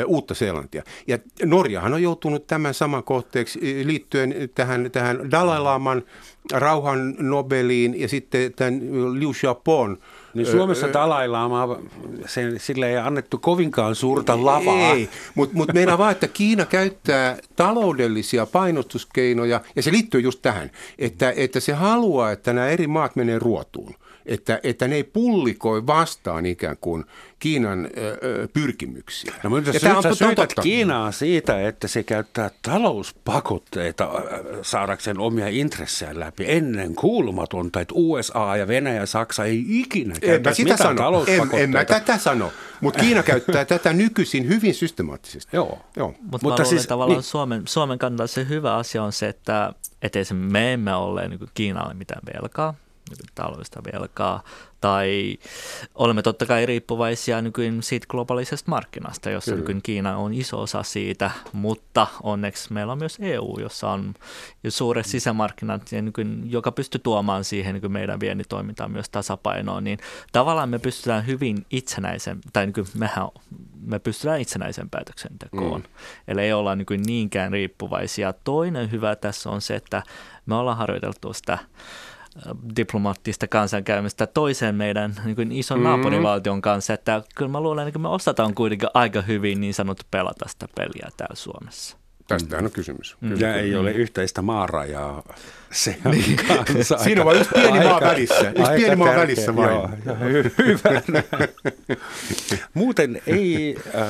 uutta 0.07 0.33
Seelantia. 0.33 0.83
Ja 1.07 1.17
Norjahan 1.45 1.93
on 1.93 2.03
joutunut 2.03 2.47
tämän 2.47 2.73
saman 2.73 3.03
kohteeksi 3.03 3.83
liittyen 3.87 4.35
tähän, 4.55 4.89
tähän 4.91 5.31
Dalai 5.31 5.59
Laman 5.59 6.03
rauhan 6.51 7.15
Nobeliin 7.19 8.01
ja 8.01 8.07
sitten 8.07 8.53
tämän 8.53 8.79
Liu 9.19 9.33
Xiaopon 9.33 9.97
niin 10.33 10.47
Suomessa 10.47 10.93
Dalai 10.93 11.27
Lama, 11.27 11.79
sen, 12.25 12.59
sille 12.59 12.89
ei 12.89 12.97
annettu 12.97 13.37
kovinkaan 13.37 13.95
suurta 13.95 14.45
lavaa. 14.45 14.93
Ei, 14.93 15.09
mutta 15.35 15.57
mut 15.57 15.73
meidän 15.73 15.97
vaan, 15.97 16.11
että 16.11 16.27
Kiina 16.27 16.65
käyttää 16.65 17.37
taloudellisia 17.55 18.45
painostuskeinoja, 18.45 19.61
ja 19.75 19.81
se 19.81 19.91
liittyy 19.91 20.21
just 20.21 20.41
tähän, 20.41 20.71
että, 20.99 21.33
että 21.35 21.59
se 21.59 21.73
haluaa, 21.73 22.31
että 22.31 22.53
nämä 22.53 22.67
eri 22.67 22.87
maat 22.87 23.15
menee 23.15 23.39
ruotuun 23.39 23.95
että, 24.25 24.59
että 24.63 24.87
ne 24.87 24.95
ei 24.95 25.03
pullikoi 25.03 25.87
vastaan 25.87 26.45
ikään 26.45 26.77
kuin 26.81 27.05
Kiinan 27.39 27.89
ö, 27.97 28.47
pyrkimyksiä. 28.53 29.33
No 29.43 29.49
mutta 29.49 29.73
sä, 29.73 30.01
sä 30.03 30.15
syytät 30.15 30.53
Kiinaa 30.61 31.11
siitä, 31.11 31.67
että 31.67 31.87
se 31.87 32.03
käyttää 32.03 32.51
talouspakotteita 32.61 34.09
saadakseen 34.61 35.19
omia 35.19 35.47
intressejä 35.47 36.19
läpi 36.19 36.45
ennen 36.47 36.95
kuulumatonta, 36.95 37.81
että 37.81 37.93
USA 37.97 38.57
ja 38.57 38.67
Venäjä 38.67 38.99
ja 38.99 39.05
Saksa 39.05 39.45
ei 39.45 39.65
ikinä 39.69 40.15
käytä 40.21 40.53
sitä 40.53 40.77
sano. 40.77 41.23
En, 41.27 41.49
en 41.53 41.69
mä 41.69 41.85
tätä 41.85 42.17
sano, 42.17 42.51
mutta 42.81 42.99
Kiina 42.99 43.23
käyttää 43.33 43.65
tätä 43.65 43.93
nykyisin 43.93 44.47
hyvin 44.47 44.73
systemaattisesti. 44.73 45.55
Joo. 45.55 45.79
Joo. 45.95 46.15
Mut 46.31 46.41
mutta 46.41 46.63
siis, 46.63 46.87
tavallaan 46.87 47.17
niin, 47.17 47.23
Suomen, 47.23 47.63
Suomen 47.67 47.99
kannalta 47.99 48.27
se 48.27 48.47
hyvä 48.49 48.75
asia 48.75 49.03
on 49.03 49.11
se, 49.11 49.27
että, 49.27 49.73
että 50.01 50.19
me 50.33 50.73
emme 50.73 50.95
ole 50.95 51.27
niin 51.27 51.39
Kiinalle 51.53 51.93
mitään 51.93 52.21
velkaa 52.33 52.75
taloudellista 53.35 53.81
velkaa, 53.93 54.43
tai 54.81 55.37
olemme 55.95 56.21
totta 56.21 56.45
kai 56.45 56.65
riippuvaisia 56.65 57.41
nykyään 57.41 57.83
siitä 57.83 58.07
globaalisesta 58.09 58.71
markkinasta, 58.71 59.29
jossa 59.29 59.51
Kyllä. 59.51 59.61
nykyään 59.61 59.81
Kiina 59.81 60.17
on 60.17 60.33
iso 60.33 60.61
osa 60.61 60.83
siitä, 60.83 61.31
mutta 61.53 62.07
onneksi 62.23 62.73
meillä 62.73 62.91
on 62.91 62.99
myös 62.99 63.17
EU, 63.21 63.57
jossa 63.59 63.89
on 63.89 64.13
suuret 64.69 65.05
sisämarkkinat, 65.05 65.91
ja 65.91 66.01
nykyään, 66.01 66.51
joka 66.51 66.71
pystyy 66.71 67.01
tuomaan 67.03 67.43
siihen 67.43 67.75
niin 67.75 67.91
meidän 67.91 68.19
viennitoimintaan 68.19 68.91
myös 68.91 69.09
tasapainoon, 69.09 69.83
niin 69.83 69.99
tavallaan 70.31 70.69
me 70.69 70.79
pystytään 70.79 71.27
hyvin 71.27 71.65
itsenäisen, 71.69 72.41
tai 72.53 72.65
niin 72.65 72.85
mehän 72.97 73.27
me 73.85 73.99
pystytään 73.99 74.41
itsenäisen 74.41 74.89
päätöksentekoon. 74.89 75.81
Mm. 75.81 75.87
Eli 76.27 76.41
ei 76.41 76.53
olla 76.53 76.75
niin 76.75 77.03
niinkään 77.05 77.51
riippuvaisia. 77.51 78.33
Toinen 78.43 78.91
hyvä 78.91 79.15
tässä 79.15 79.49
on 79.49 79.61
se, 79.61 79.75
että 79.75 80.03
me 80.45 80.55
ollaan 80.55 80.77
harjoiteltu 80.77 81.33
sitä 81.33 81.57
diplomaattista 82.75 83.47
kansankäymistä 83.47 84.27
toiseen 84.27 84.75
meidän 84.75 85.15
niin 85.25 85.35
kuin 85.35 85.51
ison 85.51 85.79
mm. 85.79 85.83
naapurivaltion 85.83 86.61
kanssa, 86.61 86.93
että 86.93 87.23
kyllä 87.35 87.51
mä 87.51 87.61
luulen, 87.61 87.87
että 87.87 87.99
me 87.99 88.07
osataan 88.07 88.55
kuitenkin 88.55 88.89
aika 88.93 89.21
hyvin 89.21 89.61
niin 89.61 89.73
sanottu 89.73 90.03
pelata 90.11 90.45
sitä 90.47 90.67
peliä 90.75 91.09
täällä 91.17 91.35
Suomessa. 91.35 92.02
Tästähän 92.27 92.65
on 92.65 92.71
kysymys. 92.71 93.15
Mm. 93.21 93.39
Ja 93.39 93.55
ei 93.55 93.75
ole 93.75 93.91
yhteistä 93.91 94.41
maarajaa 94.41 95.23
se 95.73 95.97
on 96.05 96.11
niin. 96.11 96.35
kanssa 96.47 96.97
Siinä 96.97 97.21
on 97.21 97.25
vain 97.25 97.37
yksi 97.37 97.51
pieni 97.53 97.77
aika, 97.77 97.89
maa 97.89 98.01
välissä. 98.01 98.49
Yksi 98.49 98.71
pieni 98.75 98.95
maa 98.95 99.15
välissä 99.15 99.55
vain. 99.55 99.71
Joo, 99.71 99.89
hyvä. 100.57 101.01
Muuten 102.73 103.21
ei, 103.27 103.75
äh, 103.87 104.01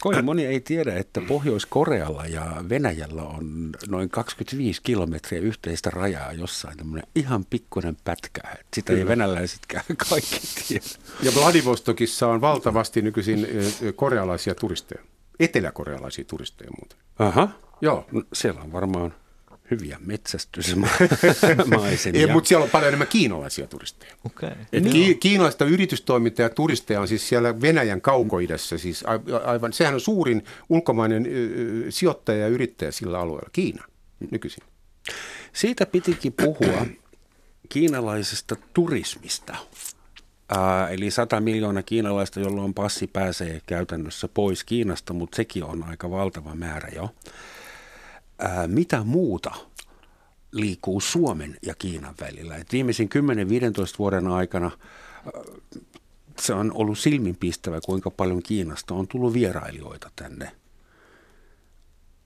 kovin 0.00 0.24
moni 0.24 0.46
ei 0.46 0.60
tiedä, 0.60 0.94
että 0.94 1.20
Pohjois-Korealla 1.20 2.26
ja 2.26 2.64
Venäjällä 2.68 3.22
on 3.22 3.70
noin 3.88 4.10
25 4.10 4.80
kilometriä 4.82 5.40
yhteistä 5.40 5.90
rajaa 5.90 6.32
jossain. 6.32 6.76
Tämmöinen 6.76 7.08
ihan 7.14 7.44
pikkuinen 7.44 7.96
pätkä. 8.04 8.40
Sitä 8.74 8.92
Kyllä. 8.92 9.02
ei 9.02 9.08
venäläisetkään 9.08 9.84
kaikki 10.10 10.40
tiedä. 10.68 10.84
Ja 11.22 11.32
Vladivostokissa 11.34 12.28
on 12.28 12.40
valtavasti 12.40 13.02
nykyisin 13.02 13.48
korealaisia 13.96 14.54
turisteja. 14.54 15.02
Eteläkorealaisia 15.40 16.24
turisteja 16.24 16.70
muuten. 16.80 16.98
Aha. 17.18 17.48
Joo. 17.80 18.06
No, 18.12 18.22
siellä 18.32 18.60
on 18.60 18.72
varmaan 18.72 19.14
hyviä 19.70 19.98
metsästysmaisemia. 20.00 22.10
Ei, 22.20 22.26
mutta 22.32 22.48
siellä 22.48 22.64
on 22.64 22.70
paljon 22.70 22.88
enemmän 22.88 23.08
kiinalaisia 23.08 23.66
turisteja. 23.66 24.14
Okay. 24.26 24.50
Et 24.72 24.84
ki- 24.84 25.14
kiinalaista 25.14 25.64
yritystoimintaa 25.64 26.42
ja 26.42 26.50
turisteja 26.50 27.00
on 27.00 27.08
siis 27.08 27.28
siellä 27.28 27.60
Venäjän 27.60 28.00
kaukoidessa. 28.00 28.78
Siis 28.78 29.04
aivan, 29.44 29.72
sehän 29.72 29.94
on 29.94 30.00
suurin 30.00 30.44
ulkomainen 30.68 31.26
sijoittaja 31.90 32.38
ja 32.38 32.48
yrittäjä 32.48 32.90
sillä 32.90 33.20
alueella, 33.20 33.50
Kiina 33.52 33.84
nykyisin. 34.30 34.64
Siitä 35.52 35.86
pitikin 35.86 36.32
puhua 36.32 36.86
kiinalaisesta 37.68 38.56
turismista. 38.74 39.56
Ää, 40.48 40.88
eli 40.88 41.10
100 41.10 41.40
miljoonaa 41.40 41.82
kiinalaista, 41.82 42.40
jolloin 42.40 42.74
passi 42.74 43.06
pääsee 43.06 43.60
käytännössä 43.66 44.28
pois 44.28 44.64
Kiinasta, 44.64 45.12
mutta 45.12 45.36
sekin 45.36 45.64
on 45.64 45.82
aika 45.82 46.10
valtava 46.10 46.54
määrä 46.54 46.88
jo 46.94 47.10
ää, 48.38 48.66
mitä 48.66 49.04
muuta 49.04 49.54
liikkuu 50.52 51.00
Suomen 51.00 51.56
ja 51.62 51.74
Kiinan 51.74 52.14
välillä. 52.20 52.56
Et 52.56 52.72
viimeisen 52.72 53.08
10-15 53.08 53.98
vuoden 53.98 54.26
aikana 54.26 54.70
se 56.40 56.54
on 56.54 56.72
ollut 56.74 56.98
silminpistävä, 56.98 57.80
kuinka 57.84 58.10
paljon 58.10 58.42
Kiinasta 58.42 58.94
on 58.94 59.08
tullut 59.08 59.34
vierailijoita 59.34 60.10
tänne. 60.16 60.52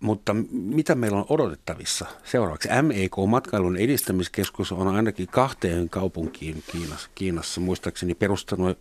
Mutta 0.00 0.34
mitä 0.50 0.94
meillä 0.94 1.18
on 1.18 1.26
odotettavissa 1.28 2.06
seuraavaksi? 2.24 2.68
MEK, 2.82 3.12
matkailun 3.26 3.76
edistämiskeskus, 3.76 4.72
on 4.72 4.88
ainakin 4.88 5.28
kahteen 5.28 5.88
kaupunkiin 5.88 6.62
Kiinassa, 6.72 7.10
Kiinassa 7.14 7.60
muistaakseni 7.60 8.14
perustanut 8.14 8.78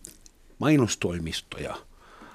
mainostoimistoja 0.58 1.76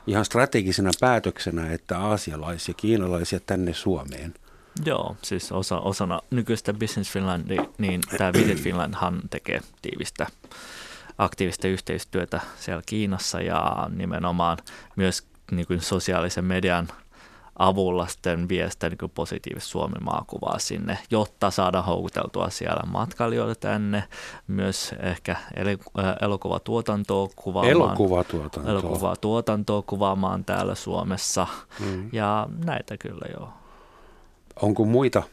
ihan 0.08 0.26
strategisena 0.26 0.92
päätöksenä, 1.00 1.72
että 1.72 2.00
aasialaisia 2.00 2.74
kiinalaisia 2.74 3.40
tänne 3.40 3.74
Suomeen– 3.74 4.34
Joo, 4.86 5.18
siis 5.22 5.52
osa, 5.52 5.80
osana 5.80 6.22
nykyistä 6.32 6.74
Business 6.74 7.12
Finlandia, 7.12 7.66
niin 7.78 8.02
tämä 8.18 8.34
Visit 8.34 8.62
Finlandhan 8.62 9.22
tekee 9.30 9.62
tiivistä 9.82 10.28
aktiivista 11.18 11.68
yhteistyötä 11.68 12.42
siellä 12.60 12.84
Kiinassa 12.86 13.42
ja 13.42 13.90
nimenomaan 13.96 14.58
myös 14.96 15.24
niin 15.52 15.68
kuin 15.68 15.82
sosiaalisen 15.82 16.46
median 16.46 16.88
avulla 17.60 18.08
sitten 18.08 18.50
viestää 18.50 18.90
niin 18.90 19.12
positiivista 19.16 19.70
Suomen 19.70 20.04
maakuvaa 20.04 20.60
sinne, 20.60 20.98
jotta 21.12 21.52
saadaan 21.52 21.86
houkuteltua 21.86 22.50
siellä 22.50 22.84
matkailijoita 22.88 23.56
tänne, 23.56 24.04
myös 24.48 24.96
ehkä 25.00 25.36
elokuvatuotantoa 26.22 27.30
kuvaamaan. 27.36 27.72
Elokuvatuotantoa. 27.72 28.72
Elokuvatuotantoa 28.72 29.82
kuvaamaan 29.82 30.46
täällä 30.46 30.76
Suomessa 30.76 31.48
mm. 31.80 32.10
ja 32.12 32.48
näitä 32.66 32.98
kyllä 32.98 33.26
joo. 33.40 33.50
Onko 34.62 34.86
muita 34.86 35.24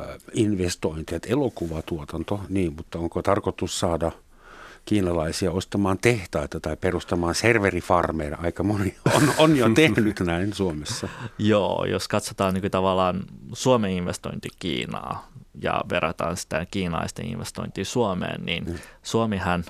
äh, 0.00 0.06
investointeja, 0.32 1.20
elokuvatuotanto, 1.26 2.40
niin, 2.48 2.72
mutta 2.76 2.98
onko 2.98 3.22
tarkoitus 3.22 3.80
saada 3.80 4.12
kiinalaisia 4.84 5.52
ostamaan 5.52 5.98
tehtaita 5.98 6.60
tai 6.60 6.76
perustamaan 6.76 7.34
serverifarmeja? 7.34 8.38
Aika 8.42 8.62
moni 8.62 8.96
on, 9.14 9.22
on 9.38 9.56
jo 9.56 9.68
tehnyt 9.74 10.20
näin 10.20 10.54
Suomessa. 10.54 11.08
Joo, 11.38 11.84
jos 11.84 12.08
katsotaan 12.08 12.54
niin 12.54 12.70
tavallaan 12.70 13.22
Suomen 13.52 13.90
investointi 13.90 14.48
Kiinaa 14.58 15.28
ja 15.62 15.84
verrataan 15.90 16.36
sitä 16.36 16.66
kiinaisten 16.70 17.26
investointia 17.26 17.84
Suomeen, 17.84 18.44
niin 18.44 18.64
mm. 18.64 18.74
Suomihan 19.02 19.64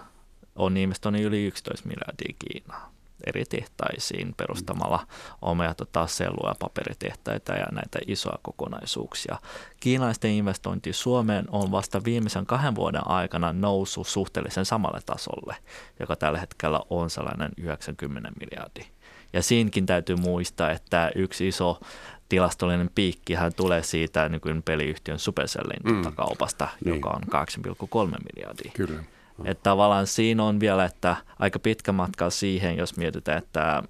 on 0.57 0.77
investoinut 0.77 1.23
yli 1.23 1.47
11 1.47 1.89
miljardia 1.89 2.35
Kiinaa. 2.39 2.94
Eri 3.27 3.45
tehtaisiin 3.45 4.35
perustamalla 4.37 5.07
omia 5.43 5.75
tota, 5.75 6.07
sellu- 6.07 6.49
ja 6.49 6.55
paperitehtaita 6.59 7.53
ja 7.53 7.67
näitä 7.73 7.99
isoja 8.07 8.39
kokonaisuuksia. 8.43 9.39
Kiinalaisten 9.81 10.31
investointi 10.31 10.93
Suomeen 10.93 11.45
on 11.49 11.71
vasta 11.71 12.05
viimeisen 12.05 12.47
kahden 12.47 12.75
vuoden 12.75 13.07
aikana 13.09 13.53
noussut 13.53 14.09
suhteellisen 14.09 14.65
samalle 14.65 15.01
tasolle, 15.07 15.57
joka 16.01 16.17
tällä 16.17 16.39
hetkellä 16.39 16.81
on 16.91 17.11
sellainen 17.11 17.51
90 17.57 18.31
miljardia. 18.41 18.95
Ja 19.33 19.43
siinkin 19.43 19.87
täytyy 19.87 20.17
muistaa, 20.17 20.71
että 20.71 21.11
yksi 21.15 21.49
iso 21.49 21.81
tilastollinen 22.29 22.91
piikkihän 22.95 23.55
tulee 23.55 23.83
siitä 23.83 24.29
nykyinen 24.29 24.63
peliyhtiön 24.63 25.19
Supercellin 25.19 25.83
mm. 25.85 26.15
Kaupasta, 26.15 26.69
niin. 26.85 26.95
joka 26.95 27.11
on 27.11 27.23
8,3 27.23 28.17
miljardia. 28.35 28.73
Kyllä. 28.75 29.03
Että 29.45 29.63
tavallaan 29.63 30.07
siinä 30.07 30.45
on 30.45 30.61
vielä, 30.61 30.85
että 30.85 31.17
aika 31.39 31.59
pitkä 31.59 31.93
matka 31.93 32.31
siihen, 32.31 32.77
jos 32.77 32.97
mietitään, 32.97 33.39
että 33.39 33.83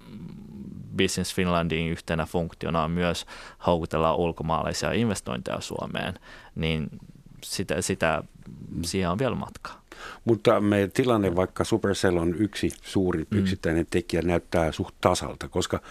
Business 0.97 1.35
Finlandin 1.35 1.87
yhtenä 1.87 2.25
funktiona 2.25 2.83
on 2.83 2.91
myös 2.91 3.25
houkutella 3.65 4.15
ulkomaalaisia 4.15 4.91
investointeja 4.91 5.61
Suomeen, 5.61 6.19
niin 6.55 6.89
sitä, 7.43 7.81
sitä, 7.81 8.23
siihen 8.85 9.09
on 9.09 9.19
vielä 9.19 9.35
matkaa. 9.35 9.81
Mutta 10.25 10.61
me 10.61 10.89
tilanne, 10.93 11.35
vaikka 11.35 11.63
Supercell 11.63 12.17
on 12.17 12.35
yksi 12.35 12.69
suuri 12.81 13.25
mm. 13.29 13.37
yksittäinen 13.37 13.87
tekijä, 13.89 14.21
näyttää 14.21 14.71
suht 14.71 14.95
tasalta, 15.01 15.49
koska 15.49 15.81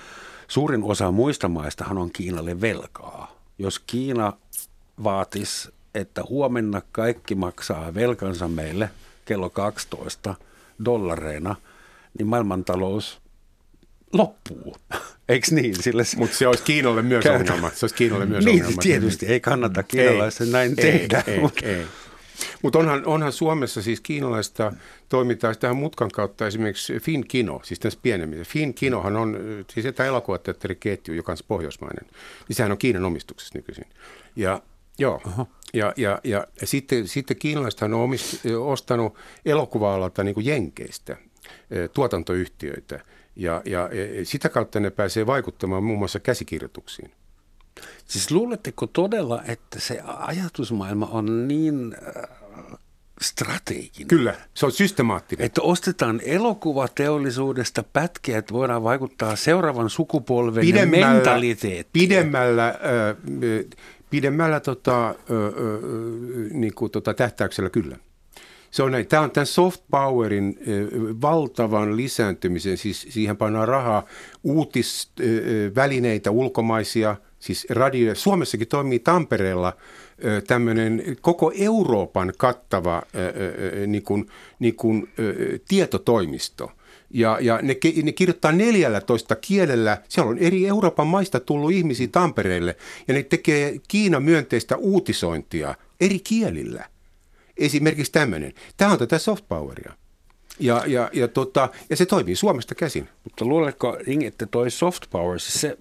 suurin 0.48 0.82
osa 0.82 1.10
muista 1.10 1.48
maistahan 1.48 1.98
on 1.98 2.10
Kiinalle 2.10 2.60
velkaa. 2.60 3.36
Jos 3.58 3.78
Kiina 3.78 4.32
vaatisi, 5.04 5.74
että 5.94 6.22
huomenna 6.28 6.82
kaikki 6.92 7.34
maksaa 7.34 7.94
velkansa 7.94 8.48
meille 8.48 8.90
kello 9.24 9.50
12 9.50 10.34
dollareina, 10.84 11.56
niin 12.18 12.26
maailmantalous 12.26 13.20
loppuu. 14.12 14.76
Eikö 15.28 15.46
niin? 15.50 15.82
Sille 15.82 16.04
se... 16.04 16.16
Mutta 16.16 16.36
se 16.36 16.48
olisi 16.48 16.62
Kiinalle 16.62 17.02
myös 17.02 17.22
Käytä. 17.22 17.38
ongelma. 17.38 17.70
Se 17.70 17.84
olisi 17.84 17.94
Kiinalle 17.94 18.26
myös 18.26 18.44
niin, 18.44 18.62
ongelma. 18.62 18.82
tietysti. 18.82 19.26
Ei 19.26 19.40
kannata 19.40 19.82
kiinalaisen 19.82 20.52
näin 20.52 20.70
ei, 20.70 20.84
tehdä. 20.84 21.22
Ei, 21.26 21.40
mutta... 21.40 21.66
ei. 21.66 21.86
Mutta 22.62 22.78
onhan, 22.78 23.06
onhan 23.06 23.32
Suomessa 23.32 23.82
siis 23.82 24.00
kiinalaista 24.00 24.72
toimintaa 25.08 25.54
tähän 25.54 25.76
mutkan 25.76 26.10
kautta 26.10 26.46
esimerkiksi 26.46 27.00
FinKino, 27.00 27.60
siis 27.62 27.80
tässä 27.80 27.98
pienemmin. 28.02 28.42
FinKinohan 28.42 29.16
on 29.16 29.38
siis 29.70 29.86
tämä 29.94 30.06
elokuvateatteriketju, 30.06 31.14
joka 31.14 31.32
on 31.32 31.38
pohjoismainen. 31.48 32.04
Niin 32.48 32.56
sehän 32.56 32.72
on 32.72 32.78
Kiinan 32.78 33.04
omistuksessa 33.04 33.58
nykyisin. 33.58 33.86
Ja 34.36 34.62
Joo, 34.98 35.22
ja, 35.74 35.92
ja, 35.96 36.20
ja, 36.24 36.46
ja 36.60 36.66
sitten, 36.66 37.08
sitten 37.08 37.36
kiinalaiset 37.36 37.82
on 37.82 37.94
omist, 37.94 38.46
ostanut 38.60 39.14
elokuva-alalta 39.44 40.24
niin 40.24 40.34
kuin 40.34 40.46
jenkeistä 40.46 41.16
tuotantoyhtiöitä, 41.94 43.00
ja, 43.36 43.62
ja, 43.64 43.80
ja 43.92 44.26
sitä 44.26 44.48
kautta 44.48 44.80
ne 44.80 44.90
pääsee 44.90 45.26
vaikuttamaan 45.26 45.84
muun 45.84 45.98
muassa 45.98 46.20
käsikirjoituksiin. 46.20 47.10
Siis 48.04 48.30
luuletteko 48.30 48.86
todella, 48.86 49.42
että 49.48 49.80
se 49.80 50.00
ajatusmaailma 50.04 51.06
on 51.06 51.48
niin 51.48 51.96
äh, 52.16 52.78
strateginen? 53.22 54.08
Kyllä, 54.08 54.34
se 54.54 54.66
on 54.66 54.72
systemaattinen. 54.72 55.46
Että 55.46 55.62
ostetaan 55.62 56.20
elokuvateollisuudesta 56.24 57.84
pätkiä, 57.92 58.38
että 58.38 58.54
voidaan 58.54 58.82
vaikuttaa 58.82 59.36
seuraavan 59.36 59.90
sukupolven 59.90 60.66
pidemmällä, 60.66 61.14
mentaliteettiin. 61.14 62.08
Pidemmällä, 62.08 62.68
äh, 62.68 62.76
pidemmällä 64.14 64.60
tota, 64.60 65.08
äh, 65.08 65.14
niin 66.50 66.74
kuin, 66.74 66.90
tota, 66.90 67.14
tähtäyksellä 67.14 67.70
kyllä. 67.70 67.96
Se 68.70 68.82
on 68.82 68.92
näin. 68.92 69.06
Tämä 69.06 69.22
on 69.22 69.30
tämän 69.30 69.46
soft 69.46 69.82
powerin 69.90 70.58
valtavan 71.22 71.96
lisääntymisen, 71.96 72.76
siis 72.76 73.06
siihen 73.10 73.36
pannaan 73.36 73.68
rahaa 73.68 74.06
uutisvälineitä 74.42 76.30
ulkomaisia, 76.30 77.16
siis 77.38 77.66
radio. 77.70 78.14
Suomessakin 78.14 78.68
toimii 78.68 78.98
Tampereella 78.98 79.72
tämmöinen 80.46 81.02
koko 81.20 81.52
Euroopan 81.58 82.32
kattava 82.36 83.02
niin 83.86 84.02
kuin, 84.02 84.26
niin 84.58 84.76
kuin, 84.76 85.08
tietotoimisto. 85.68 86.72
Ja, 87.14 87.38
ja 87.40 87.58
ne, 87.62 87.76
ne 88.02 88.12
kirjoittaa 88.12 88.52
14 88.52 89.36
kielellä. 89.36 90.02
Siellä 90.08 90.30
on 90.30 90.38
eri 90.38 90.66
Euroopan 90.66 91.06
maista 91.06 91.40
tullut 91.40 91.72
ihmisiä 91.72 92.08
Tampereelle 92.12 92.76
ja 93.08 93.14
ne 93.14 93.22
tekee 93.22 93.78
Kiinan 93.88 94.22
myönteistä 94.22 94.76
uutisointia 94.76 95.74
eri 96.00 96.18
kielillä. 96.18 96.88
Esimerkiksi 97.56 98.12
tämmöinen. 98.12 98.52
Tämä 98.76 98.92
on 98.92 98.98
tätä 98.98 99.18
soft 99.18 99.44
poweria. 99.48 99.92
Ja, 100.60 100.82
ja, 100.86 101.10
ja, 101.12 101.28
tota, 101.28 101.68
ja 101.90 101.96
se 101.96 102.06
toimii 102.06 102.36
Suomesta 102.36 102.74
käsin. 102.74 103.08
Mutta 103.24 103.44
luuletko, 103.44 103.98
että 104.24 104.46
toi 104.46 104.70
soft 104.70 105.02
power, 105.10 105.40
siis 105.40 105.60
se, 105.60 105.78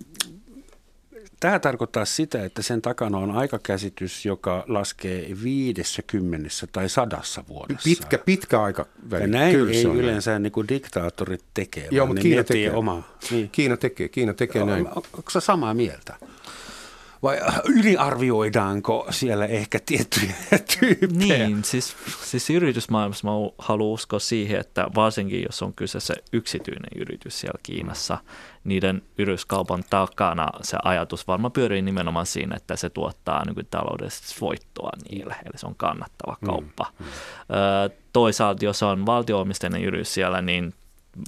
tämä 1.43 1.59
tarkoittaa 1.59 2.05
sitä, 2.05 2.45
että 2.45 2.61
sen 2.61 2.81
takana 2.81 3.17
on 3.17 3.31
aikakäsitys, 3.31 4.25
joka 4.25 4.63
laskee 4.67 5.27
50 5.43 6.49
tai 6.71 6.89
sadassa 6.89 7.43
vuodessa. 7.47 7.83
Pitkä, 7.83 8.17
pitkä 8.17 8.61
aika. 8.61 8.85
Ja 9.11 9.27
näin 9.27 9.55
Kyllä, 9.55 9.71
ei 9.71 9.83
yleensä 9.83 10.31
näin. 10.31 10.43
niin 10.43 10.51
kuin 10.51 10.67
diktaattorit 10.67 11.43
tekee, 11.53 11.87
Joo, 11.91 12.07
mutta 12.07 12.21
Kiina 12.21 12.43
tekee. 12.43 12.71
Oma. 12.71 13.03
Niin. 13.31 13.49
Kiina 13.49 13.77
tekee, 13.77 14.09
Kiina 14.09 14.33
tekee 14.33 14.65
näin. 14.65 14.87
Onko 14.87 15.39
samaa 15.39 15.73
mieltä? 15.73 16.15
Vai 17.23 17.39
yliarvioidaanko 17.65 19.07
siellä 19.09 19.45
ehkä 19.45 19.79
tiettyjä 19.85 20.33
tyyppejä? 20.79 21.47
Niin, 21.47 21.63
siis, 21.63 21.95
siis 22.23 22.49
yritysmaailmassa 22.49 23.27
mä 23.27 23.33
haluan 23.57 23.93
uskoa 23.93 24.19
siihen, 24.19 24.59
että 24.59 24.87
varsinkin 24.95 25.43
jos 25.43 25.61
on 25.61 25.73
kyse 25.73 25.99
se 25.99 26.13
yksityinen 26.33 26.91
yritys 26.95 27.39
siellä 27.39 27.59
Kiinassa, 27.63 28.17
niiden 28.63 29.01
yrityskaupan 29.17 29.83
takana 29.89 30.49
se 30.61 30.77
ajatus 30.83 31.27
varmaan 31.27 31.51
pyörii 31.51 31.81
nimenomaan 31.81 32.25
siinä, 32.25 32.55
että 32.55 32.75
se 32.75 32.89
tuottaa 32.89 33.45
niin 33.45 33.67
taloudellisesti 33.71 34.41
voittoa 34.41 34.91
niille, 35.09 35.35
eli 35.45 35.57
se 35.57 35.67
on 35.67 35.75
kannattava 35.75 36.37
mm, 36.41 36.45
kauppa. 36.45 36.85
Mm, 36.99 37.05
mm. 37.05 37.11
Toisaalta 38.13 38.65
jos 38.65 38.83
on 38.83 39.05
valtio-omisteinen 39.05 39.83
yritys 39.83 40.13
siellä, 40.13 40.41
niin 40.41 40.73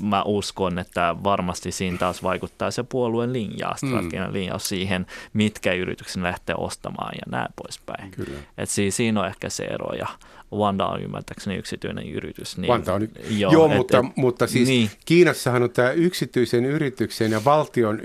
mä 0.02 0.24
uskon, 0.24 0.80
että 0.80 1.16
varmasti 1.24 1.72
siinä 1.72 1.98
taas 1.98 2.24
vaikuttaa 2.24 2.72
se 2.72 2.84
puolueen 2.84 3.34
linja, 3.34 3.76
mm. 3.82 3.88
strateginen 3.88 4.30
mm. 4.30 4.34
linjaus 4.34 4.70
siihen, 4.70 5.06
mitkä 5.34 5.74
yrityksen 5.74 6.24
lähtee 6.24 6.56
ostamaan 6.58 7.14
ja 7.16 7.32
näin 7.32 7.54
poispäin. 7.56 8.12
Kyllä. 8.12 8.40
Et 8.58 8.70
siis 8.70 8.98
siinä 8.98 9.22
on 9.22 9.28
ehkä 9.28 9.50
se 9.50 9.64
ero 9.64 9.94
ja 9.94 10.08
Wanda 10.54 10.86
on 10.86 11.02
ymmärtääkseni 11.02 11.56
yksityinen 11.56 12.10
yritys. 12.10 12.58
Niin, 12.58 12.70
Wanda 12.72 12.94
on, 12.94 13.08
joo, 13.30 13.52
joo 13.52 13.66
et, 13.66 13.78
mutta, 13.78 13.98
et, 13.98 14.06
mutta 14.16 14.48
siis 14.48 14.70
niin. 14.70 14.90
Kiinassahan 15.06 15.64
on 15.64 15.70
tämä 15.70 15.92
yksityisen 15.92 16.66
yrityksen 16.66 17.32
ja 17.32 17.46
valtion, 17.46 18.00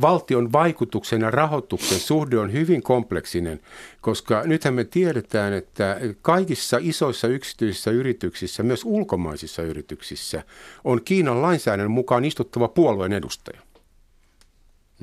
valtion 0.00 0.52
vaikutuksen 0.52 1.20
ja 1.20 1.30
rahoituksen 1.30 2.00
suhde 2.00 2.38
on 2.38 2.52
hyvin 2.52 2.82
kompleksinen, 2.82 3.60
koska 4.00 4.42
nythän 4.44 4.74
me 4.74 4.84
tiedetään, 4.84 5.52
että 5.52 6.00
kaikissa 6.22 6.78
isoissa 6.80 7.28
yksityisissä 7.28 7.90
yrityksissä, 7.90 8.62
myös 8.62 8.84
ulkomaisissa 8.84 9.62
yrityksissä, 9.62 10.42
on 10.84 11.00
Kiinan 11.04 11.42
lainsäädännön 11.42 11.90
mukaan 11.90 12.24
istuttava 12.24 12.68
puolueen 12.68 13.12
edustaja. 13.12 13.60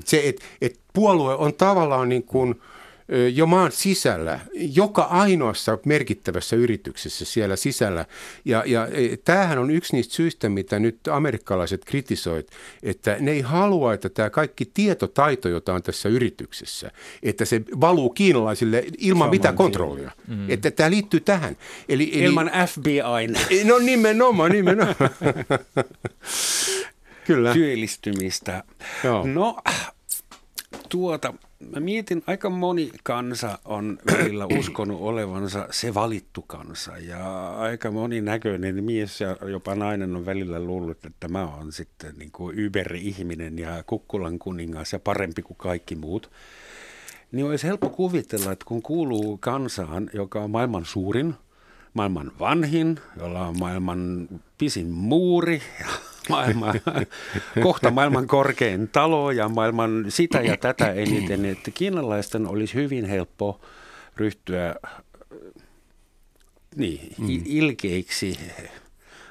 Se, 0.06 0.22
että 0.26 0.46
et 0.62 0.80
puolue 0.94 1.36
on 1.36 1.54
tavallaan 1.54 2.10
niin 2.10 2.24
kuin– 2.24 2.56
jo 3.34 3.45
maan 3.45 3.72
sisällä, 3.72 4.39
joka 4.53 5.01
ainoassa 5.01 5.78
merkittävässä 5.86 6.56
yrityksessä 6.56 7.26
siellä 7.26 7.56
sisällä. 7.56 8.06
Ja, 8.45 8.64
ja 8.66 8.88
e, 8.88 9.18
tämähän 9.18 9.58
on 9.58 9.72
yksi 9.72 9.95
niistä 9.95 10.14
syistä, 10.14 10.49
mitä 10.49 10.80
nyt 10.80 11.08
amerikkalaiset 11.08 11.86
kritisoivat, 11.86 12.47
että 12.84 13.18
ne 13.20 13.32
ei 13.32 13.41
halua, 13.41 13.93
että 13.93 14.10
tämä 14.10 14.30
kaikki 14.30 14.66
tietotaito, 14.74 15.49
jota 15.49 15.74
on 15.74 15.84
tässä 15.84 16.10
yrityksessä, 16.10 16.91
että 17.24 17.45
se 17.45 17.62
valuu 17.82 18.10
kiinalaisille 18.10 18.84
ilman 18.97 19.30
mitään 19.30 19.56
kontrollia. 19.56 20.12
Mm. 20.28 20.49
Että 20.49 20.72
tämä 20.72 20.89
liittyy 20.89 21.20
tähän. 21.20 21.58
Eli, 21.89 22.12
eli, 22.14 22.24
ilman 22.24 22.51
FBI. 22.68 23.64
No 23.64 23.80
nimenomaan, 23.80 24.51
nimenomaan. 24.51 24.95
Kyllä. 27.26 27.53
Työllistymistä. 27.53 28.64
Joo. 29.03 29.28
No, 29.28 29.58
tuota, 30.89 31.34
mä 31.72 31.80
mietin, 31.80 32.24
aika 32.28 32.49
moni 32.49 32.91
kansa 33.03 33.59
on 33.66 33.97
välillä 34.18 34.47
uskonut 34.59 35.01
olevansa 35.01 35.68
se 35.72 35.93
valittu 35.93 36.41
kansa 36.41 36.97
ja 36.97 37.49
aika 37.57 37.91
moni 37.91 38.22
näköinen 38.22 38.84
mies 38.84 39.22
ja 39.22 39.38
jopa 39.49 39.76
nainen 39.76 40.16
on 40.16 40.26
välillä 40.26 40.59
luullut, 40.59 41.05
että 41.05 41.28
mä 41.28 41.45
oon 41.45 41.72
sitten 41.72 42.16
niin 42.18 42.32
kuin 42.32 42.57
ihminen 42.95 43.59
ja 43.59 43.84
kukkulan 43.88 44.39
kuningas 44.39 44.93
ja 44.93 44.99
parempi 44.99 45.41
kuin 45.41 45.57
kaikki 45.57 45.95
muut. 45.95 46.32
Niin 47.32 47.45
olisi 47.45 47.68
helppo 47.68 47.89
kuvitella, 47.89 48.51
että 48.51 48.66
kun 48.66 48.82
kuuluu 48.82 49.38
kansaan, 49.38 50.09
joka 50.13 50.41
on 50.41 50.51
maailman 50.51 50.86
suurin, 50.86 51.34
maailman 51.96 52.32
vanhin, 52.39 53.00
jolla 53.20 53.48
on 53.48 53.60
maailman 53.60 54.28
pisin 54.58 54.88
muuri 54.88 55.62
ja 55.80 55.88
maailman, 56.30 56.82
kohta 57.64 57.91
maailman 57.91 58.28
korkein 58.28 58.88
talo 58.88 59.32
ja 59.32 59.50
maailman 59.50 60.06
sitä 60.10 60.41
ja 60.41 60.58
tätä 60.58 60.91
eniten, 60.91 61.46
että 61.52 61.72
kiinalaisten 61.72 62.48
olisi 62.48 62.74
hyvin 62.74 63.06
helppo 63.06 63.62
ryhtyä 64.16 64.76
niin, 66.76 67.16
mm. 67.18 67.41
ilkeiksi 67.46 68.39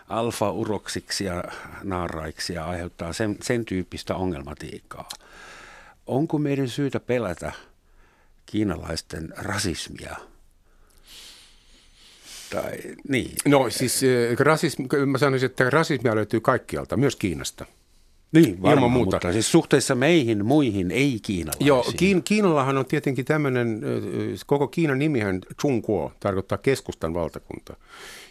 alfa-uroksiksi 0.08 1.24
ja 1.24 1.44
naaraiksi 1.82 2.54
ja 2.54 2.64
aiheuttaa 2.64 3.12
sen, 3.12 3.36
sen 3.42 3.64
tyyppistä 3.64 4.14
ongelmatiikkaa. 4.14 5.08
Onko 6.06 6.38
meidän 6.38 6.68
syytä 6.68 7.00
pelätä 7.00 7.52
kiinalaisten 8.46 9.34
rasismia? 9.36 10.16
Tai, 12.54 12.78
niin. 13.08 13.30
No 13.44 13.70
siis 13.70 14.00
rasismi, 14.38 14.86
mä 15.06 15.18
sanoisin, 15.18 15.46
että 15.46 15.70
rasismia 15.70 16.14
löytyy 16.14 16.40
kaikkialta, 16.40 16.96
myös 16.96 17.16
Kiinasta. 17.16 17.66
Niin, 18.32 18.62
varmaan, 18.62 18.74
Ilman 18.74 18.90
muuta. 18.90 19.16
mutta 19.16 19.32
siis 19.32 19.52
suhteessa 19.52 19.94
meihin 19.94 20.46
muihin 20.46 20.90
ei 20.90 21.18
kiinalaisiin. 21.22 21.66
Joo, 21.66 21.84
Kiin, 21.96 22.22
Kiinallahan 22.22 22.78
on 22.78 22.86
tietenkin 22.86 23.24
tämmöinen, 23.24 23.82
koko 24.46 24.68
Kiinan 24.68 24.98
nimihän 24.98 25.40
Chungguo 25.60 26.12
tarkoittaa 26.20 26.58
keskustan 26.58 27.14
valtakunta. 27.14 27.76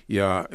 Ja 0.07 0.45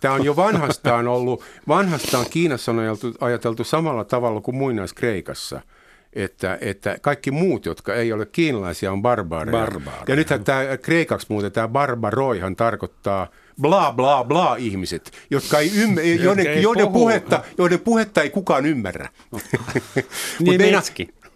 tämä 0.00 0.14
on 0.14 0.24
jo 0.24 0.36
vanhastaan 0.36 1.08
ollut, 1.08 1.44
vanhastaan 1.68 2.26
Kiinassa 2.30 2.72
on 2.72 2.78
ajateltu, 2.78 3.18
ajateltu 3.20 3.64
samalla 3.64 4.04
tavalla 4.04 4.40
kuin 4.40 4.56
muinais-Kreikassa– 4.56 5.60
että, 6.12 6.58
että 6.60 6.98
kaikki 7.02 7.30
muut, 7.30 7.66
jotka 7.66 7.94
ei 7.94 8.12
ole 8.12 8.26
kiinalaisia, 8.26 8.92
on 8.92 9.02
barbaareja. 9.02 9.58
Barbaareja. 9.58 10.04
Ja 10.08 10.16
nythän 10.16 10.44
tämä 10.44 10.76
kreikaksi 10.82 11.26
muuten 11.30 11.52
tämä 11.52 11.68
barbaroihan 11.68 12.56
tarkoittaa 12.56 13.26
bla 13.60 13.92
bla 13.92 14.24
bla 14.24 14.56
ihmiset, 14.56 15.12
jotka 15.30 15.58
ei 15.58 15.70
ymmärrä, 15.74 16.10
joiden, 16.24 16.46
ei 16.46 16.62
joiden, 16.62 16.88
puhetta, 16.88 17.42
joiden 17.58 17.80
puhetta 17.80 18.22
ei 18.22 18.30
kukaan 18.30 18.66
ymmärrä. 18.66 19.08
niin 20.40 20.78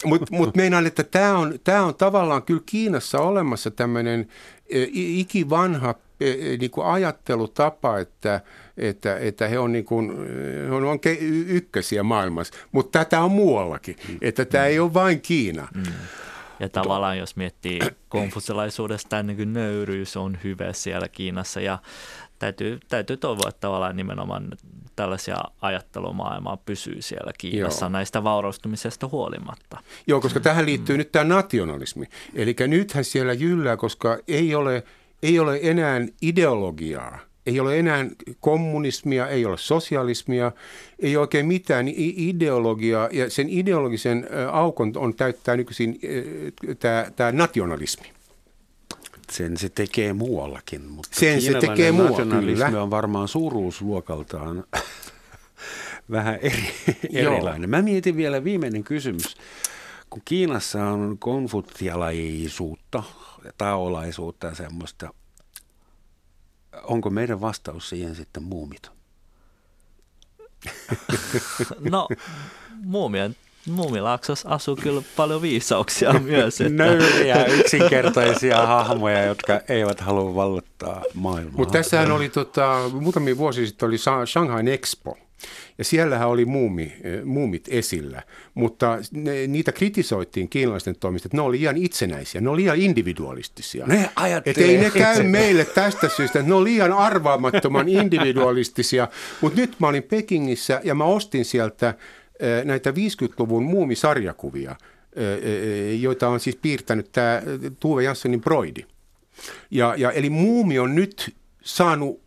Mutta 0.05 0.27
mut 0.31 0.57
meinaan, 0.57 0.87
että 0.87 1.03
tämä 1.03 1.39
on, 1.39 1.59
tää 1.65 1.85
on 1.85 1.95
tavallaan 1.95 2.43
kyllä 2.43 2.63
Kiinassa 2.67 3.19
olemassa 3.21 3.71
tämmöinen 3.71 4.29
e, 4.71 4.87
ikivanha 4.93 5.95
e, 6.21 6.57
niin 6.57 6.71
kuin 6.71 6.87
ajattelutapa, 6.87 7.99
että, 7.99 8.41
että, 8.77 9.19
että 9.19 9.49
he 9.49 9.59
on, 9.59 9.73
niin 9.73 9.85
kuin, 9.85 10.13
he 10.67 10.75
on 10.75 11.01
ykkösiä 11.47 12.03
maailmassa, 12.03 12.55
mutta 12.73 12.99
tätä 12.99 13.21
on 13.21 13.31
muuallakin, 13.31 13.97
mm. 14.09 14.19
että 14.21 14.45
tämä 14.45 14.65
mm. 14.65 14.69
ei 14.69 14.79
ole 14.79 14.95
vain 14.95 15.21
Kiina. 15.21 15.69
Mm. 15.75 15.83
Ja 16.61 16.69
tavallaan 16.69 17.19
jos 17.19 17.37
miettii 17.37 17.79
konfusilaisuudesta, 18.09 19.23
niin 19.23 19.37
kuin 19.37 19.53
nöyryys 19.53 20.17
on 20.17 20.39
hyvä 20.45 20.73
siellä 20.73 21.09
Kiinassa 21.09 21.61
ja 21.61 21.79
täytyy, 22.39 22.81
täytyy 22.89 23.17
toivoa, 23.17 23.49
että 23.49 23.61
tavallaan 23.61 23.97
nimenomaan 23.97 24.49
tällaisia 24.97 25.37
ajattelumaailmaa 25.61 26.57
pysyy 26.57 27.03
siellä 27.03 27.33
Kiinassa 27.39 27.85
Joo. 27.85 27.91
näistä 27.91 28.25
vaurastumisesta 28.25 29.09
huolimatta. 29.13 29.79
Joo, 30.07 30.21
koska 30.21 30.41
tähän 30.41 30.67
liittyy 30.67 30.97
mm. 30.97 30.99
nyt 30.99 31.13
tämä 31.13 31.25
nationalismi. 31.25 32.07
Eli 32.35 32.57
nythän 32.67 33.05
siellä 33.05 33.33
jyllää, 33.33 33.77
koska 33.77 34.19
ei 34.29 34.55
ole, 34.55 34.85
ei 35.23 35.39
ole 35.39 35.59
enää 35.63 36.01
ideologiaa– 36.23 37.19
ei 37.47 37.61
ole 37.61 37.79
enää 37.79 38.07
kommunismia, 38.41 39.29
ei 39.29 39.47
ole 39.47 39.59
sosialismia, 39.59 40.53
ei 40.99 41.17
oikein 41.17 41.47
mitään 41.47 41.87
ideologiaa. 41.97 43.09
Ja 43.13 43.31
sen 43.31 43.49
ideologisen 43.49 44.29
aukon 44.53 44.93
on 44.97 45.15
täyttää 45.15 45.57
nykyisin 45.57 46.01
tämä 47.17 47.33
nationalismi. 47.33 48.13
Sen 49.33 49.57
se 49.57 49.69
tekee 49.69 50.13
muuallakin, 50.13 50.85
mutta 50.85 51.21
sen 51.21 51.43
se 51.43 51.55
tekee 51.55 51.93
nationalismi 51.93 52.65
kyllä. 52.65 52.83
on 52.83 52.91
varmaan 52.91 53.29
suuruusluokaltaan 53.29 54.65
vähän 56.11 56.39
eri, 56.43 56.69
erilainen. 57.13 57.71
Mä 57.71 57.83
mietin 57.83 58.17
vielä 58.17 58.45
viimeinen 58.45 58.85
kysymys. 58.85 59.37
Kun 60.11 60.23
Kiinassa 60.25 60.85
on 60.85 61.17
konfuttialaisuutta, 61.19 63.03
taolaisuutta 63.59 64.47
ja 64.47 64.55
semmoista, 64.55 65.15
onko 66.83 67.11
meidän 67.11 67.41
vastaus 67.41 67.89
siihen 67.89 68.15
sitten 68.15 68.43
muumit? 68.43 68.91
no, 71.91 72.09
muumien 72.83 73.37
Muumilaaksossa 73.71 74.49
asuu 74.49 74.77
kyllä 74.77 75.03
paljon 75.17 75.43
viisauksia 75.43 76.13
myös. 76.21 76.61
Että... 76.61 76.85
Nöyriä, 76.85 77.45
yksinkertaisia 77.45 78.67
hahmoja, 78.67 79.25
jotka 79.25 79.61
eivät 79.69 80.01
halua 80.01 80.35
vallottaa 80.35 81.03
maailmaa. 81.15 81.57
Mutta 81.57 81.73
tässähän 81.73 82.13
oli 82.13 82.29
tota, 82.29 82.91
muutamia 82.93 83.39
vuosia 83.39 83.67
sitten 83.67 83.89
oli 83.89 83.99
Shanghai 84.27 84.73
Expo. 84.73 85.19
Ja 85.79 85.85
siellähän 85.85 86.29
oli 86.29 86.45
muumi, 86.45 86.83
eh, 87.03 87.25
muumit 87.25 87.69
esillä, 87.69 88.23
mutta 88.55 88.99
ne, 89.13 89.47
niitä 89.47 89.73
kritisoitiin 89.73 90.49
kiinalaisten 90.49 90.97
toimesta, 91.01 91.27
että 91.27 91.37
ne 91.37 91.43
oli 91.43 91.59
liian 91.59 91.77
itsenäisiä, 91.77 92.41
ne 92.41 92.49
oli 92.49 92.63
liian 92.63 92.79
individualistisia. 92.79 93.87
Ne 93.87 94.11
Että 94.47 94.61
ei 94.61 94.79
ne 94.79 94.91
käy 94.91 95.23
meille 95.23 95.65
tästä 95.65 96.09
syystä, 96.09 96.39
että 96.39 96.49
ne 96.49 96.55
on 96.55 96.65
liian 96.65 96.93
arvaamattoman 96.93 97.89
individualistisia. 97.89 99.09
Mutta 99.41 99.61
nyt 99.61 99.81
mä 99.81 99.89
olin 99.89 100.03
Pekingissä 100.03 100.81
ja 100.85 100.95
mä 100.95 101.05
ostin 101.05 101.45
sieltä 101.45 101.95
eh, 102.41 102.65
näitä 102.65 102.91
50-luvun 102.91 103.63
muumisarjakuvia, 103.63 104.77
eh, 105.17 106.01
joita 106.01 106.29
on 106.29 106.41
siis 106.41 106.57
piirtänyt 106.57 107.13
tämä 107.13 107.43
Tuve 107.81 108.03
Janssonin 108.03 108.41
Broidi. 108.41 108.85
Ja, 109.71 109.95
ja, 109.97 110.11
eli 110.11 110.31
muumi 110.31 110.79
on 110.79 110.95
nyt 110.95 111.35
saanut 111.63 112.24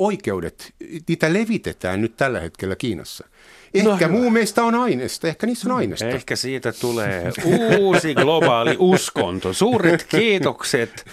oikeudet, 0.00 0.74
niitä 1.08 1.32
levitetään 1.32 2.00
nyt 2.00 2.16
tällä 2.16 2.40
hetkellä 2.40 2.76
Kiinassa. 2.76 3.26
Ehkä 3.74 4.08
no, 4.08 4.12
muu 4.12 4.30
meistä 4.30 4.64
on 4.64 4.74
aineesta, 4.74 5.28
ehkä 5.28 5.46
niissä 5.46 5.68
on 5.68 5.76
aineesta. 5.76 6.08
Ehkä 6.08 6.36
siitä 6.36 6.72
tulee 6.72 7.32
uusi 7.78 8.14
globaali 8.14 8.76
uskonto. 8.78 9.52
Suuret 9.52 10.06
kiitokset 10.08 11.04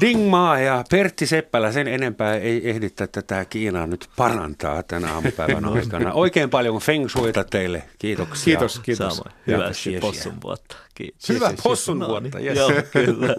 Dingmaa 0.00 0.58
ja 0.58 0.84
Pertti 0.90 1.26
Seppälä. 1.26 1.72
Sen 1.72 1.88
enempää 1.88 2.36
ei 2.36 2.70
ehditä 2.70 3.06
tätä 3.06 3.44
Kiinaa 3.44 3.86
nyt 3.86 4.08
parantaa 4.16 4.82
tänä 4.82 5.14
aamupäivän 5.14 5.64
aikana. 5.64 6.12
Oikein 6.12 6.50
paljon 6.50 6.78
feng 6.78 7.08
shuita 7.08 7.44
teille. 7.44 7.82
Kiitoksia. 7.98 8.44
Kiitos, 8.44 8.78
kiitos. 8.78 9.16
Samoin. 9.16 9.34
Hyvää 9.46 9.70
possun 10.00 10.34
vuotta. 10.42 10.76
Kiitos. 10.94 11.28
Hyvää 11.28 11.54
possun 11.62 12.00
vuotta, 12.00 12.40
yes. 12.40 12.56
Joo, 12.56 12.70
kyllä. 12.92 13.34